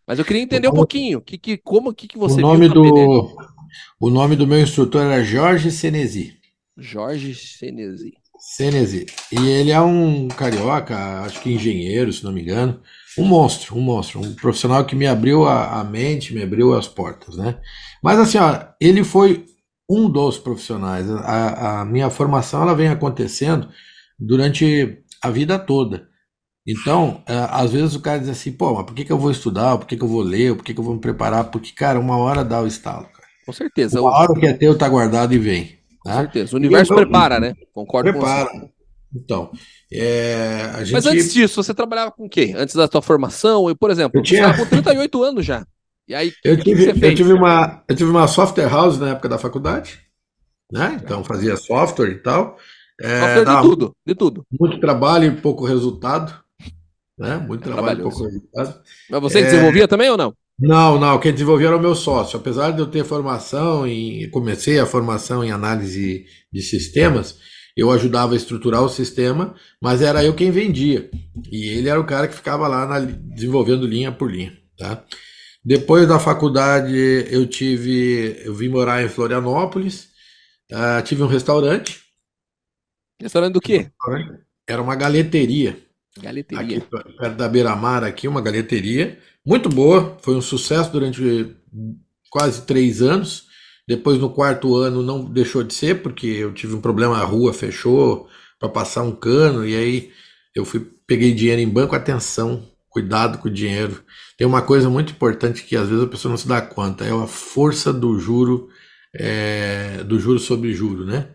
Mas 0.06 0.18
eu 0.18 0.24
queria 0.24 0.42
entender 0.42 0.68
um 0.68 0.74
pouquinho, 0.74 1.22
que, 1.22 1.38
que, 1.38 1.58
como 1.58 1.94
que, 1.94 2.08
que 2.08 2.18
você 2.18 2.42
o 2.42 2.46
nome 2.46 2.68
do 2.68 3.36
o 4.00 4.10
nome 4.10 4.36
do 4.36 4.46
meu 4.46 4.60
instrutor 4.60 5.02
era 5.02 5.22
Jorge 5.24 5.70
Senesi. 5.70 6.34
Jorge 6.76 7.34
Senesi. 7.34 8.14
Senesi. 8.38 9.06
E 9.32 9.48
ele 9.48 9.70
é 9.70 9.80
um 9.80 10.28
carioca, 10.28 10.96
acho 11.22 11.40
que 11.40 11.52
engenheiro, 11.52 12.12
se 12.12 12.22
não 12.24 12.32
me 12.32 12.42
engano. 12.42 12.80
Um 13.16 13.24
monstro, 13.24 13.76
um 13.76 13.80
monstro. 13.80 14.20
Um 14.20 14.34
profissional 14.34 14.84
que 14.84 14.96
me 14.96 15.06
abriu 15.06 15.44
a, 15.46 15.80
a 15.80 15.84
mente, 15.84 16.34
me 16.34 16.42
abriu 16.42 16.74
as 16.74 16.86
portas, 16.88 17.36
né? 17.36 17.58
Mas 18.02 18.18
assim, 18.18 18.38
ó, 18.38 18.66
ele 18.80 19.02
foi 19.04 19.46
um 19.88 20.08
dos 20.10 20.38
profissionais. 20.38 21.08
A, 21.10 21.80
a 21.80 21.84
minha 21.84 22.10
formação, 22.10 22.62
ela 22.62 22.74
vem 22.74 22.88
acontecendo 22.88 23.68
durante 24.18 24.98
a 25.22 25.30
vida 25.30 25.58
toda. 25.58 26.08
Então, 26.66 27.22
é, 27.26 27.34
às 27.50 27.70
vezes 27.72 27.94
o 27.94 28.00
cara 28.00 28.18
diz 28.18 28.28
assim, 28.28 28.50
pô, 28.52 28.74
mas 28.74 28.86
por 28.86 28.94
que 28.94 29.04
que 29.04 29.12
eu 29.12 29.18
vou 29.18 29.30
estudar? 29.30 29.76
Por 29.76 29.86
que 29.86 29.96
que 29.96 30.02
eu 30.02 30.08
vou 30.08 30.22
ler? 30.22 30.54
Por 30.56 30.64
que 30.64 30.72
que 30.72 30.80
eu 30.80 30.84
vou 30.84 30.94
me 30.94 31.00
preparar? 31.00 31.44
Porque, 31.44 31.72
cara, 31.72 32.00
uma 32.00 32.16
hora 32.16 32.42
dá 32.44 32.60
o 32.62 32.66
estalo. 32.66 33.04
cara. 33.04 33.28
Com 33.44 33.52
certeza. 33.52 34.00
Uma 34.00 34.10
hora 34.12 34.32
o 34.32 34.34
que 34.40 34.46
é 34.46 34.52
teu 34.54 34.76
tá 34.76 34.88
guardado 34.88 35.34
e 35.34 35.38
vem. 35.38 35.78
Com 36.00 36.08
tá? 36.10 36.16
certeza. 36.20 36.54
O 36.54 36.58
universo 36.58 36.92
eu- 36.92 36.96
prepara, 36.96 37.38
né? 37.38 37.54
Concordo 37.72 38.12
com 38.12 38.18
Prepara. 38.20 38.50
você. 38.50 38.68
Então, 39.16 39.50
É, 39.92 40.70
a 40.74 40.80
gente... 40.82 40.92
Mas 40.92 41.06
antes 41.06 41.32
disso, 41.32 41.62
você 41.62 41.72
trabalhava 41.72 42.10
com 42.10 42.24
o 42.24 42.28
quê? 42.28 42.52
Antes 42.56 42.74
da 42.74 42.88
tua 42.88 43.00
formação? 43.02 43.68
Eu, 43.68 43.76
por 43.76 43.90
exemplo, 43.90 44.18
Eu 44.18 44.22
tinha- 44.24 44.52
você 44.52 44.58
com 44.64 44.66
38 44.66 45.22
anos 45.22 45.44
já. 45.46 45.64
E 46.08 46.14
aí, 46.14 46.32
Eu 46.44 46.56
tive, 46.56 46.90
eu, 46.90 46.96
fez? 46.96 47.14
tive 47.16 47.32
uma, 47.32 47.82
eu 47.88 47.94
tive 47.94 48.10
uma 48.10 48.26
software 48.26 48.68
house 48.68 48.98
na 48.98 49.10
época 49.10 49.28
da 49.28 49.38
faculdade, 49.38 50.00
né? 50.72 51.00
Então 51.02 51.22
fazia 51.24 51.56
software 51.56 52.10
e 52.10 52.18
tal. 52.22 52.58
É, 53.00 53.20
Software 53.20 53.44
de 53.56 53.62
tudo, 53.62 53.96
de 54.06 54.14
tudo. 54.14 54.46
muito 54.60 54.78
trabalho 54.80 55.26
e 55.26 55.40
pouco 55.40 55.64
resultado, 55.64 56.34
né? 57.18 57.36
Muito 57.38 57.68
É 57.68 57.72
trabalho 57.72 58.00
e 58.00 58.02
pouco 58.02 58.24
resultado. 58.24 58.82
Mas 59.10 59.20
você 59.20 59.40
É. 59.40 59.42
desenvolvia 59.42 59.88
também 59.88 60.10
ou 60.10 60.16
não? 60.16 60.34
Não, 60.58 60.98
não, 61.00 61.18
quem 61.18 61.32
desenvolveu 61.32 61.68
era 61.68 61.76
o 61.76 61.80
meu 61.80 61.94
sócio. 61.94 62.38
Apesar 62.38 62.70
de 62.70 62.78
eu 62.80 62.86
ter 62.86 63.04
formação 63.04 63.86
em, 63.86 64.28
comecei 64.30 64.78
a 64.78 64.86
formação 64.86 65.42
em 65.44 65.50
análise 65.50 66.26
de 66.52 66.62
sistemas, 66.62 67.38
eu 67.76 67.90
ajudava 67.90 68.34
a 68.34 68.36
estruturar 68.36 68.82
o 68.82 68.88
sistema, 68.88 69.54
mas 69.82 70.00
era 70.00 70.24
eu 70.24 70.34
quem 70.34 70.50
vendia. 70.52 71.10
E 71.50 71.68
ele 71.70 71.88
era 71.88 72.00
o 72.00 72.06
cara 72.06 72.28
que 72.28 72.34
ficava 72.36 72.68
lá 72.68 72.86
na- 72.86 73.00
desenvolvendo 73.00 73.86
linha 73.86 74.12
por 74.12 74.30
linha, 74.30 74.56
tá? 74.78 75.04
Depois 75.64 76.06
da 76.06 76.20
faculdade, 76.20 76.94
eu 77.30 77.46
tive, 77.48 78.40
eu 78.44 78.54
vim 78.54 78.68
morar 78.68 79.02
em 79.02 79.08
Florianópolis, 79.08 80.08
ah, 80.72 81.02
tive 81.02 81.22
um 81.22 81.26
restaurante, 81.26 82.02
Restaurante 83.20 83.54
do 83.54 83.60
quê? 83.60 83.90
era 84.68 84.82
uma 84.82 84.96
galeteria. 84.96 85.78
Aqui 86.16 86.26
Galeteria. 86.26 86.80
perto 87.18 87.36
da 87.36 87.48
Beira-Mar, 87.48 88.04
aqui, 88.04 88.28
uma 88.28 88.40
galeteria. 88.40 89.18
Muito 89.44 89.68
boa, 89.68 90.16
foi 90.22 90.36
um 90.36 90.40
sucesso 90.40 90.92
durante 90.92 91.54
quase 92.30 92.62
três 92.62 93.02
anos. 93.02 93.46
Depois, 93.86 94.18
no 94.18 94.30
quarto 94.30 94.76
ano, 94.76 95.02
não 95.02 95.24
deixou 95.24 95.62
de 95.62 95.74
ser, 95.74 96.02
porque 96.02 96.26
eu 96.26 96.52
tive 96.54 96.74
um 96.74 96.80
problema, 96.80 97.18
a 97.18 97.24
rua 97.24 97.52
fechou 97.52 98.28
para 98.58 98.68
passar 98.68 99.02
um 99.02 99.12
cano, 99.12 99.66
e 99.66 99.76
aí 99.76 100.10
eu 100.54 100.64
fui, 100.64 100.88
peguei 101.06 101.34
dinheiro 101.34 101.60
em 101.60 101.68
banco, 101.68 101.94
atenção, 101.94 102.66
cuidado 102.88 103.38
com 103.38 103.48
o 103.48 103.52
dinheiro. 103.52 104.02
Tem 104.38 104.46
uma 104.46 104.62
coisa 104.62 104.88
muito 104.88 105.12
importante 105.12 105.64
que 105.64 105.76
às 105.76 105.88
vezes 105.88 106.04
a 106.04 106.08
pessoa 106.08 106.30
não 106.30 106.38
se 106.38 106.48
dá 106.48 106.62
conta, 106.62 107.04
é 107.04 107.10
a 107.10 107.26
força 107.26 107.92
do 107.92 108.18
juro, 108.18 108.68
é, 109.14 110.02
do 110.04 110.18
juro 110.18 110.38
sobre 110.38 110.72
juro, 110.72 111.04
né? 111.04 111.28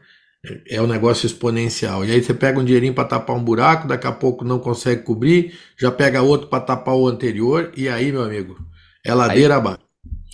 É 0.70 0.82
um 0.82 0.88
negócio 0.88 1.26
exponencial. 1.26 2.06
E 2.06 2.12
aí 2.12 2.24
você 2.24 2.34
pega 2.34 2.60
um 2.60 2.64
dinheirinho 2.64 2.94
para 2.94 3.04
tapar 3.04 3.36
um 3.36 3.44
buraco, 3.44 3.88
daqui 3.88 4.08
a 4.08 4.12
pouco 4.12 4.46
não 4.46 4.58
consegue 4.60 5.04
cobrir, 5.04 5.54
já 5.78 5.92
pega 5.92 6.22
outro 6.22 6.48
para 6.48 6.64
tapar 6.64 6.96
o 6.96 7.08
anterior, 7.08 7.72
e 7.76 7.90
aí, 7.90 8.12
meu 8.12 8.24
amigo, 8.24 8.58
é 9.06 9.14
ladeira 9.14 9.58
abaixo. 9.58 9.80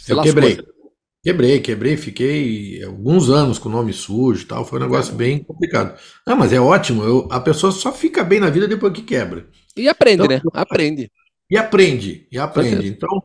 Eu 0.07 0.21
quebrei. 0.21 0.57
Quebrei, 1.23 1.59
quebrei, 1.59 1.97
fiquei 1.97 2.83
alguns 2.83 3.29
anos 3.31 3.57
com 3.57 3.67
o 3.67 3.71
nome 3.71 3.91
sujo 3.93 4.43
e 4.43 4.45
tal, 4.45 4.63
foi 4.63 4.79
um 4.79 4.83
negócio 4.83 5.15
bem 5.15 5.43
complicado. 5.43 5.99
Ah, 6.25 6.35
mas 6.35 6.53
é 6.53 6.59
ótimo, 6.59 7.03
eu- 7.03 7.27
a 7.31 7.39
pessoa 7.39 7.71
só 7.71 7.91
fica 7.91 8.23
bem 8.23 8.39
na 8.39 8.49
vida 8.51 8.67
depois 8.67 8.93
que 8.93 9.01
quebra. 9.01 9.47
E 9.75 9.87
aprende, 9.89 10.23
Então, 10.23 10.27
né? 10.27 10.41
Aprende. 10.53 11.11
E 11.49 11.57
aprende, 11.57 12.27
e 12.31 12.37
aprende. 12.37 12.87
Então, 12.87 13.23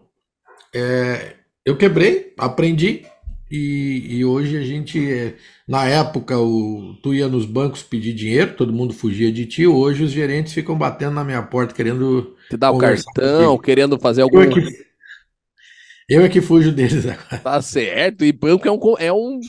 é, 0.75 1.37
eu 1.65 1.77
quebrei, 1.77 2.35
aprendi, 2.39 3.07
e, 3.51 4.19
e 4.19 4.25
hoje 4.25 4.57
a 4.57 4.63
gente, 4.63 4.99
é, 5.13 5.37
na 5.67 5.85
época, 5.87 6.39
o, 6.39 6.95
tu 7.03 7.15
ia 7.15 7.29
nos 7.29 7.45
bancos 7.47 7.83
pedir 7.83 8.13
dinheiro, 8.15 8.57
todo 8.57 8.73
mundo 8.73 8.95
fugia 8.95 9.33
de 9.33 9.47
ti, 9.47 9.67
hoje 9.67 10.05
os 10.05 10.11
gerentes 10.13 10.53
ficam 10.53 10.77
batendo 10.79 11.15
na 11.15 11.25
minha 11.25 11.43
porta 11.43 11.75
querendo. 11.75 12.37
Te 12.49 12.57
dá 12.57 12.71
o 12.71 12.77
cartão, 12.77 13.59
querendo 13.59 13.99
fazer 13.99 14.23
Eu 14.33 14.39
algum. 14.39 14.41
é 14.41 14.47
que, 14.49 14.61
eu 16.09 16.23
é 16.25 16.29
que 16.29 16.41
fujo 16.41 16.73
deles 16.73 17.07
agora. 17.07 17.43
Tá 17.43 17.61
certo. 17.63 18.25
E 18.25 18.33
banco 18.33 18.69
é 18.69 18.73
um. 18.73 18.79
É 18.99 19.13
um... 19.13 19.41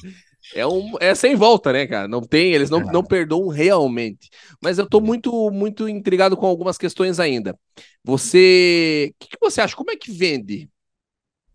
É, 0.53 0.67
um, 0.67 0.93
é 0.99 1.15
sem 1.15 1.35
volta, 1.35 1.71
né, 1.73 1.87
cara? 1.87 2.07
Não 2.09 2.21
tem, 2.21 2.53
eles 2.53 2.69
não, 2.69 2.81
É. 2.81 2.91
não 2.91 3.03
perdoam 3.05 3.47
realmente. 3.49 4.29
Mas 4.61 4.77
eu 4.77 4.87
tô 4.87 4.99
muito, 5.01 5.49
muito 5.51 5.87
intrigado 5.87 6.35
com 6.37 6.45
algumas 6.45 6.77
questões 6.77 7.19
ainda. 7.19 7.57
Você, 8.03 9.13
o 9.13 9.15
que, 9.19 9.29
que 9.31 9.37
você 9.41 9.61
acha? 9.61 9.75
Como 9.75 9.91
é 9.91 9.95
que 9.95 10.11
vende? 10.11 10.69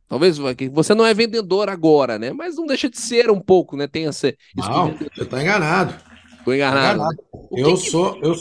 Talvez 0.08 0.38
que 0.56 0.68
você 0.68 0.94
não 0.94 1.04
é 1.04 1.12
vendedor 1.12 1.68
agora, 1.68 2.18
né? 2.18 2.32
Mas 2.32 2.56
não 2.56 2.66
deixa 2.66 2.88
de 2.88 2.98
ser 2.98 3.30
um 3.30 3.40
pouco, 3.40 3.76
né? 3.76 3.86
Tem 3.86 4.06
essa. 4.06 4.32
Não, 4.54 4.94
que 4.94 5.04
você 5.04 5.22
está 5.22 5.42
enganado. 5.42 5.94
tô 6.44 6.52
enganado. 6.54 6.96
enganado. 7.00 7.16
O 7.32 7.56
que 7.56 7.60
Eu 7.62 7.74
que- 7.76 7.90
sou, 7.90 8.18
eu, 8.22 8.34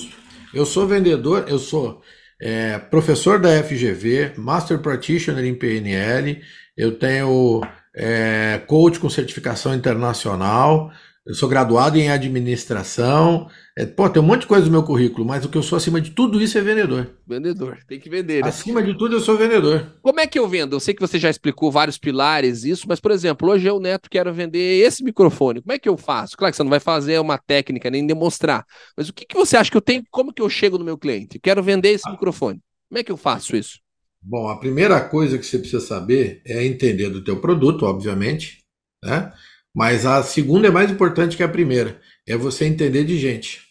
eu 0.53 0.65
sou 0.65 0.87
vendedor, 0.87 1.45
eu 1.47 1.57
sou 1.59 2.01
é, 2.41 2.77
professor 2.77 3.39
da 3.39 3.49
FGV, 3.63 4.33
Master 4.37 4.79
Practitioner 4.79 5.45
em 5.45 5.55
PNL, 5.55 6.41
eu 6.77 6.97
tenho 6.99 7.61
é, 7.95 8.61
coach 8.67 8.99
com 8.99 9.09
certificação 9.09 9.73
internacional, 9.73 10.91
eu 11.25 11.33
sou 11.33 11.49
graduado 11.49 11.97
em 11.97 12.09
administração, 12.09 13.49
é, 13.75 13.83
pô, 13.83 14.07
tem 14.07 14.21
um 14.21 14.25
monte 14.25 14.41
de 14.41 14.47
coisa 14.47 14.65
no 14.65 14.71
meu 14.71 14.83
currículo, 14.83 15.25
mas 15.25 15.43
o 15.43 15.49
que 15.49 15.57
eu 15.57 15.63
sou 15.63 15.75
acima 15.75 15.99
de 15.99 16.11
tudo 16.11 16.39
isso 16.39 16.55
é 16.57 16.61
vendedor. 16.61 17.17
Vendedor, 17.27 17.79
tem 17.87 17.99
que 17.99 18.09
vender. 18.09 18.43
né? 18.43 18.49
Acima 18.49 18.81
de 18.83 18.95
tudo 18.95 19.15
eu 19.15 19.19
sou 19.19 19.35
vendedor. 19.35 19.97
Como 20.03 20.19
é 20.19 20.27
que 20.27 20.37
eu 20.37 20.47
vendo? 20.47 20.75
Eu 20.75 20.79
sei 20.79 20.93
que 20.93 21.01
você 21.01 21.17
já 21.17 21.29
explicou 21.29 21.71
vários 21.71 21.97
pilares 21.97 22.63
isso, 22.63 22.85
mas, 22.87 22.99
por 22.99 23.09
exemplo, 23.09 23.49
hoje 23.49 23.67
eu, 23.67 23.79
Neto, 23.79 24.07
quero 24.07 24.31
vender 24.31 24.85
esse 24.85 25.03
microfone. 25.03 25.61
Como 25.63 25.73
é 25.73 25.79
que 25.79 25.89
eu 25.89 25.97
faço? 25.97 26.37
Claro 26.37 26.51
que 26.51 26.57
você 26.57 26.63
não 26.63 26.69
vai 26.69 26.79
fazer 26.79 27.19
uma 27.19 27.39
técnica, 27.39 27.89
nem 27.89 28.05
demonstrar. 28.05 28.63
Mas 28.95 29.09
o 29.09 29.13
que, 29.13 29.25
que 29.25 29.35
você 29.35 29.57
acha 29.57 29.71
que 29.71 29.77
eu 29.77 29.81
tenho? 29.81 30.03
Como 30.11 30.31
que 30.31 30.43
eu 30.43 30.49
chego 30.49 30.77
no 30.77 30.85
meu 30.85 30.97
cliente? 30.97 31.39
Quero 31.39 31.63
vender 31.63 31.89
esse 31.89 32.09
microfone. 32.09 32.59
Como 32.87 32.99
é 32.99 33.03
que 33.03 33.11
eu 33.11 33.17
faço 33.17 33.55
isso? 33.55 33.79
Bom, 34.21 34.47
a 34.47 34.59
primeira 34.59 35.01
coisa 35.01 35.37
que 35.39 35.45
você 35.45 35.57
precisa 35.57 35.85
saber 35.85 36.41
é 36.45 36.63
entender 36.65 37.09
do 37.09 37.23
teu 37.23 37.41
produto, 37.41 37.83
obviamente, 37.85 38.59
né? 39.03 39.33
Mas 39.75 40.05
a 40.05 40.23
segunda 40.23 40.67
é 40.67 40.71
mais 40.71 40.89
importante 40.89 41.35
que 41.35 41.43
a 41.43 41.49
primeira, 41.49 41.99
é 42.25 42.37
você 42.37 42.65
entender 42.65 43.03
de 43.03 43.17
gente. 43.19 43.61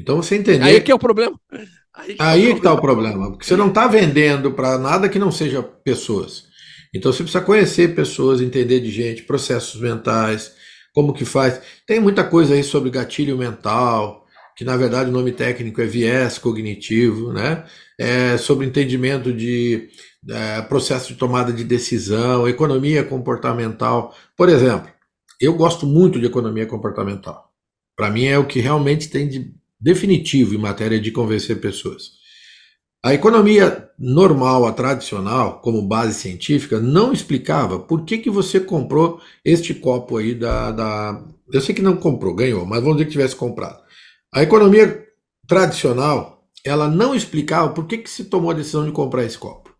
Então 0.00 0.16
você 0.16 0.36
entender. 0.36 0.64
Aí 0.64 0.80
que 0.80 0.90
é 0.90 0.94
o 0.94 0.98
problema. 0.98 1.38
Aí 1.94 2.14
que, 2.14 2.22
Aí 2.22 2.42
é 2.42 2.46
que 2.46 2.52
o 2.52 2.56
está 2.56 2.72
o 2.72 2.80
problema. 2.80 3.12
problema, 3.12 3.32
porque 3.32 3.46
você 3.46 3.56
não 3.56 3.68
está 3.68 3.86
vendendo 3.86 4.52
para 4.52 4.78
nada 4.78 5.08
que 5.08 5.18
não 5.18 5.30
seja 5.30 5.62
pessoas. 5.62 6.44
Então 6.94 7.12
você 7.12 7.22
precisa 7.22 7.44
conhecer 7.44 7.94
pessoas, 7.94 8.40
entender 8.40 8.80
de 8.80 8.90
gente, 8.90 9.22
processos 9.22 9.80
mentais, 9.80 10.52
como 10.94 11.12
que 11.12 11.24
faz. 11.24 11.60
Tem 11.86 12.00
muita 12.00 12.24
coisa 12.24 12.54
aí 12.54 12.64
sobre 12.64 12.90
gatilho 12.90 13.36
mental, 13.36 14.25
que 14.56 14.64
na 14.64 14.76
verdade 14.76 15.10
o 15.10 15.12
nome 15.12 15.32
técnico 15.32 15.82
é 15.82 15.86
viés 15.86 16.38
cognitivo, 16.38 17.32
né? 17.32 17.64
É 17.98 18.38
sobre 18.38 18.66
entendimento 18.66 19.32
de 19.32 19.90
é, 20.28 20.62
processo 20.62 21.12
de 21.12 21.18
tomada 21.18 21.52
de 21.52 21.62
decisão, 21.62 22.48
economia 22.48 23.04
comportamental. 23.04 24.14
Por 24.36 24.48
exemplo, 24.48 24.90
eu 25.40 25.54
gosto 25.54 25.86
muito 25.86 26.18
de 26.18 26.26
economia 26.26 26.66
comportamental. 26.66 27.52
Para 27.94 28.10
mim 28.10 28.24
é 28.24 28.38
o 28.38 28.46
que 28.46 28.60
realmente 28.60 29.10
tem 29.10 29.28
de 29.28 29.54
definitivo 29.78 30.54
em 30.54 30.58
matéria 30.58 30.98
de 30.98 31.10
convencer 31.10 31.60
pessoas. 31.60 32.16
A 33.04 33.14
economia 33.14 33.88
normal, 33.98 34.66
a 34.66 34.72
tradicional, 34.72 35.60
como 35.60 35.80
base 35.80 36.14
científica, 36.14 36.80
não 36.80 37.12
explicava 37.12 37.78
por 37.78 38.04
que, 38.04 38.18
que 38.18 38.30
você 38.30 38.58
comprou 38.58 39.20
este 39.44 39.74
copo 39.74 40.16
aí 40.16 40.34
da, 40.34 40.72
da. 40.72 41.24
Eu 41.52 41.60
sei 41.60 41.74
que 41.74 41.82
não 41.82 41.96
comprou, 41.96 42.34
ganhou, 42.34 42.66
mas 42.66 42.80
vamos 42.80 42.96
dizer 42.96 43.06
que 43.06 43.12
tivesse 43.12 43.36
comprado. 43.36 43.85
A 44.34 44.42
economia 44.42 45.06
tradicional, 45.46 46.44
ela 46.64 46.88
não 46.88 47.14
explicava 47.14 47.72
por 47.72 47.86
que, 47.86 47.98
que 47.98 48.10
se 48.10 48.24
tomou 48.24 48.50
a 48.50 48.54
decisão 48.54 48.84
de 48.84 48.92
comprar 48.92 49.24
esse 49.24 49.38
copo. 49.38 49.74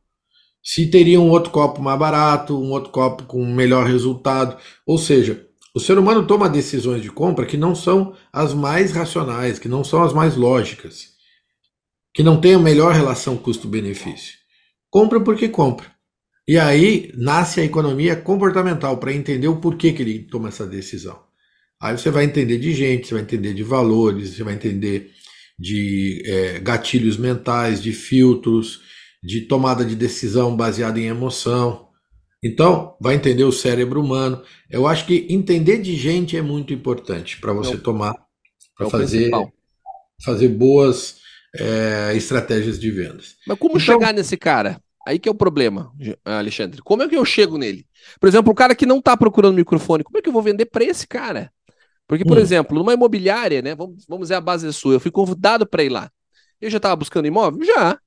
Se 0.62 0.91
teria 0.91 1.20
um 1.20 1.31
outro 1.31 1.51
copo 1.51 1.81
mais 1.81 1.99
barato, 1.99 2.59
um 2.59 2.70
outro 2.73 2.91
copo 2.91 3.25
com 3.25 3.45
melhor 3.45 3.87
resultado. 3.87 4.57
Ou 4.85 4.99
seja, 4.99 5.47
o 5.75 5.79
ser 5.79 5.99
humano 5.99 6.27
toma 6.27 6.49
decisões 6.49 7.03
de 7.03 7.11
compra 7.11 7.45
que 7.45 7.57
não 7.57 7.75
são 7.75 8.16
as 8.33 8.55
mais 8.55 8.93
racionais, 8.93 9.59
que 9.59 9.68
não 9.68 9.85
são 9.85 10.03
as 10.03 10.12
mais 10.12 10.35
lógicas, 10.35 11.11
que 12.14 12.23
não 12.23 12.41
têm 12.41 12.55
a 12.55 12.59
melhor 12.59 12.95
relação 12.95 13.37
custo-benefício. 13.37 14.35
Compra 14.91 15.20
porque 15.20 15.49
compra. 15.49 15.95
E 16.49 16.59
aí 16.59 17.12
nasce 17.14 17.61
a 17.61 17.64
economia 17.64 18.16
comportamental 18.16 18.97
para 18.99 19.12
entender 19.12 19.49
o 19.49 19.61
porquê 19.61 19.93
que 19.93 20.03
ele 20.03 20.20
toma 20.20 20.49
essa 20.49 20.66
decisão. 20.66 21.26
Aí 21.81 21.97
você 21.97 22.11
vai 22.11 22.24
entender 22.24 22.59
de 22.59 22.72
gente, 22.72 23.07
você 23.09 23.14
vai 23.14 23.22
entender 23.22 23.53
de 23.55 23.62
valores, 23.62 24.31
você 24.31 24.43
vai 24.43 24.55
entender 24.55 25.11
de 25.59 26.22
é, 26.27 26.59
gatilhos 26.59 27.16
mentais, 27.16 27.83
de 27.83 27.93
filtros, 27.93 28.81
de 29.22 29.43
tomada 29.43 29.85
de 29.85 29.95
decisão 29.95 30.57
baseada 30.57 30.99
em 30.99 31.05
emoção. 31.07 31.87
Então, 32.45 32.97
vai 33.01 33.14
entender 33.14 33.45
o 33.45 33.53
cérebro 33.53 34.01
humano. 34.01 34.43
Eu 34.70 34.87
acho 34.87 35.07
que 35.07 35.27
entender 35.31 35.79
de 35.79 35.97
gente 35.97 36.37
é 36.37 36.43
muito 36.43 36.72
importante 36.72 37.41
para 37.41 37.53
você 37.53 37.72
É 37.72 37.77
o- 37.77 37.81
tomar, 37.83 38.12
É 38.12 38.14
para 38.77 38.87
o 38.87 38.91
fazer, 38.91 39.16
principal. 39.18 39.53
fazer 40.24 40.49
boas 40.49 41.16
é, 41.59 42.12
estratégias 42.14 42.79
de 42.79 42.91
vendas. 42.91 43.37
Mas 43.47 43.59
como 43.59 43.79
Então- 43.79 43.81
chegar 43.95 44.12
nesse 44.12 44.37
cara? 44.37 44.79
Aí 45.07 45.18
que 45.18 45.29
é 45.29 45.33
o 45.33 45.35
problema, 45.35 45.91
Alexandre. 46.24 46.83
Como 46.83 47.03
é 47.03 47.09
que 47.09 47.16
eu 47.16 47.24
chego 47.24 47.57
nele? 47.57 47.87
Por 48.20 48.29
exemplo, 48.29 48.53
o 48.53 48.55
cara 48.55 48.74
que 48.74 48.85
não 48.85 48.99
está 48.99 49.16
procurando 49.16 49.55
microfone, 49.55 50.05
como 50.05 50.18
é 50.18 50.20
que 50.20 50.29
eu 50.29 50.33
vou 50.33 50.43
vender 50.43 50.66
para 50.66 50.85
esse 50.85 51.07
cara? 51.07 51.51
Porque, 52.07 52.25
por 52.25 52.37
Hum. 52.37 52.41
exemplo, 52.41 52.79
numa 52.79 52.95
imobiliária, 52.95 53.61
né? 53.63 53.75
Vamos, 53.75 54.05
vamos 54.09 54.25
dizer 54.27 54.35
a 54.35 54.41
base 54.41 54.73
sua, 54.73 54.95
eu 54.95 55.01
fui 55.01 55.11
convidado 55.11 55.67
para 55.67 55.83
ir 55.83 55.89
lá. 55.89 56.11
Eu 56.61 56.71
já 56.71 56.77
estava 56.77 56.97
buscando 56.97 57.27
imóvel? 57.27 57.65
Já. 57.65 57.99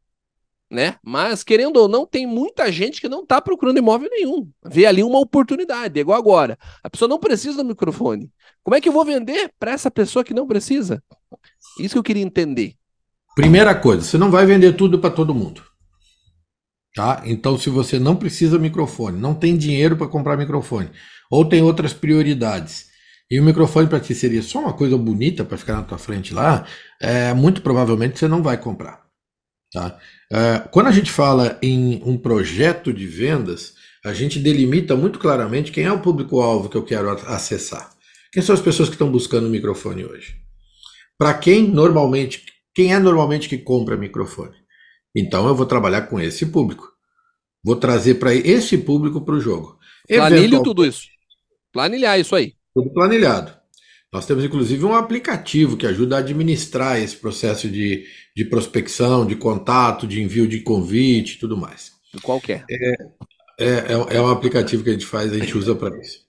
Né? 0.72 0.97
Mas, 1.04 1.43
querendo 1.43 1.78
ou 1.78 1.88
não, 1.88 2.06
tem 2.06 2.28
muita 2.28 2.72
gente 2.72 3.02
que 3.02 3.10
não 3.10 3.24
está 3.24 3.41
procurando 3.41 3.80
imóvel 3.80 4.08
nenhum. 4.12 4.47
Vê 4.64 4.86
ali 4.86 5.04
uma 5.04 5.20
oportunidade, 5.20 5.97
é 5.97 6.02
igual 6.02 6.18
agora. 6.18 6.58
A 6.84 6.89
pessoa 6.89 7.10
não 7.10 7.18
precisa 7.20 7.58
do 7.58 7.66
microfone. 7.66 8.32
Como 8.64 8.76
é 8.76 8.82
que 8.82 8.88
eu 8.88 8.93
vou 8.93 9.04
vender 9.04 9.52
para 9.60 9.72
essa 9.72 9.89
pessoa 9.89 10.24
que 10.24 10.34
não 10.34 10.45
precisa? 10.45 11.04
Isso 11.80 11.95
que 11.95 11.97
eu 11.97 12.04
queria 12.04 12.22
entender. 12.24 12.76
Primeira 13.36 13.74
coisa, 13.74 14.04
você 14.04 14.18
não 14.18 14.30
vai 14.30 14.45
vender 14.45 14.74
tudo 14.74 15.00
para 15.00 15.10
todo 15.10 15.34
mundo. 15.34 15.64
Tá? 16.93 17.24
Então, 17.26 17.58
se 17.58 17.70
você 17.70 17.97
não 17.97 18.16
precisa 18.16 18.60
microfone, 18.60 19.20
não 19.20 19.34
tem 19.34 19.58
dinheiro 19.58 19.95
para 19.97 20.08
comprar 20.08 20.38
microfone, 20.38 20.89
ou 21.32 21.45
tem 21.45 21.62
outras 21.62 21.93
prioridades, 21.93 22.88
e 23.30 23.39
o 23.39 23.43
microfone 23.43 23.88
para 23.88 23.99
ti 23.99 24.15
seria 24.15 24.41
só 24.41 24.59
uma 24.59 24.73
coisa 24.73 24.97
bonita 24.97 25.45
para 25.45 25.57
ficar 25.57 25.75
na 25.75 25.84
tua 25.84 25.97
frente 25.97 26.34
lá, 26.34 26.65
é, 26.99 27.34
muito 27.34 27.61
provavelmente 27.61 28.17
você 28.17 28.27
não 28.27 28.41
vai 28.41 28.57
comprar. 28.57 29.05
Tá? 29.71 29.99
É, 30.32 30.59
quando 30.71 30.88
a 30.88 30.91
gente 30.91 31.11
fala 31.11 31.59
em 31.61 32.01
um 32.03 32.17
projeto 32.17 32.91
de 32.91 33.05
vendas, 33.05 33.75
a 34.03 34.13
gente 34.13 34.39
delimita 34.39 34.95
muito 34.95 35.19
claramente 35.19 35.71
quem 35.71 35.84
é 35.84 35.91
o 35.91 36.01
público-alvo 36.01 36.69
que 36.69 36.77
eu 36.77 36.84
quero 36.84 37.09
acessar. 37.09 37.91
Quem 38.32 38.41
são 38.41 38.55
as 38.55 38.61
pessoas 38.61 38.89
que 38.89 38.95
estão 38.95 39.11
buscando 39.11 39.47
o 39.47 39.51
microfone 39.51 40.05
hoje? 40.05 40.36
Para 41.17 41.34
quem 41.34 41.67
normalmente, 41.67 42.45
quem 42.73 42.93
é 42.93 42.99
normalmente 42.99 43.49
que 43.49 43.57
compra 43.57 43.97
microfone? 43.97 44.55
Então 45.15 45.47
eu 45.47 45.55
vou 45.55 45.65
trabalhar 45.65 46.03
com 46.03 46.19
esse 46.19 46.45
público. 46.47 46.88
Vou 47.63 47.75
trazer 47.75 48.15
para 48.15 48.34
esse 48.34 48.77
público 48.77 49.21
para 49.21 49.36
o 49.36 49.41
jogo. 49.41 49.77
Planilho 50.07 50.63
tudo 50.63 50.86
isso. 50.86 51.07
Planilhar 51.71 52.19
isso 52.19 52.36
aí. 52.36 52.53
Tudo 52.74 52.93
planilhado. 52.93 53.53
Nós 54.11 54.26
temos 54.26 54.43
inclusive 54.43 54.84
um 54.86 54.95
aplicativo 54.95 55.78
que 55.78 55.86
ajuda 55.86 56.15
a 56.15 56.20
administrar 56.20 56.99
esse 56.99 57.15
processo 57.15 57.70
de, 57.70 58.05
de 58.36 58.45
prospecção, 58.45 59.26
de 59.26 59.36
contato, 59.36 60.07
de 60.07 60.22
envio 60.22 60.47
de 60.47 60.61
convite 60.61 61.36
e 61.36 61.39
tudo 61.39 61.55
mais. 61.55 61.91
Qual 62.24 62.41
que 62.41 62.53
é? 62.53 62.63
É, 62.70 62.95
é, 63.59 64.17
é 64.17 64.22
um 64.22 64.30
aplicativo 64.30 64.84
que 64.84 64.89
a 64.89 64.93
gente 64.93 65.05
faz, 65.05 65.32
a 65.32 65.38
gente 65.38 65.55
usa 65.55 65.76
para 65.76 65.95
isso. 65.99 66.22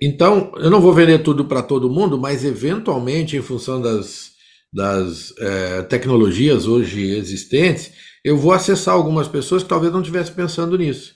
Então, 0.00 0.52
eu 0.56 0.70
não 0.70 0.80
vou 0.80 0.94
vender 0.94 1.18
tudo 1.18 1.44
para 1.44 1.62
todo 1.62 1.90
mundo, 1.90 2.18
mas 2.18 2.44
eventualmente, 2.44 3.36
em 3.36 3.42
função 3.42 3.80
das, 3.82 4.30
das 4.72 5.32
é, 5.38 5.82
tecnologias 5.82 6.66
hoje 6.66 7.10
existentes, 7.10 7.92
eu 8.24 8.36
vou 8.36 8.52
acessar 8.52 8.94
algumas 8.94 9.28
pessoas 9.28 9.62
que 9.62 9.68
talvez 9.68 9.92
não 9.92 10.00
estivessem 10.00 10.34
pensando 10.34 10.78
nisso, 10.78 11.14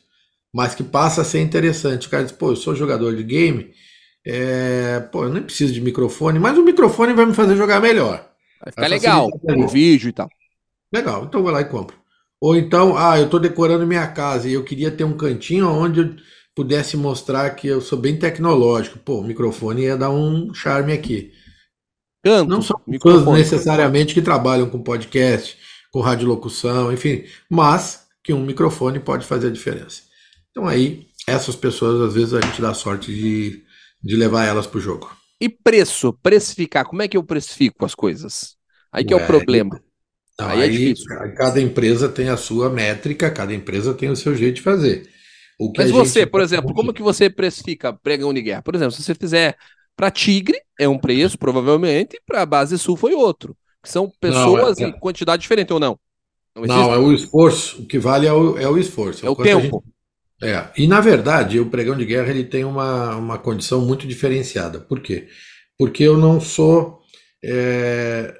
mas 0.53 0.74
que 0.74 0.82
passa 0.82 1.22
a 1.22 1.24
ser 1.24 1.41
interessante. 1.41 2.07
O 2.07 2.11
cara 2.11 2.24
diz, 2.24 2.32
pô, 2.32 2.51
eu 2.51 2.57
sou 2.57 2.74
jogador 2.74 3.16
de 3.16 3.22
game, 3.22 3.70
é, 4.31 5.01
pô, 5.11 5.24
eu 5.24 5.33
nem 5.33 5.43
preciso 5.43 5.72
de 5.72 5.81
microfone, 5.81 6.39
mas 6.39 6.59
o 6.59 6.62
microfone 6.62 7.14
vai 7.14 7.24
me 7.24 7.33
fazer 7.33 7.57
jogar 7.57 7.81
melhor. 7.81 8.29
Vai 8.62 8.72
ficar 8.72 8.87
legal, 8.87 9.29
o 9.43 9.66
vídeo 9.66 10.11
e 10.11 10.12
tal. 10.12 10.29
Legal, 10.93 11.24
então 11.24 11.43
vou 11.43 11.51
lá 11.51 11.62
e 11.62 11.64
compro. 11.64 11.97
Ou 12.39 12.55
então, 12.55 12.95
ah, 12.95 13.18
eu 13.18 13.24
estou 13.24 13.41
decorando 13.41 13.87
minha 13.87 14.07
casa 14.07 14.47
e 14.47 14.53
eu 14.53 14.62
queria 14.62 14.91
ter 14.91 15.05
um 15.05 15.16
cantinho 15.16 15.66
onde 15.68 16.01
eu 16.01 16.14
pudesse 16.55 16.95
mostrar 16.95 17.49
que 17.51 17.66
eu 17.66 17.81
sou 17.81 17.99
bem 17.99 18.18
tecnológico. 18.18 18.99
Pô, 18.99 19.20
o 19.20 19.24
microfone 19.24 19.85
ia 19.85 19.97
dar 19.97 20.11
um 20.11 20.53
charme 20.53 20.93
aqui. 20.93 21.33
Canto, 22.22 22.51
Não 22.51 22.61
são 22.61 22.79
pessoas 22.81 23.24
necessariamente 23.24 24.12
que 24.12 24.20
trabalham 24.20 24.68
com 24.68 24.83
podcast, 24.83 25.57
com 25.91 26.01
radiolocução, 26.01 26.93
enfim, 26.93 27.24
mas 27.49 28.07
que 28.22 28.35
um 28.35 28.45
microfone 28.45 29.01
pode 29.01 29.24
fazer 29.24 29.47
a 29.47 29.53
diferença. 29.53 30.03
Então 30.51 30.66
aí, 30.66 31.07
essas 31.26 31.57
pessoas, 31.57 32.09
às 32.09 32.14
vezes, 32.14 32.35
a 32.35 32.43
gente 32.43 32.61
dá 32.61 32.74
sorte 32.74 33.11
de, 33.14 33.62
de 34.03 34.16
levar 34.16 34.44
elas 34.44 34.66
para 34.66 34.78
o 34.78 34.80
jogo. 34.80 35.11
E 35.40 35.49
preço, 35.49 36.12
precificar, 36.22 36.84
como 36.84 37.03
é 37.03 37.09
que 37.09 37.16
eu 37.16 37.22
precifico 37.22 37.84
as 37.84 37.94
coisas? 37.94 38.57
Aí 38.92 39.05
que 39.05 39.14
é, 39.14 39.18
é 39.18 39.22
o 39.22 39.26
problema. 39.26 39.80
Não, 40.38 40.49
aí, 40.49 40.61
é 40.61 40.64
aí 40.64 40.92
é 40.92 41.28
cada 41.34 41.61
empresa 41.61 42.09
tem 42.09 42.28
a 42.28 42.36
sua 42.36 42.70
métrica, 42.70 43.30
cada 43.30 43.55
empresa 43.55 43.94
tem 43.94 44.09
o 44.09 44.16
seu 44.16 44.34
jeito 44.34 44.57
de 44.57 44.62
fazer. 44.62 45.09
Mas 45.76 45.90
você, 45.90 46.24
por 46.24 46.40
exemplo, 46.40 46.72
como 46.72 46.92
que 46.92 47.03
você 47.03 47.28
precifica 47.28 47.92
pregão 47.92 48.32
de 48.32 48.42
guerra? 48.42 48.62
Por 48.62 48.74
exemplo, 48.74 48.92
se 48.92 49.03
você 49.03 49.14
fizer 49.14 49.57
para 49.96 50.11
Tigre, 50.11 50.57
é 50.78 50.88
um 50.88 50.99
preço, 50.99 51.36
provavelmente, 51.36 52.20
para 52.24 52.42
a 52.42 52.46
base 52.46 52.78
sul 52.78 52.96
foi 52.96 53.14
outro. 53.14 53.57
Que 53.82 53.90
são 53.90 54.11
pessoas 54.20 54.78
não, 54.78 54.86
é, 54.86 54.90
em 54.90 54.92
quantidade 55.01 55.42
diferente 55.42 55.72
ou 55.72 55.80
não? 55.80 55.99
Não, 56.55 56.64
não, 56.66 56.94
é 56.94 56.99
o 56.99 57.12
esforço. 57.12 57.82
O 57.82 57.86
que 57.86 57.99
vale 57.99 58.26
é 58.26 58.32
o, 58.32 58.57
é 58.57 58.68
o 58.68 58.78
esforço. 58.78 59.26
É 59.26 59.30
o 59.30 59.34
tempo. 59.34 59.82
Gente... 59.84 59.97
É. 60.43 60.68
E 60.76 60.86
na 60.86 61.01
verdade, 61.01 61.59
o 61.59 61.70
pregão 61.70 61.97
de 61.97 62.05
guerra 62.05 62.30
ele 62.30 62.45
tem 62.45 62.64
uma, 62.64 63.16
uma 63.16 63.39
condição 63.39 63.84
muito 63.84 64.07
diferenciada. 64.07 64.78
Por 64.78 65.01
quê? 65.01 65.28
Porque 65.76 66.05
eu 66.05 66.16
não 66.16 66.41
sou. 66.41 67.01
É 67.45 68.34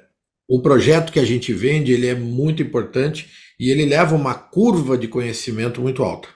o 0.49 0.59
projeto 0.59 1.13
que 1.13 1.19
a 1.19 1.25
gente 1.25 1.53
vende 1.53 1.93
ele 1.93 2.07
é 2.07 2.15
muito 2.15 2.63
importante 2.63 3.29
e 3.59 3.69
ele 3.69 3.85
leva 3.85 4.15
uma 4.15 4.33
curva 4.33 4.97
de 4.97 5.07
conhecimento 5.07 5.79
muito 5.79 6.03
alta. 6.03 6.27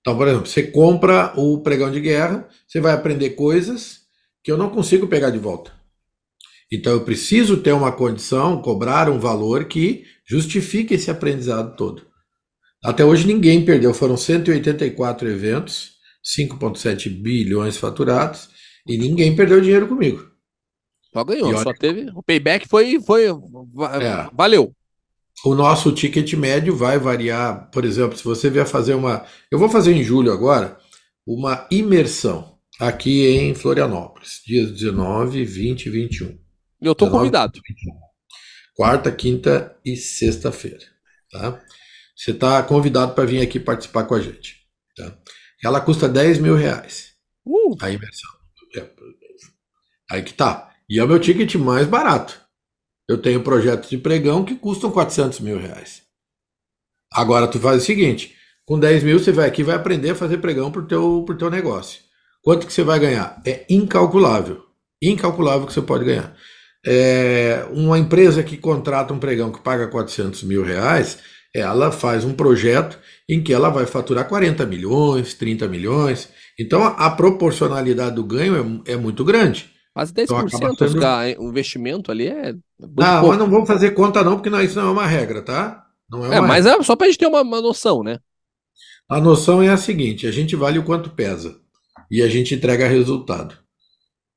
Então, 0.00 0.16
por 0.16 0.26
exemplo, 0.26 0.46
você 0.48 0.64
compra 0.64 1.32
o 1.36 1.62
pregão 1.62 1.90
de 1.90 2.00
guerra, 2.00 2.48
você 2.66 2.80
vai 2.80 2.92
aprender 2.92 3.30
coisas 3.30 4.00
que 4.42 4.50
eu 4.50 4.58
não 4.58 4.68
consigo 4.68 5.06
pegar 5.06 5.30
de 5.30 5.38
volta. 5.38 5.72
Então, 6.72 6.92
eu 6.92 7.04
preciso 7.04 7.58
ter 7.58 7.70
uma 7.70 7.92
condição, 7.92 8.60
cobrar 8.60 9.08
um 9.08 9.20
valor 9.20 9.66
que 9.66 10.04
justifique 10.28 10.94
esse 10.94 11.08
aprendizado 11.08 11.76
todo. 11.76 12.04
Até 12.86 13.04
hoje 13.04 13.26
ninguém 13.26 13.64
perdeu, 13.64 13.92
foram 13.92 14.16
184 14.16 15.28
eventos, 15.28 15.94
5,7 16.24 17.10
bilhões 17.10 17.76
faturados, 17.76 18.48
e 18.86 18.96
ninguém 18.96 19.34
perdeu 19.34 19.60
dinheiro 19.60 19.88
comigo. 19.88 20.24
Só 21.12 21.24
ganhou, 21.24 21.48
olha... 21.48 21.58
só 21.58 21.72
teve. 21.72 22.08
O 22.14 22.22
payback 22.22 22.68
foi. 22.68 23.00
foi 23.00 23.24
é. 23.24 24.30
Valeu. 24.32 24.72
O 25.44 25.56
nosso 25.56 25.90
ticket 25.90 26.32
médio 26.34 26.76
vai 26.76 26.96
variar, 26.96 27.68
por 27.72 27.84
exemplo, 27.84 28.16
se 28.16 28.22
você 28.22 28.48
vier 28.48 28.66
fazer 28.66 28.94
uma. 28.94 29.26
Eu 29.50 29.58
vou 29.58 29.68
fazer 29.68 29.92
em 29.92 30.04
julho 30.04 30.32
agora 30.32 30.78
uma 31.26 31.66
imersão 31.72 32.56
aqui 32.78 33.26
em 33.26 33.52
Florianópolis, 33.52 34.42
dias 34.46 34.70
19, 34.70 35.44
20 35.44 35.86
e 35.86 35.90
21. 35.90 36.38
Eu 36.80 36.92
estou 36.92 37.10
convidado. 37.10 37.60
Quarta, 38.76 39.10
quinta 39.10 39.76
e 39.84 39.96
sexta-feira. 39.96 40.84
Tá? 41.32 41.60
Você 42.16 42.30
está 42.30 42.62
convidado 42.62 43.14
para 43.14 43.26
vir 43.26 43.42
aqui 43.42 43.60
participar 43.60 44.04
com 44.04 44.14
a 44.14 44.20
gente. 44.20 44.56
Tá? 44.96 45.16
Ela 45.62 45.80
custa 45.80 46.08
10 46.08 46.38
mil 46.38 46.56
reais. 46.56 47.12
Uh. 47.44 47.76
A 47.80 47.90
imersão. 47.90 48.30
É, 48.76 48.90
aí 50.10 50.22
que 50.22 50.32
tá. 50.32 50.74
E 50.88 50.98
é 50.98 51.04
o 51.04 51.08
meu 51.08 51.20
ticket 51.20 51.54
mais 51.56 51.86
barato. 51.86 52.40
Eu 53.08 53.20
tenho 53.20 53.42
projetos 53.42 53.90
de 53.90 53.98
pregão 53.98 54.44
que 54.44 54.56
custam 54.56 54.90
400 54.90 55.40
mil 55.40 55.58
reais. 55.58 56.02
Agora 57.12 57.46
tu 57.46 57.60
faz 57.60 57.82
o 57.82 57.86
seguinte, 57.86 58.34
com 58.64 58.78
10 58.78 59.04
mil 59.04 59.18
você 59.18 59.30
vai 59.30 59.46
aqui 59.46 59.60
e 59.60 59.64
vai 59.64 59.76
aprender 59.76 60.10
a 60.10 60.14
fazer 60.14 60.38
pregão 60.38 60.72
para 60.72 60.82
o 60.82 60.86
teu, 60.86 61.22
pro 61.24 61.36
teu 61.36 61.50
negócio. 61.50 62.00
Quanto 62.42 62.66
que 62.66 62.72
você 62.72 62.82
vai 62.82 62.98
ganhar? 62.98 63.40
É 63.44 63.64
incalculável. 63.68 64.64
Incalculável 65.02 65.66
que 65.66 65.72
você 65.72 65.82
pode 65.82 66.04
ganhar. 66.04 66.36
É, 66.84 67.66
uma 67.72 67.98
empresa 67.98 68.42
que 68.42 68.56
contrata 68.56 69.12
um 69.12 69.18
pregão 69.18 69.52
que 69.52 69.60
paga 69.60 69.88
400 69.88 70.44
mil 70.44 70.62
reais, 70.62 71.18
ela 71.58 71.90
faz 71.90 72.24
um 72.24 72.32
projeto 72.32 72.98
em 73.28 73.42
que 73.42 73.52
ela 73.52 73.68
vai 73.70 73.86
faturar 73.86 74.28
40 74.28 74.64
milhões, 74.66 75.34
30 75.34 75.66
milhões. 75.68 76.28
Então 76.58 76.84
a, 76.84 77.10
proporcionalidade 77.10 78.14
do 78.14 78.24
ganho 78.24 78.82
é, 78.86 78.92
é 78.92 78.96
muito 78.96 79.24
grande. 79.24 79.70
Quase 79.92 80.12
10% 80.12 80.24
então, 80.24 80.88
sendo... 80.88 81.42
o 81.42 81.48
investimento 81.48 82.12
ali 82.12 82.28
é. 82.28 82.52
Não, 82.78 83.20
pouco. 83.20 83.28
mas 83.28 83.38
não 83.38 83.50
vamos 83.50 83.66
fazer 83.66 83.92
conta, 83.92 84.22
não, 84.22 84.34
porque 84.34 84.50
não, 84.50 84.60
isso 84.60 84.78
não 84.78 84.88
é 84.88 84.90
uma 84.90 85.06
regra, 85.06 85.40
tá? 85.40 85.86
Não 86.10 86.30
é, 86.30 86.36
é 86.36 86.40
mas 86.40 86.66
regra. 86.66 86.80
é 86.80 86.84
só 86.84 86.94
para 86.94 87.06
a 87.06 87.10
gente 87.10 87.18
ter 87.18 87.26
uma, 87.26 87.40
uma 87.40 87.62
noção, 87.62 88.02
né? 88.02 88.18
A 89.08 89.20
noção 89.20 89.62
é 89.62 89.68
a 89.68 89.76
seguinte: 89.76 90.26
a 90.26 90.30
gente 90.30 90.54
vale 90.54 90.78
o 90.78 90.84
quanto 90.84 91.10
pesa 91.10 91.56
e 92.10 92.22
a 92.22 92.28
gente 92.28 92.54
entrega 92.54 92.86
resultado. 92.86 93.56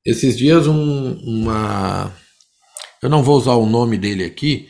Esses 0.04 0.36
dias, 0.36 0.66
um, 0.66 1.12
uma. 1.22 2.12
Eu 3.02 3.08
não 3.08 3.22
vou 3.22 3.36
usar 3.36 3.54
o 3.54 3.66
nome 3.66 3.98
dele 3.98 4.24
aqui, 4.24 4.68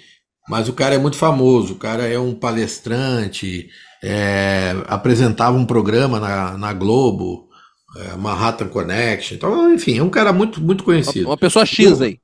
mas 0.51 0.69
o 0.69 0.73
cara 0.73 0.97
é 0.97 0.99
muito 0.99 1.17
famoso. 1.17 1.75
O 1.75 1.77
cara 1.77 2.09
é 2.09 2.19
um 2.19 2.35
palestrante, 2.35 3.71
é, 4.03 4.75
apresentava 4.89 5.57
um 5.57 5.65
programa 5.65 6.19
na, 6.19 6.59
na 6.59 6.73
Globo 6.73 7.49
é, 7.97 8.17
Manhattan 8.17 8.67
Connection. 8.67 9.37
Então, 9.37 9.73
enfim, 9.73 9.99
é 9.99 10.03
um 10.03 10.11
cara 10.11 10.33
muito, 10.33 10.61
muito 10.61 10.83
conhecido. 10.83 11.29
Uma 11.29 11.37
pessoa 11.37 11.65
X 11.65 12.03
aí. 12.03 12.19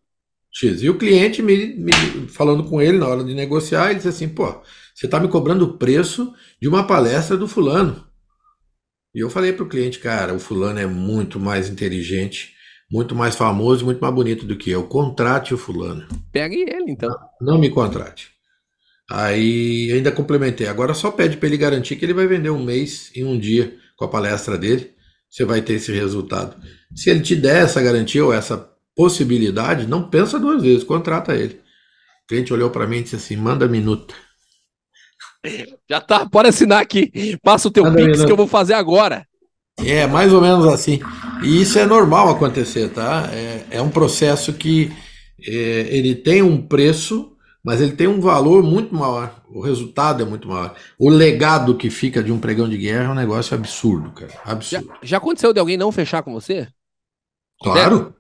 X. 0.53 0.83
E 0.83 0.91
o 0.91 0.99
cliente 0.99 1.41
me, 1.41 1.77
me, 1.77 1.93
falando 2.27 2.65
com 2.65 2.83
ele 2.83 2.99
na 2.99 3.07
hora 3.07 3.23
de 3.23 3.33
negociar, 3.33 3.91
ele 3.91 3.97
disse 3.97 4.09
assim: 4.09 4.29
pô, 4.29 4.61
você 4.93 5.07
está 5.07 5.21
me 5.21 5.29
cobrando 5.29 5.65
o 5.65 5.79
preço 5.79 6.35
de 6.61 6.67
uma 6.67 6.85
palestra 6.85 7.37
do 7.37 7.47
fulano. 7.47 8.05
E 9.15 9.21
eu 9.21 9.31
falei 9.31 9.53
para 9.53 9.65
o 9.65 9.69
cliente, 9.69 10.01
cara, 10.01 10.35
o 10.35 10.41
fulano 10.41 10.81
é 10.81 10.87
muito 10.87 11.39
mais 11.39 11.71
inteligente, 11.71 12.56
muito 12.91 13.15
mais 13.15 13.35
famoso, 13.37 13.85
muito 13.85 14.01
mais 14.01 14.15
bonito 14.15 14.47
do 14.47 14.57
que 14.57 14.71
eu. 14.71 14.85
Contrate 14.85 15.55
o 15.55 15.59
fulano. 15.59 16.07
Pegue 16.33 16.61
ele, 16.61 16.91
então. 16.91 17.11
Não, 17.41 17.55
não 17.55 17.59
me 17.59 17.71
contrate. 17.71 18.31
Aí 19.11 19.91
ainda 19.93 20.11
complementei. 20.11 20.67
Agora 20.67 20.95
só 20.95 21.11
pede 21.11 21.37
para 21.37 21.49
ele 21.49 21.57
garantir 21.57 21.97
que 21.97 22.05
ele 22.05 22.15
vai 22.15 22.27
vender 22.27 22.51
um 22.51 22.63
mês 22.63 23.11
em 23.15 23.25
um 23.25 23.39
dia 23.39 23.77
com 23.97 24.05
a 24.05 24.09
palestra 24.09 24.59
dele 24.59 24.97
você 25.37 25.45
vai 25.45 25.61
ter 25.61 25.75
esse 25.75 25.93
resultado. 25.93 26.57
Se 26.95 27.11
ele 27.11 27.21
te 27.21 27.37
der 27.37 27.65
essa 27.65 27.83
garantia 27.83 28.25
ou 28.25 28.33
essa 28.33 28.71
possibilidade, 28.95 29.87
não 29.87 30.09
pensa 30.09 30.39
duas 30.39 30.63
vezes, 30.63 30.83
contrata 30.83 31.35
ele. 31.35 31.61
O 32.25 32.29
cliente 32.29 32.53
olhou 32.53 32.71
para 32.71 32.87
mim 32.87 32.99
e 32.99 33.03
disse 33.03 33.17
assim: 33.17 33.37
manda 33.37 33.69
minuta. 33.69 34.15
Já 35.89 36.01
tá, 36.01 36.27
pode 36.27 36.49
assinar 36.49 36.81
aqui. 36.81 37.39
Passa 37.43 37.69
o 37.69 37.71
teu 37.71 37.85
manda 37.85 37.97
Pix 37.97 38.07
minuta. 38.09 38.27
que 38.27 38.33
eu 38.33 38.37
vou 38.37 38.47
fazer 38.47 38.75
agora. 38.75 39.27
É, 39.79 40.07
mais 40.07 40.33
ou 40.33 40.41
menos 40.41 40.67
assim. 40.67 41.01
E 41.43 41.61
isso 41.61 41.79
é 41.79 41.87
normal 41.87 42.31
acontecer, 42.31 42.89
tá? 42.89 43.29
É, 43.33 43.67
é 43.73 43.83
um 43.83 43.91
processo 43.91 44.53
que 44.53 44.91
é, 45.47 45.87
ele 45.91 46.15
tem 46.15 46.43
um 46.43 46.61
preço, 46.61 47.33
mas 47.63 47.81
ele 47.81 47.93
tem 47.93 48.07
um 48.07 48.21
valor 48.21 48.63
muito 48.63 48.95
maior. 48.95 49.43
O 49.51 49.61
resultado 49.61 50.23
é 50.23 50.27
muito 50.27 50.49
maior. 50.49 50.75
O 50.99 51.11
legado 51.11 51.77
que 51.77 51.91
fica 51.91 52.23
de 52.23 52.33
um 52.33 52.39
pregão 52.39 52.69
de 52.69 52.79
guerra 52.79 53.05
é 53.05 53.09
um 53.11 53.15
negócio 53.15 53.55
absurdo, 53.55 54.11
cara. 54.11 54.33
Absurdo. 54.45 54.87
Já, 54.87 54.99
já 55.03 55.17
aconteceu 55.19 55.53
de 55.53 55.61
alguém 55.61 55.77
não 55.77 55.93
fechar 55.93 56.23
com 56.23 56.33
você? 56.33 56.69
Claro. 57.63 58.15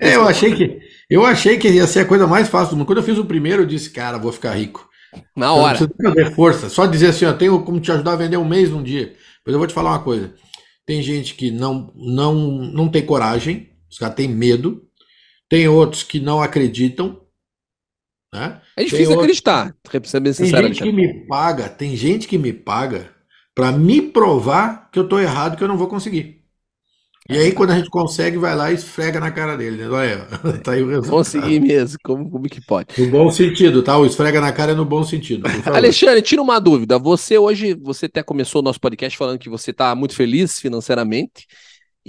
É, 0.00 0.16
eu 0.16 0.26
achei 0.26 0.54
que 0.54 0.80
eu 1.08 1.24
achei 1.24 1.56
que 1.56 1.68
ia 1.68 1.86
ser 1.86 2.00
a 2.00 2.04
coisa 2.04 2.26
mais 2.26 2.48
fácil 2.48 2.70
do 2.70 2.78
mundo. 2.78 2.86
Quando 2.86 2.98
eu 2.98 3.04
fiz 3.04 3.16
o 3.16 3.24
primeiro, 3.24 3.62
eu 3.62 3.66
disse, 3.66 3.90
cara, 3.90 4.18
vou 4.18 4.32
ficar 4.32 4.54
rico. 4.54 4.88
Na 5.36 5.52
hora. 5.52 5.78
Não 5.78 5.86
precisa 5.88 6.14
fazer 6.14 6.34
força. 6.34 6.68
Só 6.68 6.86
dizer 6.86 7.08
assim, 7.08 7.24
ó, 7.24 7.32
tenho 7.32 7.62
como 7.62 7.80
te 7.80 7.92
ajudar 7.92 8.12
a 8.12 8.16
vender 8.16 8.36
um 8.36 8.44
mês 8.44 8.70
num 8.70 8.82
dia. 8.82 9.14
Mas 9.46 9.52
eu 9.52 9.58
vou 9.58 9.68
te 9.68 9.74
falar 9.74 9.90
uma 9.90 10.02
coisa. 10.02 10.34
Tem 10.88 11.02
gente 11.02 11.34
que 11.34 11.50
não 11.50 11.92
não 11.94 12.34
não 12.34 12.88
tem 12.88 13.04
coragem, 13.04 13.68
os 13.90 13.98
caras 13.98 14.14
têm 14.16 14.26
medo. 14.26 14.88
Tem 15.46 15.68
outros 15.68 16.02
que 16.02 16.18
não 16.18 16.40
acreditam. 16.40 17.20
Né? 18.32 18.58
É 18.74 18.84
difícil 18.84 19.08
tem 19.08 19.16
acreditar, 19.18 19.76
bem 20.18 20.32
sincero. 20.32 20.62
Tem 20.62 20.72
gente 20.72 20.82
que 20.82 20.92
me 20.92 21.26
paga, 21.26 21.68
tem 21.68 21.94
gente 21.94 22.26
que 22.26 22.38
me 22.38 22.54
paga 22.54 23.10
para 23.54 23.70
me 23.70 24.00
provar 24.00 24.90
que 24.90 24.98
eu 24.98 25.06
tô 25.06 25.18
errado, 25.18 25.58
que 25.58 25.62
eu 25.62 25.68
não 25.68 25.76
vou 25.76 25.88
conseguir. 25.88 26.37
E 27.30 27.36
aí, 27.36 27.52
quando 27.52 27.72
a 27.72 27.76
gente 27.76 27.90
consegue, 27.90 28.38
vai 28.38 28.56
lá 28.56 28.70
e 28.70 28.74
esfrega 28.74 29.20
na 29.20 29.30
cara 29.30 29.54
dele. 29.54 29.76
Né? 29.76 29.88
Olha, 29.90 30.26
tá 30.64 30.72
aí 30.72 30.82
o 30.82 30.88
resultado. 30.88 31.10
Consegui 31.10 31.60
mesmo, 31.60 31.98
como, 32.02 32.30
como 32.30 32.48
que 32.48 32.58
pode? 32.64 32.88
No 32.98 33.10
bom 33.10 33.30
sentido, 33.30 33.82
tá? 33.82 33.98
O 33.98 34.06
esfrega 34.06 34.40
na 34.40 34.50
cara 34.50 34.72
é 34.72 34.74
no 34.74 34.86
bom 34.86 35.04
sentido. 35.04 35.46
Alexandre, 35.66 36.22
tira 36.22 36.40
uma 36.40 36.58
dúvida. 36.58 36.98
Você 36.98 37.36
hoje, 37.36 37.74
você 37.74 38.06
até 38.06 38.22
começou 38.22 38.62
o 38.62 38.64
nosso 38.64 38.80
podcast 38.80 39.18
falando 39.18 39.38
que 39.38 39.50
você 39.50 39.72
está 39.72 39.94
muito 39.94 40.14
feliz 40.14 40.58
financeiramente. 40.58 41.46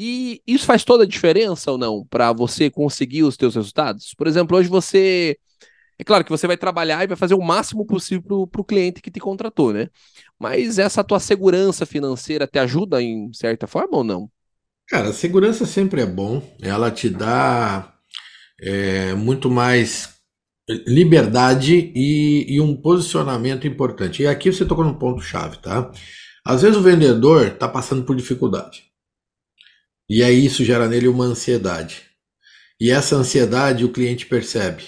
E 0.02 0.42
isso 0.48 0.66
faz 0.66 0.86
toda 0.86 1.04
a 1.04 1.08
diferença 1.08 1.70
ou 1.70 1.78
não 1.78 2.06
para 2.10 2.32
você 2.32 2.70
conseguir 2.70 3.24
os 3.24 3.36
seus 3.36 3.56
resultados? 3.56 4.14
Por 4.18 4.26
exemplo, 4.26 4.58
hoje 4.58 4.70
você. 4.70 5.38
É 5.98 6.04
claro 6.06 6.24
que 6.24 6.32
você 6.32 6.48
vai 6.48 6.56
trabalhar 6.56 7.04
e 7.04 7.08
vai 7.08 7.18
fazer 7.18 7.34
o 7.34 7.42
máximo 7.42 7.86
possível 7.86 8.48
para 8.48 8.62
o 8.62 8.64
cliente 8.64 9.02
que 9.02 9.12
te 9.12 9.20
contratou, 9.20 9.74
né? 9.74 9.90
Mas 10.40 10.80
essa 10.80 11.04
tua 11.04 11.20
segurança 11.20 11.86
financeira 11.86 12.48
te 12.48 12.58
ajuda 12.58 13.04
em 13.04 13.30
certa 13.34 13.68
forma 13.68 13.98
ou 13.98 14.04
não? 14.06 14.32
Cara, 14.90 15.14
segurança 15.14 15.68
sempre 15.68 16.02
é 16.02 16.06
bom. 16.06 16.42
Ela 16.62 16.90
te 16.90 17.10
dá 17.10 17.94
é, 18.60 19.14
muito 19.14 19.50
mais 19.50 20.16
liberdade 20.88 21.92
e, 21.96 22.56
e, 22.56 22.60
um 22.60 22.76
posicionamento 22.76 23.68
importante. 23.68 24.24
E 24.24 24.28
aqui 24.28 24.52
você 24.52 24.66
tocou 24.66 24.84
num 24.84 24.98
ponto-chave, 24.98 25.58
tá? 25.58 25.92
Às 26.44 26.64
vezes 26.64 26.78
o 26.78 26.82
vendedor 26.82 27.48
está 27.48 27.68
passando 27.68 28.04
por 28.04 28.16
dificuldade. 28.16 28.84
E 30.10 30.24
aí 30.24 30.44
isso 30.44 30.66
gera 30.66 30.88
nele 30.88 31.08
uma 31.08 31.26
ansiedade. 31.26 32.02
E 32.82 32.90
essa 32.90 33.16
ansiedade 33.16 33.86
o 33.86 33.92
cliente 33.92 34.26
percebe. 34.26 34.84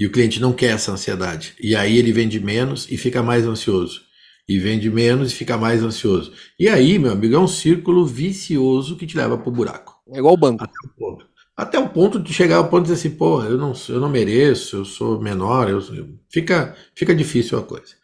E 0.00 0.06
o 0.06 0.12
cliente 0.12 0.40
não 0.40 0.54
quer 0.54 0.72
essa 0.74 0.92
ansiedade. 0.92 1.54
E 1.60 1.76
aí 1.76 1.98
ele 1.98 2.12
vende 2.12 2.40
menos 2.40 2.90
e 2.90 2.96
fica 2.96 3.22
mais 3.22 3.46
ansioso 3.46 4.00
e 4.48 4.58
vende 4.58 4.90
menos 4.90 5.32
e 5.32 5.34
fica 5.34 5.56
mais 5.56 5.82
ansioso. 5.82 6.32
E 6.58 6.68
aí, 6.68 6.98
meu 6.98 7.12
amigo, 7.12 7.34
é 7.34 7.38
um 7.38 7.48
círculo 7.48 8.04
vicioso 8.04 8.96
que 8.96 9.06
te 9.06 9.16
leva 9.16 9.38
pro 9.38 9.50
buraco. 9.50 9.94
É 10.12 10.18
igual 10.18 10.34
o 10.34 10.38
banco. 10.38 10.64
Até 10.64 10.78
o 10.84 10.90
ponto, 10.96 11.26
Até 11.56 11.78
o 11.78 11.88
ponto 11.88 12.20
de 12.20 12.32
chegar 12.32 12.56
ao 12.56 12.68
ponto 12.68 12.84
de 12.84 12.92
dizer 12.92 13.08
assim, 13.08 13.16
pô, 13.16 13.42
eu 13.42 13.56
não, 13.56 13.72
eu 13.88 14.00
não 14.00 14.08
mereço, 14.08 14.76
eu 14.76 14.84
sou 14.84 15.20
menor, 15.20 15.70
eu, 15.70 15.80
fica, 16.28 16.76
fica 16.94 17.14
difícil 17.14 17.58
a 17.58 17.62
coisa. 17.62 17.94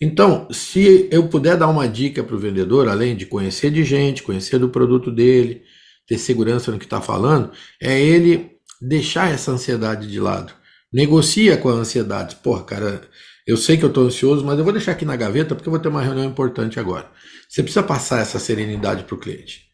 Então, 0.00 0.48
se 0.50 1.08
eu 1.10 1.28
puder 1.28 1.56
dar 1.56 1.68
uma 1.68 1.88
dica 1.88 2.22
para 2.22 2.34
o 2.34 2.38
vendedor, 2.38 2.88
além 2.88 3.16
de 3.16 3.26
conhecer 3.26 3.70
de 3.70 3.84
gente, 3.84 4.22
conhecer 4.22 4.58
do 4.58 4.68
produto 4.68 5.10
dele, 5.10 5.62
ter 6.06 6.18
segurança 6.18 6.70
no 6.70 6.78
que 6.78 6.84
está 6.84 7.00
falando, 7.00 7.50
é 7.80 7.98
ele 8.00 8.50
deixar 8.82 9.30
essa 9.30 9.52
ansiedade 9.52 10.10
de 10.10 10.20
lado. 10.20 10.52
Negocia 10.92 11.56
com 11.56 11.68
a 11.68 11.72
ansiedade. 11.72 12.36
Porra, 12.36 12.64
cara, 12.64 13.00
eu 13.46 13.56
sei 13.56 13.76
que 13.76 13.84
eu 13.84 13.88
estou 13.88 14.06
ansioso, 14.06 14.44
mas 14.44 14.58
eu 14.58 14.64
vou 14.64 14.72
deixar 14.72 14.92
aqui 14.92 15.04
na 15.04 15.16
gaveta 15.16 15.54
porque 15.54 15.68
eu 15.68 15.72
vou 15.72 15.80
ter 15.80 15.88
uma 15.88 16.02
reunião 16.02 16.24
importante 16.24 16.80
agora. 16.80 17.10
Você 17.48 17.62
precisa 17.62 17.82
passar 17.82 18.20
essa 18.20 18.38
serenidade 18.38 19.04
para 19.04 19.14
o 19.14 19.18
cliente. 19.18 19.64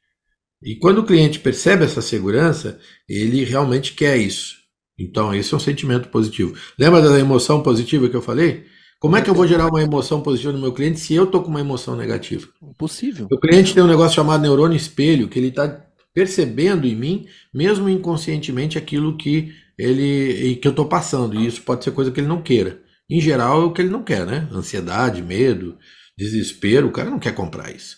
E 0.62 0.76
quando 0.76 0.98
o 0.98 1.06
cliente 1.06 1.38
percebe 1.38 1.84
essa 1.84 2.02
segurança, 2.02 2.78
ele 3.08 3.44
realmente 3.44 3.94
quer 3.94 4.18
isso. 4.18 4.56
Então, 4.98 5.34
esse 5.34 5.54
é 5.54 5.56
um 5.56 5.60
sentimento 5.60 6.08
positivo. 6.08 6.54
Lembra 6.78 7.00
da 7.00 7.18
emoção 7.18 7.62
positiva 7.62 8.08
que 8.08 8.16
eu 8.16 8.20
falei? 8.20 8.66
Como 8.98 9.16
é 9.16 9.22
que 9.22 9.30
eu 9.30 9.34
vou 9.34 9.46
gerar 9.46 9.68
uma 9.68 9.82
emoção 9.82 10.20
positiva 10.20 10.52
no 10.52 10.60
meu 10.60 10.74
cliente 10.74 11.00
se 11.00 11.14
eu 11.14 11.24
estou 11.24 11.42
com 11.42 11.48
uma 11.48 11.60
emoção 11.60 11.96
negativa? 11.96 12.46
Impossível. 12.62 13.26
O 13.32 13.40
cliente 13.40 13.72
tem 13.72 13.82
um 13.82 13.86
negócio 13.86 14.16
chamado 14.16 14.42
neurônio 14.42 14.76
espelho, 14.76 15.26
que 15.26 15.38
ele 15.38 15.48
está 15.48 15.86
percebendo 16.12 16.86
em 16.86 16.94
mim, 16.94 17.26
mesmo 17.54 17.88
inconscientemente, 17.88 18.76
aquilo 18.76 19.16
que 19.16 19.54
ele 19.78 20.56
que 20.56 20.68
eu 20.68 20.72
estou 20.72 20.84
passando. 20.84 21.34
E 21.40 21.46
isso 21.46 21.62
pode 21.62 21.82
ser 21.82 21.92
coisa 21.92 22.10
que 22.10 22.20
ele 22.20 22.26
não 22.26 22.42
queira. 22.42 22.82
Em 23.10 23.20
geral, 23.20 23.62
é 23.62 23.64
o 23.64 23.72
que 23.72 23.82
ele 23.82 23.90
não 23.90 24.04
quer, 24.04 24.24
né? 24.24 24.48
Ansiedade, 24.52 25.20
medo, 25.20 25.76
desespero, 26.16 26.86
o 26.86 26.92
cara 26.92 27.10
não 27.10 27.18
quer 27.18 27.34
comprar 27.34 27.74
isso. 27.74 27.96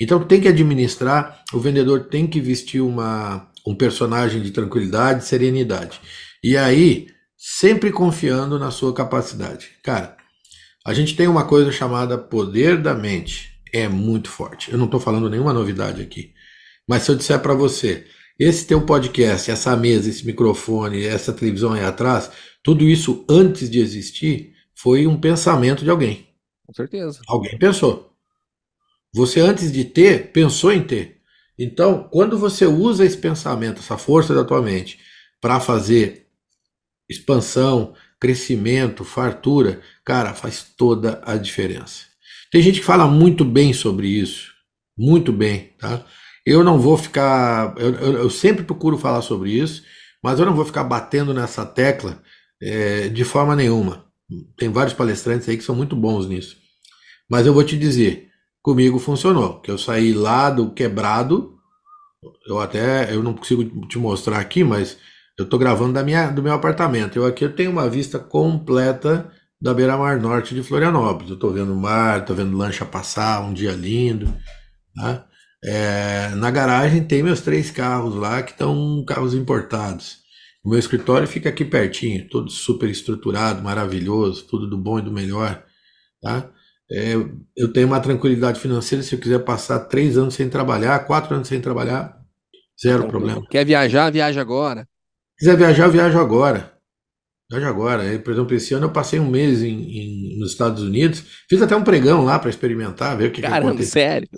Então 0.00 0.22
tem 0.24 0.40
que 0.40 0.48
administrar, 0.48 1.42
o 1.52 1.58
vendedor 1.58 2.08
tem 2.08 2.26
que 2.26 2.40
vestir 2.40 2.80
uma, 2.80 3.48
um 3.66 3.74
personagem 3.74 4.42
de 4.42 4.50
tranquilidade, 4.50 5.24
serenidade. 5.24 6.00
E 6.42 6.56
aí, 6.56 7.06
sempre 7.36 7.90
confiando 7.90 8.58
na 8.58 8.70
sua 8.70 8.92
capacidade. 8.92 9.70
Cara, 9.82 10.16
a 10.84 10.92
gente 10.92 11.16
tem 11.16 11.28
uma 11.28 11.44
coisa 11.44 11.70
chamada 11.70 12.18
poder 12.18 12.76
da 12.76 12.94
mente. 12.94 13.52
É 13.72 13.88
muito 13.88 14.28
forte. 14.28 14.70
Eu 14.70 14.76
não 14.76 14.86
estou 14.86 15.00
falando 15.00 15.30
nenhuma 15.30 15.52
novidade 15.52 16.02
aqui. 16.02 16.32
Mas 16.86 17.04
se 17.04 17.10
eu 17.10 17.14
disser 17.14 17.38
para 17.40 17.54
você, 17.54 18.04
esse 18.38 18.66
teu 18.66 18.80
podcast, 18.82 19.50
essa 19.50 19.76
mesa, 19.76 20.10
esse 20.10 20.26
microfone, 20.26 21.04
essa 21.06 21.32
televisão 21.32 21.72
aí 21.72 21.84
atrás, 21.84 22.30
tudo 22.62 22.88
isso 22.88 23.24
antes 23.28 23.68
de 23.68 23.78
existir 23.78 24.54
foi 24.74 25.06
um 25.06 25.20
pensamento 25.20 25.84
de 25.84 25.90
alguém. 25.90 26.28
Com 26.66 26.72
certeza. 26.72 27.20
Alguém 27.26 27.58
pensou. 27.58 28.12
Você 29.14 29.40
antes 29.40 29.70
de 29.70 29.84
ter, 29.84 30.32
pensou 30.32 30.72
em 30.72 30.82
ter. 30.82 31.20
Então, 31.58 32.08
quando 32.10 32.38
você 32.38 32.64
usa 32.66 33.04
esse 33.04 33.16
pensamento, 33.16 33.80
essa 33.80 33.98
força 33.98 34.34
da 34.34 34.44
tua 34.44 34.62
mente, 34.62 34.98
para 35.40 35.60
fazer 35.60 36.26
expansão, 37.08 37.94
crescimento, 38.18 39.04
fartura, 39.04 39.80
cara, 40.04 40.32
faz 40.32 40.64
toda 40.76 41.20
a 41.24 41.36
diferença. 41.36 42.06
Tem 42.50 42.62
gente 42.62 42.80
que 42.80 42.86
fala 42.86 43.06
muito 43.06 43.44
bem 43.44 43.72
sobre 43.72 44.06
isso, 44.08 44.52
muito 44.96 45.32
bem, 45.32 45.72
tá? 45.78 46.04
Eu 46.44 46.64
não 46.64 46.78
vou 46.78 46.96
ficar, 46.96 47.74
eu, 47.78 47.94
eu, 47.94 48.12
eu 48.14 48.30
sempre 48.30 48.64
procuro 48.64 48.96
falar 48.96 49.22
sobre 49.22 49.50
isso, 49.50 49.82
mas 50.22 50.38
eu 50.38 50.46
não 50.46 50.54
vou 50.54 50.64
ficar 50.64 50.84
batendo 50.84 51.34
nessa 51.34 51.66
tecla 51.66 52.22
é, 52.62 53.08
de 53.08 53.24
forma 53.24 53.56
nenhuma. 53.56 54.06
Tem 54.56 54.70
vários 54.70 54.94
palestrantes 54.94 55.48
aí 55.48 55.56
que 55.56 55.64
são 55.64 55.74
muito 55.74 55.96
bons 55.96 56.28
nisso. 56.28 56.56
Mas 57.28 57.46
eu 57.46 57.52
vou 57.52 57.64
te 57.64 57.76
dizer, 57.76 58.28
comigo 58.62 58.98
funcionou. 58.98 59.60
Que 59.60 59.70
eu 59.70 59.76
saí 59.76 60.12
lá 60.12 60.48
do 60.48 60.70
quebrado. 60.70 61.58
Eu 62.46 62.60
até 62.60 63.12
eu 63.12 63.22
não 63.22 63.34
consigo 63.34 63.64
te 63.88 63.98
mostrar 63.98 64.38
aqui, 64.38 64.62
mas 64.62 64.96
eu 65.36 65.44
estou 65.44 65.58
gravando 65.58 65.92
da 65.92 66.04
minha, 66.04 66.30
do 66.30 66.42
meu 66.42 66.52
apartamento. 66.52 67.16
Eu 67.16 67.26
aqui 67.26 67.44
eu 67.44 67.54
tenho 67.54 67.70
uma 67.70 67.90
vista 67.90 68.18
completa 68.18 69.30
da 69.60 69.74
beira-mar 69.74 70.20
norte 70.20 70.54
de 70.54 70.62
Florianópolis. 70.62 71.30
Eu 71.30 71.34
estou 71.34 71.52
vendo 71.52 71.72
o 71.72 71.80
mar, 71.80 72.20
estou 72.20 72.36
vendo 72.36 72.56
lancha 72.56 72.84
passar, 72.84 73.42
um 73.42 73.52
dia 73.52 73.72
lindo. 73.72 74.32
Tá? 74.94 75.26
É, 75.64 76.28
na 76.36 76.50
garagem 76.50 77.04
tem 77.04 77.22
meus 77.22 77.40
três 77.40 77.70
carros 77.70 78.14
lá 78.14 78.42
que 78.42 78.52
estão 78.52 79.04
carros 79.06 79.34
importados. 79.34 80.21
O 80.64 80.70
meu 80.70 80.78
escritório 80.78 81.26
fica 81.26 81.48
aqui 81.48 81.64
pertinho, 81.64 82.28
todo 82.28 82.50
super 82.50 82.88
estruturado, 82.88 83.62
maravilhoso, 83.62 84.46
tudo 84.46 84.68
do 84.68 84.78
bom 84.78 84.98
e 84.98 85.02
do 85.02 85.10
melhor, 85.10 85.64
tá? 86.20 86.48
É, 86.90 87.14
eu 87.56 87.72
tenho 87.72 87.86
uma 87.86 88.00
tranquilidade 88.00 88.60
financeira 88.60 89.02
se 89.02 89.14
eu 89.14 89.18
quiser 89.18 89.40
passar 89.40 89.80
três 89.80 90.16
anos 90.16 90.34
sem 90.34 90.48
trabalhar, 90.48 91.06
quatro 91.06 91.34
anos 91.34 91.48
sem 91.48 91.60
trabalhar, 91.60 92.16
zero 92.80 93.08
problema. 93.08 93.42
Quer 93.50 93.64
viajar, 93.64 94.10
viaja 94.10 94.40
agora. 94.40 94.86
Quiser 95.38 95.56
viajar, 95.56 95.88
viaja 95.88 96.20
agora. 96.20 96.72
Viaja 97.50 97.68
agora. 97.68 98.18
Por 98.18 98.32
exemplo, 98.32 98.54
esse 98.54 98.74
ano 98.74 98.86
eu 98.86 98.92
passei 98.92 99.18
um 99.18 99.28
mês 99.28 99.62
em, 99.62 99.68
em 99.70 100.38
nos 100.38 100.52
Estados 100.52 100.82
Unidos, 100.82 101.24
fiz 101.48 101.60
até 101.62 101.74
um 101.74 101.82
pregão 101.82 102.24
lá 102.24 102.38
para 102.38 102.50
experimentar, 102.50 103.16
ver 103.16 103.28
o 103.28 103.32
que, 103.32 103.40
Caramba, 103.40 103.74
que 103.74 103.84
sério? 103.84 104.28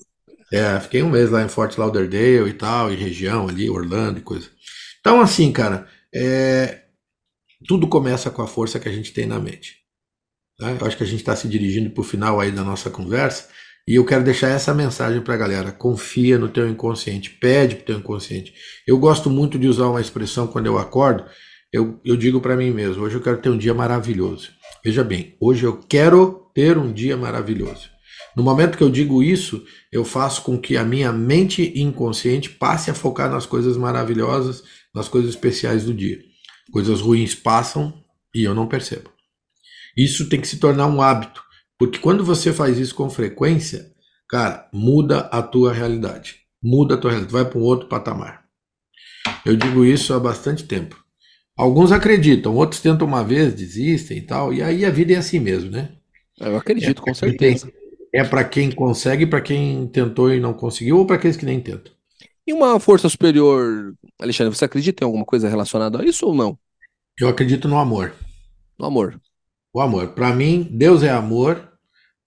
É, 0.52 0.78
fiquei 0.78 1.02
um 1.02 1.10
mês 1.10 1.30
lá 1.30 1.42
em 1.42 1.48
Fort 1.48 1.76
Lauderdale 1.76 2.48
e 2.48 2.54
tal, 2.54 2.92
e 2.92 2.96
região 2.96 3.48
ali, 3.48 3.68
Orlando 3.68 4.20
e 4.20 4.22
coisa. 4.22 4.48
Então, 5.00 5.20
assim, 5.20 5.50
cara, 5.52 5.86
é, 6.14 6.82
tudo 7.66 7.88
começa 7.88 8.30
com 8.30 8.42
a 8.42 8.46
força 8.46 8.78
que 8.78 8.88
a 8.88 8.92
gente 8.92 9.12
tem 9.12 9.26
na 9.26 9.38
mente. 9.38 9.78
Tá? 10.58 10.70
Eu 10.70 10.86
acho 10.86 10.96
que 10.96 11.02
a 11.02 11.06
gente 11.06 11.20
está 11.20 11.34
se 11.34 11.48
dirigindo 11.48 11.90
para 11.90 12.00
o 12.00 12.04
final 12.04 12.40
aí 12.40 12.52
da 12.52 12.62
nossa 12.62 12.90
conversa 12.90 13.48
e 13.86 13.96
eu 13.96 14.04
quero 14.04 14.24
deixar 14.24 14.48
essa 14.48 14.72
mensagem 14.72 15.20
para 15.20 15.34
a 15.34 15.36
galera: 15.36 15.70
confia 15.70 16.38
no 16.38 16.48
teu 16.48 16.68
inconsciente, 16.68 17.30
pede 17.30 17.76
para 17.76 17.82
o 17.82 17.86
teu 17.86 17.98
inconsciente. 17.98 18.54
Eu 18.86 18.98
gosto 18.98 19.28
muito 19.28 19.58
de 19.58 19.68
usar 19.68 19.88
uma 19.88 20.00
expressão 20.00 20.46
quando 20.46 20.66
eu 20.66 20.78
acordo. 20.78 21.24
Eu, 21.72 22.00
eu 22.04 22.16
digo 22.16 22.40
para 22.40 22.56
mim 22.56 22.70
mesmo: 22.70 23.02
hoje 23.02 23.16
eu 23.16 23.20
quero 23.20 23.38
ter 23.38 23.50
um 23.50 23.58
dia 23.58 23.74
maravilhoso. 23.74 24.50
Veja 24.82 25.04
bem, 25.04 25.36
hoje 25.38 25.64
eu 25.64 25.76
quero 25.76 26.50
ter 26.54 26.78
um 26.78 26.92
dia 26.92 27.16
maravilhoso. 27.16 27.90
No 28.34 28.42
momento 28.42 28.76
que 28.76 28.82
eu 28.82 28.90
digo 28.90 29.22
isso, 29.22 29.64
eu 29.92 30.04
faço 30.04 30.42
com 30.42 30.58
que 30.58 30.76
a 30.76 30.84
minha 30.84 31.12
mente 31.12 31.78
inconsciente 31.78 32.50
passe 32.50 32.90
a 32.90 32.94
focar 32.94 33.30
nas 33.30 33.46
coisas 33.46 33.76
maravilhosas 33.76 34.64
nas 34.94 35.08
coisas 35.08 35.30
especiais 35.30 35.84
do 35.84 35.92
dia. 35.92 36.20
Coisas 36.70 37.00
ruins 37.00 37.34
passam 37.34 37.92
e 38.34 38.44
eu 38.44 38.54
não 38.54 38.68
percebo. 38.68 39.10
Isso 39.96 40.28
tem 40.28 40.40
que 40.40 40.48
se 40.48 40.58
tornar 40.58 40.86
um 40.86 41.02
hábito, 41.02 41.42
porque 41.78 41.98
quando 41.98 42.24
você 42.24 42.52
faz 42.52 42.78
isso 42.78 42.94
com 42.94 43.08
frequência, 43.10 43.92
cara, 44.28 44.68
muda 44.72 45.20
a 45.20 45.42
tua 45.42 45.72
realidade. 45.72 46.36
Muda 46.62 46.94
a 46.94 46.98
tua 46.98 47.10
realidade, 47.10 47.32
vai 47.32 47.44
para 47.44 47.58
um 47.58 47.62
outro 47.62 47.88
patamar. 47.88 48.44
Eu 49.44 49.56
digo 49.56 49.84
isso 49.84 50.14
há 50.14 50.20
bastante 50.20 50.64
tempo. 50.64 51.02
Alguns 51.56 51.92
acreditam, 51.92 52.56
outros 52.56 52.80
tentam 52.80 53.06
uma 53.06 53.22
vez, 53.22 53.54
desistem 53.54 54.18
e 54.18 54.22
tal, 54.22 54.52
e 54.52 54.60
aí 54.60 54.84
a 54.84 54.90
vida 54.90 55.12
é 55.12 55.16
assim 55.16 55.38
mesmo, 55.38 55.70
né? 55.70 55.90
Eu 56.40 56.56
acredito, 56.56 57.00
é 57.00 57.04
com 57.04 57.14
certeza. 57.14 57.70
é 58.12 58.24
para 58.24 58.42
quem 58.42 58.72
consegue, 58.72 59.24
para 59.24 59.40
quem 59.40 59.86
tentou 59.86 60.32
e 60.32 60.40
não 60.40 60.52
conseguiu, 60.52 60.98
ou 60.98 61.06
para 61.06 61.14
aqueles 61.16 61.36
que 61.36 61.46
nem 61.46 61.60
tentam. 61.60 61.93
E 62.46 62.52
uma 62.52 62.78
força 62.78 63.08
superior, 63.08 63.94
Alexandre, 64.20 64.54
você 64.54 64.64
acredita 64.64 65.02
em 65.02 65.06
alguma 65.06 65.24
coisa 65.24 65.48
relacionada 65.48 66.00
a 66.00 66.04
isso 66.04 66.26
ou 66.26 66.34
não? 66.34 66.58
Eu 67.18 67.28
acredito 67.28 67.68
no 67.68 67.78
amor. 67.78 68.14
No 68.78 68.86
amor. 68.86 69.20
O 69.72 69.80
amor. 69.80 70.08
Para 70.08 70.34
mim, 70.34 70.68
Deus 70.70 71.02
é 71.02 71.10
amor. 71.10 71.72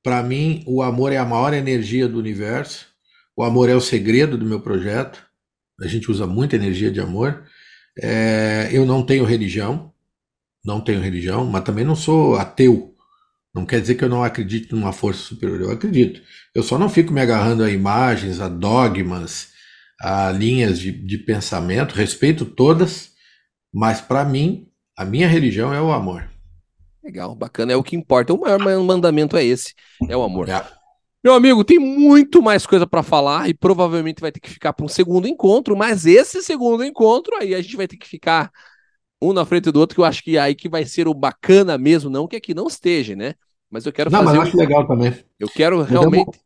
Para 0.04 0.24
mim, 0.24 0.64
o 0.66 0.82
amor 0.82 1.12
é 1.12 1.18
a 1.18 1.26
maior 1.26 1.54
energia 1.54 2.08
do 2.08 2.18
universo. 2.18 2.88
O 3.36 3.44
amor 3.44 3.70
é 3.70 3.76
o 3.76 3.82
segredo 3.82 4.38
do 4.38 4.46
meu 4.46 4.60
projeto. 4.60 5.24
A 5.80 5.88
gente 5.88 6.10
usa 6.10 6.26
muita 6.26 6.56
energia 6.56 6.90
de 6.90 7.00
amor. 7.00 7.44
É, 8.00 8.70
eu 8.72 8.86
não 8.86 9.04
tenho 9.04 9.26
religião, 9.26 9.92
não 10.64 10.82
tenho 10.82 11.02
religião, 11.02 11.46
mas 11.46 11.64
também 11.64 11.86
não 11.86 11.96
sou 11.96 12.36
ateu. 12.36 12.96
Não 13.54 13.66
quer 13.66 13.82
dizer 13.82 13.96
que 13.96 14.04
eu 14.04 14.10
não 14.10 14.24
acredito 14.24 14.76
numa 14.76 14.94
força 14.94 15.22
superior. 15.22 15.62
Eu 15.62 15.72
acredito. 15.72 16.22
Eu 16.54 16.64
só 16.64 16.78
não 16.78 16.90
fico 16.90 17.14
me 17.14 17.22
agarrando 17.22 17.64
a 17.64 17.70
imagens, 17.70 18.40
a 18.40 18.48
dogmas, 18.48 19.50
a 20.00 20.32
linhas 20.32 20.80
de, 20.80 20.92
de 20.92 21.18
pensamento. 21.18 21.96
Respeito 21.96 22.46
todas, 22.46 23.12
mas 23.74 24.02
para 24.02 24.24
mim, 24.24 24.68
a 24.98 25.06
minha 25.06 25.28
religião 25.28 25.74
é 25.74 25.82
o 25.82 25.92
amor. 25.92 26.30
Legal, 27.04 27.34
bacana. 27.36 27.74
É 27.74 27.76
o 27.76 27.84
que 27.84 27.96
importa. 27.96 28.34
O 28.34 28.40
maior 28.40 28.60
mandamento 28.84 29.38
é 29.38 29.44
esse: 29.44 29.74
é 30.10 30.18
o 30.18 30.24
amor. 30.24 30.50
É. 30.50 30.66
Meu 31.24 31.34
amigo, 31.34 31.64
tem 31.64 31.80
muito 31.80 32.42
mais 32.42 32.66
coisa 32.66 32.86
para 32.86 33.04
falar 33.04 33.50
e 33.50 33.54
provavelmente 33.54 34.22
vai 34.22 34.32
ter 34.32 34.40
que 34.40 34.50
ficar 34.50 34.72
para 34.72 34.86
um 34.86 34.90
segundo 34.90 35.28
encontro, 35.28 35.76
mas 35.76 36.06
esse 36.06 36.42
segundo 36.42 36.84
encontro 36.84 37.36
aí 37.36 37.54
a 37.54 37.62
gente 37.62 37.76
vai 37.76 37.88
ter 37.88 37.98
que 37.98 38.08
ficar 38.08 38.52
um 39.22 39.34
na 39.34 39.44
frente 39.46 39.72
do 39.72 39.80
outro, 39.80 39.96
que 39.96 40.02
eu 40.02 40.06
acho 40.06 40.24
que 40.24 40.38
aí 40.38 40.54
que 40.54 40.70
vai 40.70 40.86
ser 40.86 41.08
o 41.08 41.14
bacana 41.14 41.78
mesmo, 41.78 42.10
não 42.10 42.28
que 42.28 42.36
aqui 42.36 42.54
não 42.54 42.68
esteja, 42.68 43.16
né? 43.16 43.34
Mas 43.70 43.86
eu 43.86 43.92
quero 43.92 44.12
não, 44.12 44.20
fazer. 44.20 44.32
Não, 44.32 44.44
mas 44.44 44.48
eu 44.48 44.50
acho 44.50 44.58
legal 44.58 44.88
também. 44.88 45.14
Eu 45.40 45.50
quero 45.50 45.82
realmente. 45.82 46.40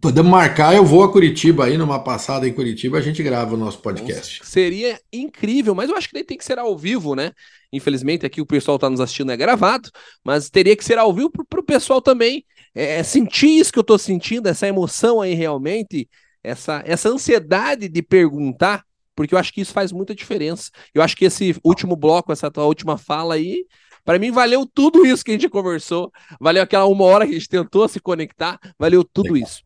Podemos, 0.00 0.30
marcar, 0.30 0.74
eu 0.74 0.84
vou 0.84 1.02
a 1.02 1.10
Curitiba 1.10 1.64
aí, 1.64 1.78
numa 1.78 2.02
passada 2.02 2.46
em 2.46 2.52
Curitiba, 2.52 2.98
a 2.98 3.00
gente 3.00 3.22
grava 3.22 3.54
o 3.54 3.56
nosso 3.56 3.78
podcast. 3.78 4.44
Seria 4.44 5.00
incrível, 5.12 5.74
mas 5.74 5.88
eu 5.88 5.96
acho 5.96 6.08
que 6.08 6.14
daí 6.14 6.24
tem 6.24 6.36
que 6.36 6.44
ser 6.44 6.58
ao 6.58 6.76
vivo, 6.76 7.14
né? 7.14 7.32
Infelizmente 7.72 8.26
aqui 8.26 8.40
o 8.40 8.46
pessoal 8.46 8.76
está 8.76 8.90
nos 8.90 9.00
assistindo 9.00 9.32
é 9.32 9.36
gravado, 9.36 9.88
mas 10.22 10.50
teria 10.50 10.76
que 10.76 10.84
ser 10.84 10.98
ao 10.98 11.12
vivo 11.12 11.30
para 11.30 11.60
o 11.60 11.64
pessoal 11.64 12.02
também 12.02 12.44
é, 12.74 12.98
é, 12.98 13.02
sentir 13.02 13.58
isso 13.58 13.72
que 13.72 13.78
eu 13.78 13.82
estou 13.82 13.98
sentindo, 13.98 14.48
essa 14.48 14.66
emoção 14.66 15.20
aí 15.20 15.32
realmente, 15.32 16.08
essa, 16.42 16.82
essa 16.84 17.08
ansiedade 17.08 17.88
de 17.88 18.02
perguntar, 18.02 18.84
porque 19.14 19.34
eu 19.34 19.38
acho 19.38 19.52
que 19.52 19.60
isso 19.60 19.72
faz 19.72 19.92
muita 19.92 20.14
diferença. 20.14 20.70
Eu 20.92 21.02
acho 21.02 21.16
que 21.16 21.24
esse 21.24 21.56
último 21.64 21.94
bloco, 21.94 22.32
essa 22.32 22.50
tua 22.50 22.64
última 22.64 22.98
fala 22.98 23.34
aí, 23.34 23.64
para 24.04 24.18
mim 24.18 24.32
valeu 24.32 24.66
tudo 24.66 25.06
isso 25.06 25.24
que 25.24 25.30
a 25.30 25.34
gente 25.34 25.48
conversou, 25.48 26.12
valeu 26.40 26.62
aquela 26.62 26.84
uma 26.86 27.04
hora 27.04 27.24
que 27.24 27.30
a 27.30 27.38
gente 27.38 27.48
tentou 27.48 27.88
se 27.88 28.00
conectar, 28.00 28.58
valeu 28.78 29.04
tudo 29.04 29.36
isso. 29.36 29.62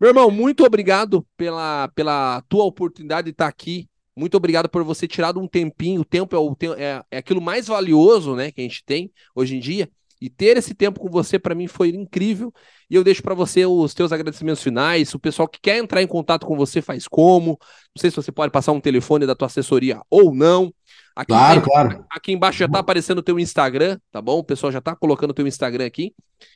Meu 0.00 0.10
irmão, 0.10 0.30
muito 0.30 0.64
obrigado 0.64 1.26
pela, 1.36 1.88
pela 1.94 2.42
tua 2.48 2.64
oportunidade 2.64 3.26
de 3.26 3.30
estar 3.30 3.46
aqui. 3.46 3.88
Muito 4.14 4.36
obrigado 4.36 4.68
por 4.68 4.82
você 4.84 5.06
tirar 5.08 5.36
um 5.36 5.46
tempinho. 5.46 6.02
O 6.02 6.04
tempo 6.04 6.34
é, 6.34 6.38
o, 6.38 6.56
é, 6.76 7.02
é 7.10 7.18
aquilo 7.18 7.40
mais 7.40 7.66
valioso 7.66 8.34
né, 8.34 8.50
que 8.50 8.60
a 8.60 8.64
gente 8.64 8.84
tem 8.84 9.10
hoje 9.34 9.56
em 9.56 9.60
dia. 9.60 9.90
E 10.20 10.30
ter 10.30 10.56
esse 10.56 10.74
tempo 10.74 10.98
com 10.98 11.10
você 11.10 11.38
para 11.38 11.54
mim 11.54 11.66
foi 11.66 11.90
incrível. 11.90 12.52
E 12.88 12.94
eu 12.94 13.04
deixo 13.04 13.22
para 13.22 13.34
você 13.34 13.66
os 13.66 13.92
teus 13.92 14.12
agradecimentos 14.12 14.62
finais. 14.62 15.12
O 15.14 15.18
pessoal 15.18 15.46
que 15.46 15.60
quer 15.60 15.76
entrar 15.76 16.02
em 16.02 16.06
contato 16.06 16.46
com 16.46 16.56
você 16.56 16.80
faz 16.80 17.06
como? 17.06 17.58
Não 17.94 18.00
sei 18.00 18.10
se 18.10 18.16
você 18.16 18.32
pode 18.32 18.50
passar 18.50 18.72
um 18.72 18.80
telefone 18.80 19.26
da 19.26 19.34
tua 19.34 19.46
assessoria 19.46 20.00
ou 20.08 20.34
não. 20.34 20.72
Aqui 21.14 21.28
claro, 21.28 21.62
claro. 21.62 22.04
Aqui 22.10 22.32
embaixo 22.32 22.58
já 22.58 22.68
tá 22.68 22.78
aparecendo 22.78 23.18
o 23.18 23.22
teu 23.22 23.38
Instagram, 23.38 23.98
tá 24.10 24.20
bom? 24.20 24.38
O 24.38 24.44
pessoal 24.44 24.72
já 24.72 24.80
tá 24.80 24.94
colocando 24.94 25.30
o 25.30 25.34
teu 25.34 25.46
Instagram 25.46 25.86
aqui. 25.86 26.14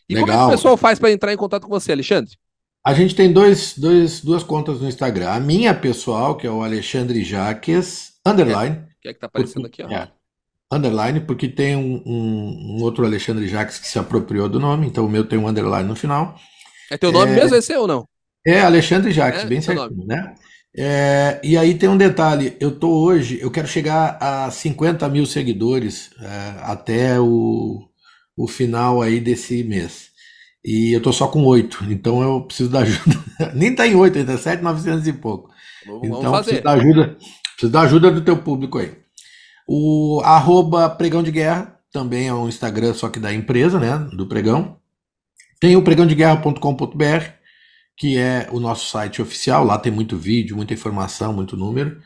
E 0.09 0.15
Legal. 0.15 0.27
como 0.27 0.33
é 0.33 0.43
que 0.43 0.49
o 0.49 0.57
pessoal 0.57 0.77
faz 0.77 0.99
para 0.99 1.13
entrar 1.13 1.33
em 1.33 1.37
contato 1.37 1.65
com 1.65 1.71
você, 1.71 1.93
Alexandre? 1.93 2.35
A 2.85 2.95
gente 2.95 3.15
tem 3.15 3.33
dois, 3.33 3.77
dois, 3.77 4.21
duas 4.21 4.43
contas 4.43 4.81
no 4.81 4.89
Instagram. 4.89 5.31
A 5.31 5.41
minha 5.41 5.75
pessoal, 5.75 6.37
que 6.37 6.47
é 6.47 6.51
o 6.51 6.63
Alexandre 6.63 7.23
Jaques, 7.23 8.15
underline. 8.27 8.77
É, 8.77 8.89
que 9.03 9.09
é 9.09 9.15
que 9.15 9.21
tá 9.21 9.27
aparecendo 9.27 9.67
aqui, 9.67 9.83
ó. 9.83 9.89
É 9.91 10.09
underline, 10.73 11.21
porque 11.21 11.49
tem 11.49 11.75
um, 11.75 12.03
um, 12.07 12.77
um, 12.77 12.83
outro 12.83 13.05
Alexandre 13.05 13.49
Jacques 13.49 13.79
que 13.79 13.89
se 13.89 13.99
apropriou 13.99 14.49
do 14.49 14.61
nome, 14.61 14.87
então 14.87 15.05
o 15.05 15.09
meu 15.09 15.25
tem 15.25 15.39
um 15.39 15.49
underline 15.49 15.89
no 15.89 15.97
final. 15.97 16.37
É 16.91 16.97
teu 16.97 17.11
nome 17.11 17.33
é, 17.33 17.35
mesmo 17.35 17.57
esse 17.57 17.75
ou 17.75 17.87
não? 17.87 18.07
É 18.47 18.61
Alexandre 18.61 19.11
Jacques, 19.11 19.43
é, 19.43 19.47
bem 19.47 19.61
certinho, 19.61 20.07
né? 20.07 20.35
É, 20.77 21.41
e 21.43 21.57
aí 21.57 21.75
tem 21.75 21.89
um 21.89 21.97
detalhe, 21.97 22.57
eu 22.61 22.71
tô 22.71 22.89
hoje, 23.03 23.41
eu 23.41 23.51
quero 23.51 23.67
chegar 23.67 24.17
a 24.21 24.49
50 24.51 25.09
mil 25.09 25.27
seguidores 25.27 26.11
é, 26.21 26.55
até 26.63 27.19
o, 27.19 27.83
o 28.37 28.47
final 28.47 29.03
aí 29.03 29.19
desse 29.19 29.65
mês. 29.65 30.10
E 30.65 30.95
eu 30.95 31.01
tô 31.01 31.13
só 31.13 31.27
com 31.27 31.45
oito, 31.45 31.85
então 31.89 32.23
eu 32.23 32.43
preciso 32.43 32.71
da 32.71 32.81
ajuda. 32.81 33.17
Nem 33.55 33.75
tá 33.75 33.87
em 33.87 33.95
oito, 33.95 34.19
ainda 34.19 34.35
é 34.35 34.37
7,900 34.37 35.07
e 35.07 35.13
pouco. 35.15 35.51
Vamos, 35.87 36.07
então 36.07 36.23
vamos 36.23 36.41
preciso 36.41 36.63
da 36.63 36.73
ajuda, 36.73 37.17
preciso 37.53 37.73
da 37.73 37.81
ajuda 37.81 38.11
do 38.11 38.21
teu 38.21 38.37
público 38.37 38.79
aí. 38.79 38.93
O 39.67 40.21
arroba 40.25 40.91
Pregão 40.91 41.23
de 41.23 41.31
Guerra 41.31 41.79
também 41.93 42.29
é 42.29 42.35
um 42.35 42.49
Instagram, 42.49 42.93
só 42.93 43.09
que 43.09 43.19
da 43.19 43.33
empresa, 43.33 43.79
né? 43.79 44.09
Do 44.13 44.27
Pregão. 44.27 44.77
Tem 45.61 45.77
o 45.77 45.83
pregãodeguerra.com.br, 45.83 47.25
que 47.97 48.17
é 48.17 48.49
o 48.51 48.59
nosso 48.59 48.89
site 48.89 49.21
oficial. 49.21 49.65
Lá 49.65 49.79
tem 49.79 49.93
muito 49.93 50.17
vídeo, 50.17 50.57
muita 50.57 50.73
informação, 50.73 51.33
muito 51.33 51.57
número. 51.57 52.01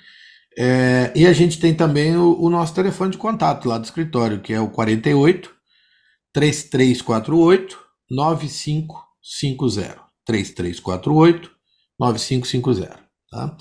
É, 0.59 1.13
e 1.15 1.27
a 1.27 1.33
gente 1.33 1.59
tem 1.59 1.75
também 1.75 2.17
o, 2.17 2.37
o, 2.41 2.51
nosso 2.51 2.75
telefone 2.75 3.11
de 3.11 3.19
contato 3.19 3.69
lá 3.69 3.79
do 3.79 3.85
escritório, 3.85 4.41
que 4.41 4.53
é 4.53 4.61
o 4.61 4.69
48 4.69 5.51
3348 6.33 7.84
9550. 8.15 10.05
3348 10.27 11.51
9550. 11.99 12.99
Tá? 13.31 13.57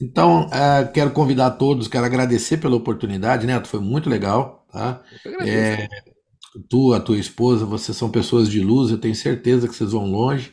Então, 0.00 0.46
uh, 0.46 0.92
quero 0.92 1.10
convidar 1.10 1.52
todos, 1.52 1.88
quero 1.88 2.04
agradecer 2.04 2.58
pela 2.58 2.76
oportunidade, 2.76 3.46
Neto, 3.46 3.68
foi 3.68 3.80
muito 3.80 4.10
legal. 4.10 4.66
Tá? 4.72 5.02
É, 5.42 5.88
tu, 6.68 6.92
a 6.92 7.00
tua 7.00 7.18
esposa, 7.18 7.64
vocês 7.64 7.96
são 7.96 8.10
pessoas 8.10 8.48
de 8.48 8.60
luz, 8.60 8.90
eu 8.90 8.98
tenho 8.98 9.14
certeza 9.14 9.68
que 9.68 9.74
vocês 9.74 9.92
vão 9.92 10.06
longe. 10.06 10.52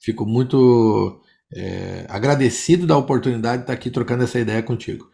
Fico 0.00 0.26
muito 0.26 1.20
é, 1.54 2.06
agradecido 2.08 2.86
da 2.86 2.96
oportunidade 2.96 3.58
de 3.58 3.62
estar 3.64 3.72
aqui 3.72 3.90
trocando 3.90 4.24
essa 4.24 4.38
ideia 4.38 4.62
contigo. 4.62 5.10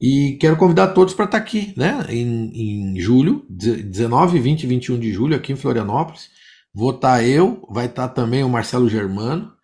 E 0.00 0.36
quero 0.40 0.56
convidar 0.56 0.88
todos 0.88 1.14
para 1.14 1.24
estar 1.24 1.38
aqui, 1.38 1.72
né? 1.76 2.04
Em, 2.08 2.94
em 2.94 3.00
julho, 3.00 3.46
19, 3.48 4.38
20 4.40 4.64
e 4.64 4.66
21 4.66 4.98
de 4.98 5.12
julho, 5.12 5.36
aqui 5.36 5.52
em 5.52 5.56
Florianópolis. 5.56 6.28
Vou 6.74 6.90
estar 6.90 7.22
eu, 7.22 7.64
vai 7.70 7.86
estar 7.86 8.08
também 8.08 8.42
o 8.42 8.48
Marcelo 8.48 8.88
Germano, 8.88 9.54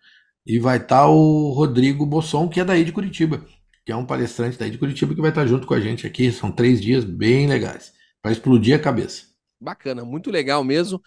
e 0.45 0.59
vai 0.59 0.77
estar 0.77 1.01
tá 1.01 1.07
o 1.07 1.51
Rodrigo 1.51 2.05
Bosson, 2.05 2.47
que 2.47 2.59
é 2.59 2.65
daí 2.65 2.83
de 2.83 2.91
Curitiba, 2.91 3.43
que 3.85 3.91
é 3.91 3.95
um 3.95 4.05
palestrante 4.05 4.57
daí 4.57 4.71
de 4.71 4.77
Curitiba 4.77 5.13
que 5.13 5.21
vai 5.21 5.29
estar 5.29 5.41
tá 5.41 5.47
junto 5.47 5.67
com 5.67 5.73
a 5.73 5.79
gente 5.79 6.07
aqui. 6.07 6.31
São 6.31 6.51
três 6.51 6.81
dias 6.81 7.03
bem 7.03 7.47
legais, 7.47 7.93
para 8.21 8.31
explodir 8.31 8.75
a 8.75 8.79
cabeça. 8.79 9.23
Bacana, 9.59 10.03
muito 10.03 10.31
legal 10.31 10.63
mesmo. 10.63 11.01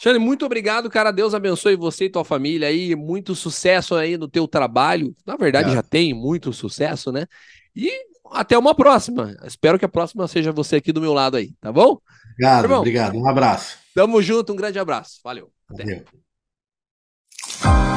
Xane, 0.00 0.18
muito 0.18 0.44
obrigado, 0.44 0.90
cara. 0.90 1.12
Deus 1.12 1.34
abençoe 1.34 1.76
você 1.76 2.06
e 2.06 2.10
tua 2.10 2.24
família 2.24 2.68
aí. 2.68 2.96
Muito 2.96 3.34
sucesso 3.34 3.94
aí 3.94 4.16
no 4.16 4.26
teu 4.26 4.48
trabalho. 4.48 5.14
Na 5.24 5.36
verdade, 5.36 5.70
é. 5.70 5.74
já 5.74 5.82
tem 5.82 6.12
muito 6.12 6.52
sucesso, 6.52 7.12
né? 7.12 7.26
E 7.76 7.92
até 8.32 8.58
uma 8.58 8.74
próxima. 8.74 9.36
Espero 9.44 9.78
que 9.78 9.84
a 9.84 9.88
próxima 9.88 10.26
seja 10.26 10.50
você 10.50 10.76
aqui 10.76 10.92
do 10.92 11.00
meu 11.00 11.12
lado 11.12 11.36
aí, 11.36 11.52
tá 11.60 11.72
bom? 11.72 12.00
Obrigado, 12.32 12.64
Irmão, 12.64 12.78
obrigado. 12.80 13.16
Um 13.16 13.28
abraço. 13.28 13.83
Tamo 13.94 14.20
junto, 14.20 14.52
um 14.52 14.56
grande 14.56 14.78
abraço. 14.78 15.20
Valeu. 15.22 15.52
Até. 15.70 16.04
Valeu. 17.62 17.93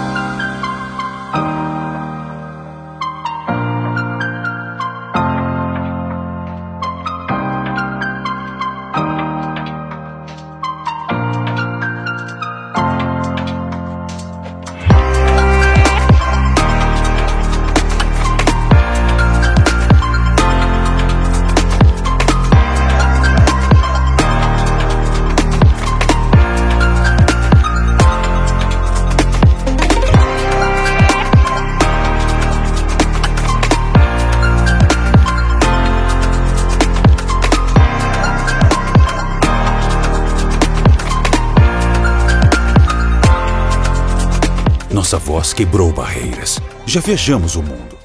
Quebrou 45.58 45.92
barreiras. 45.92 46.60
Já 46.86 47.02
viajamos 47.02 47.56
o 47.56 47.64
mundo 47.64 47.97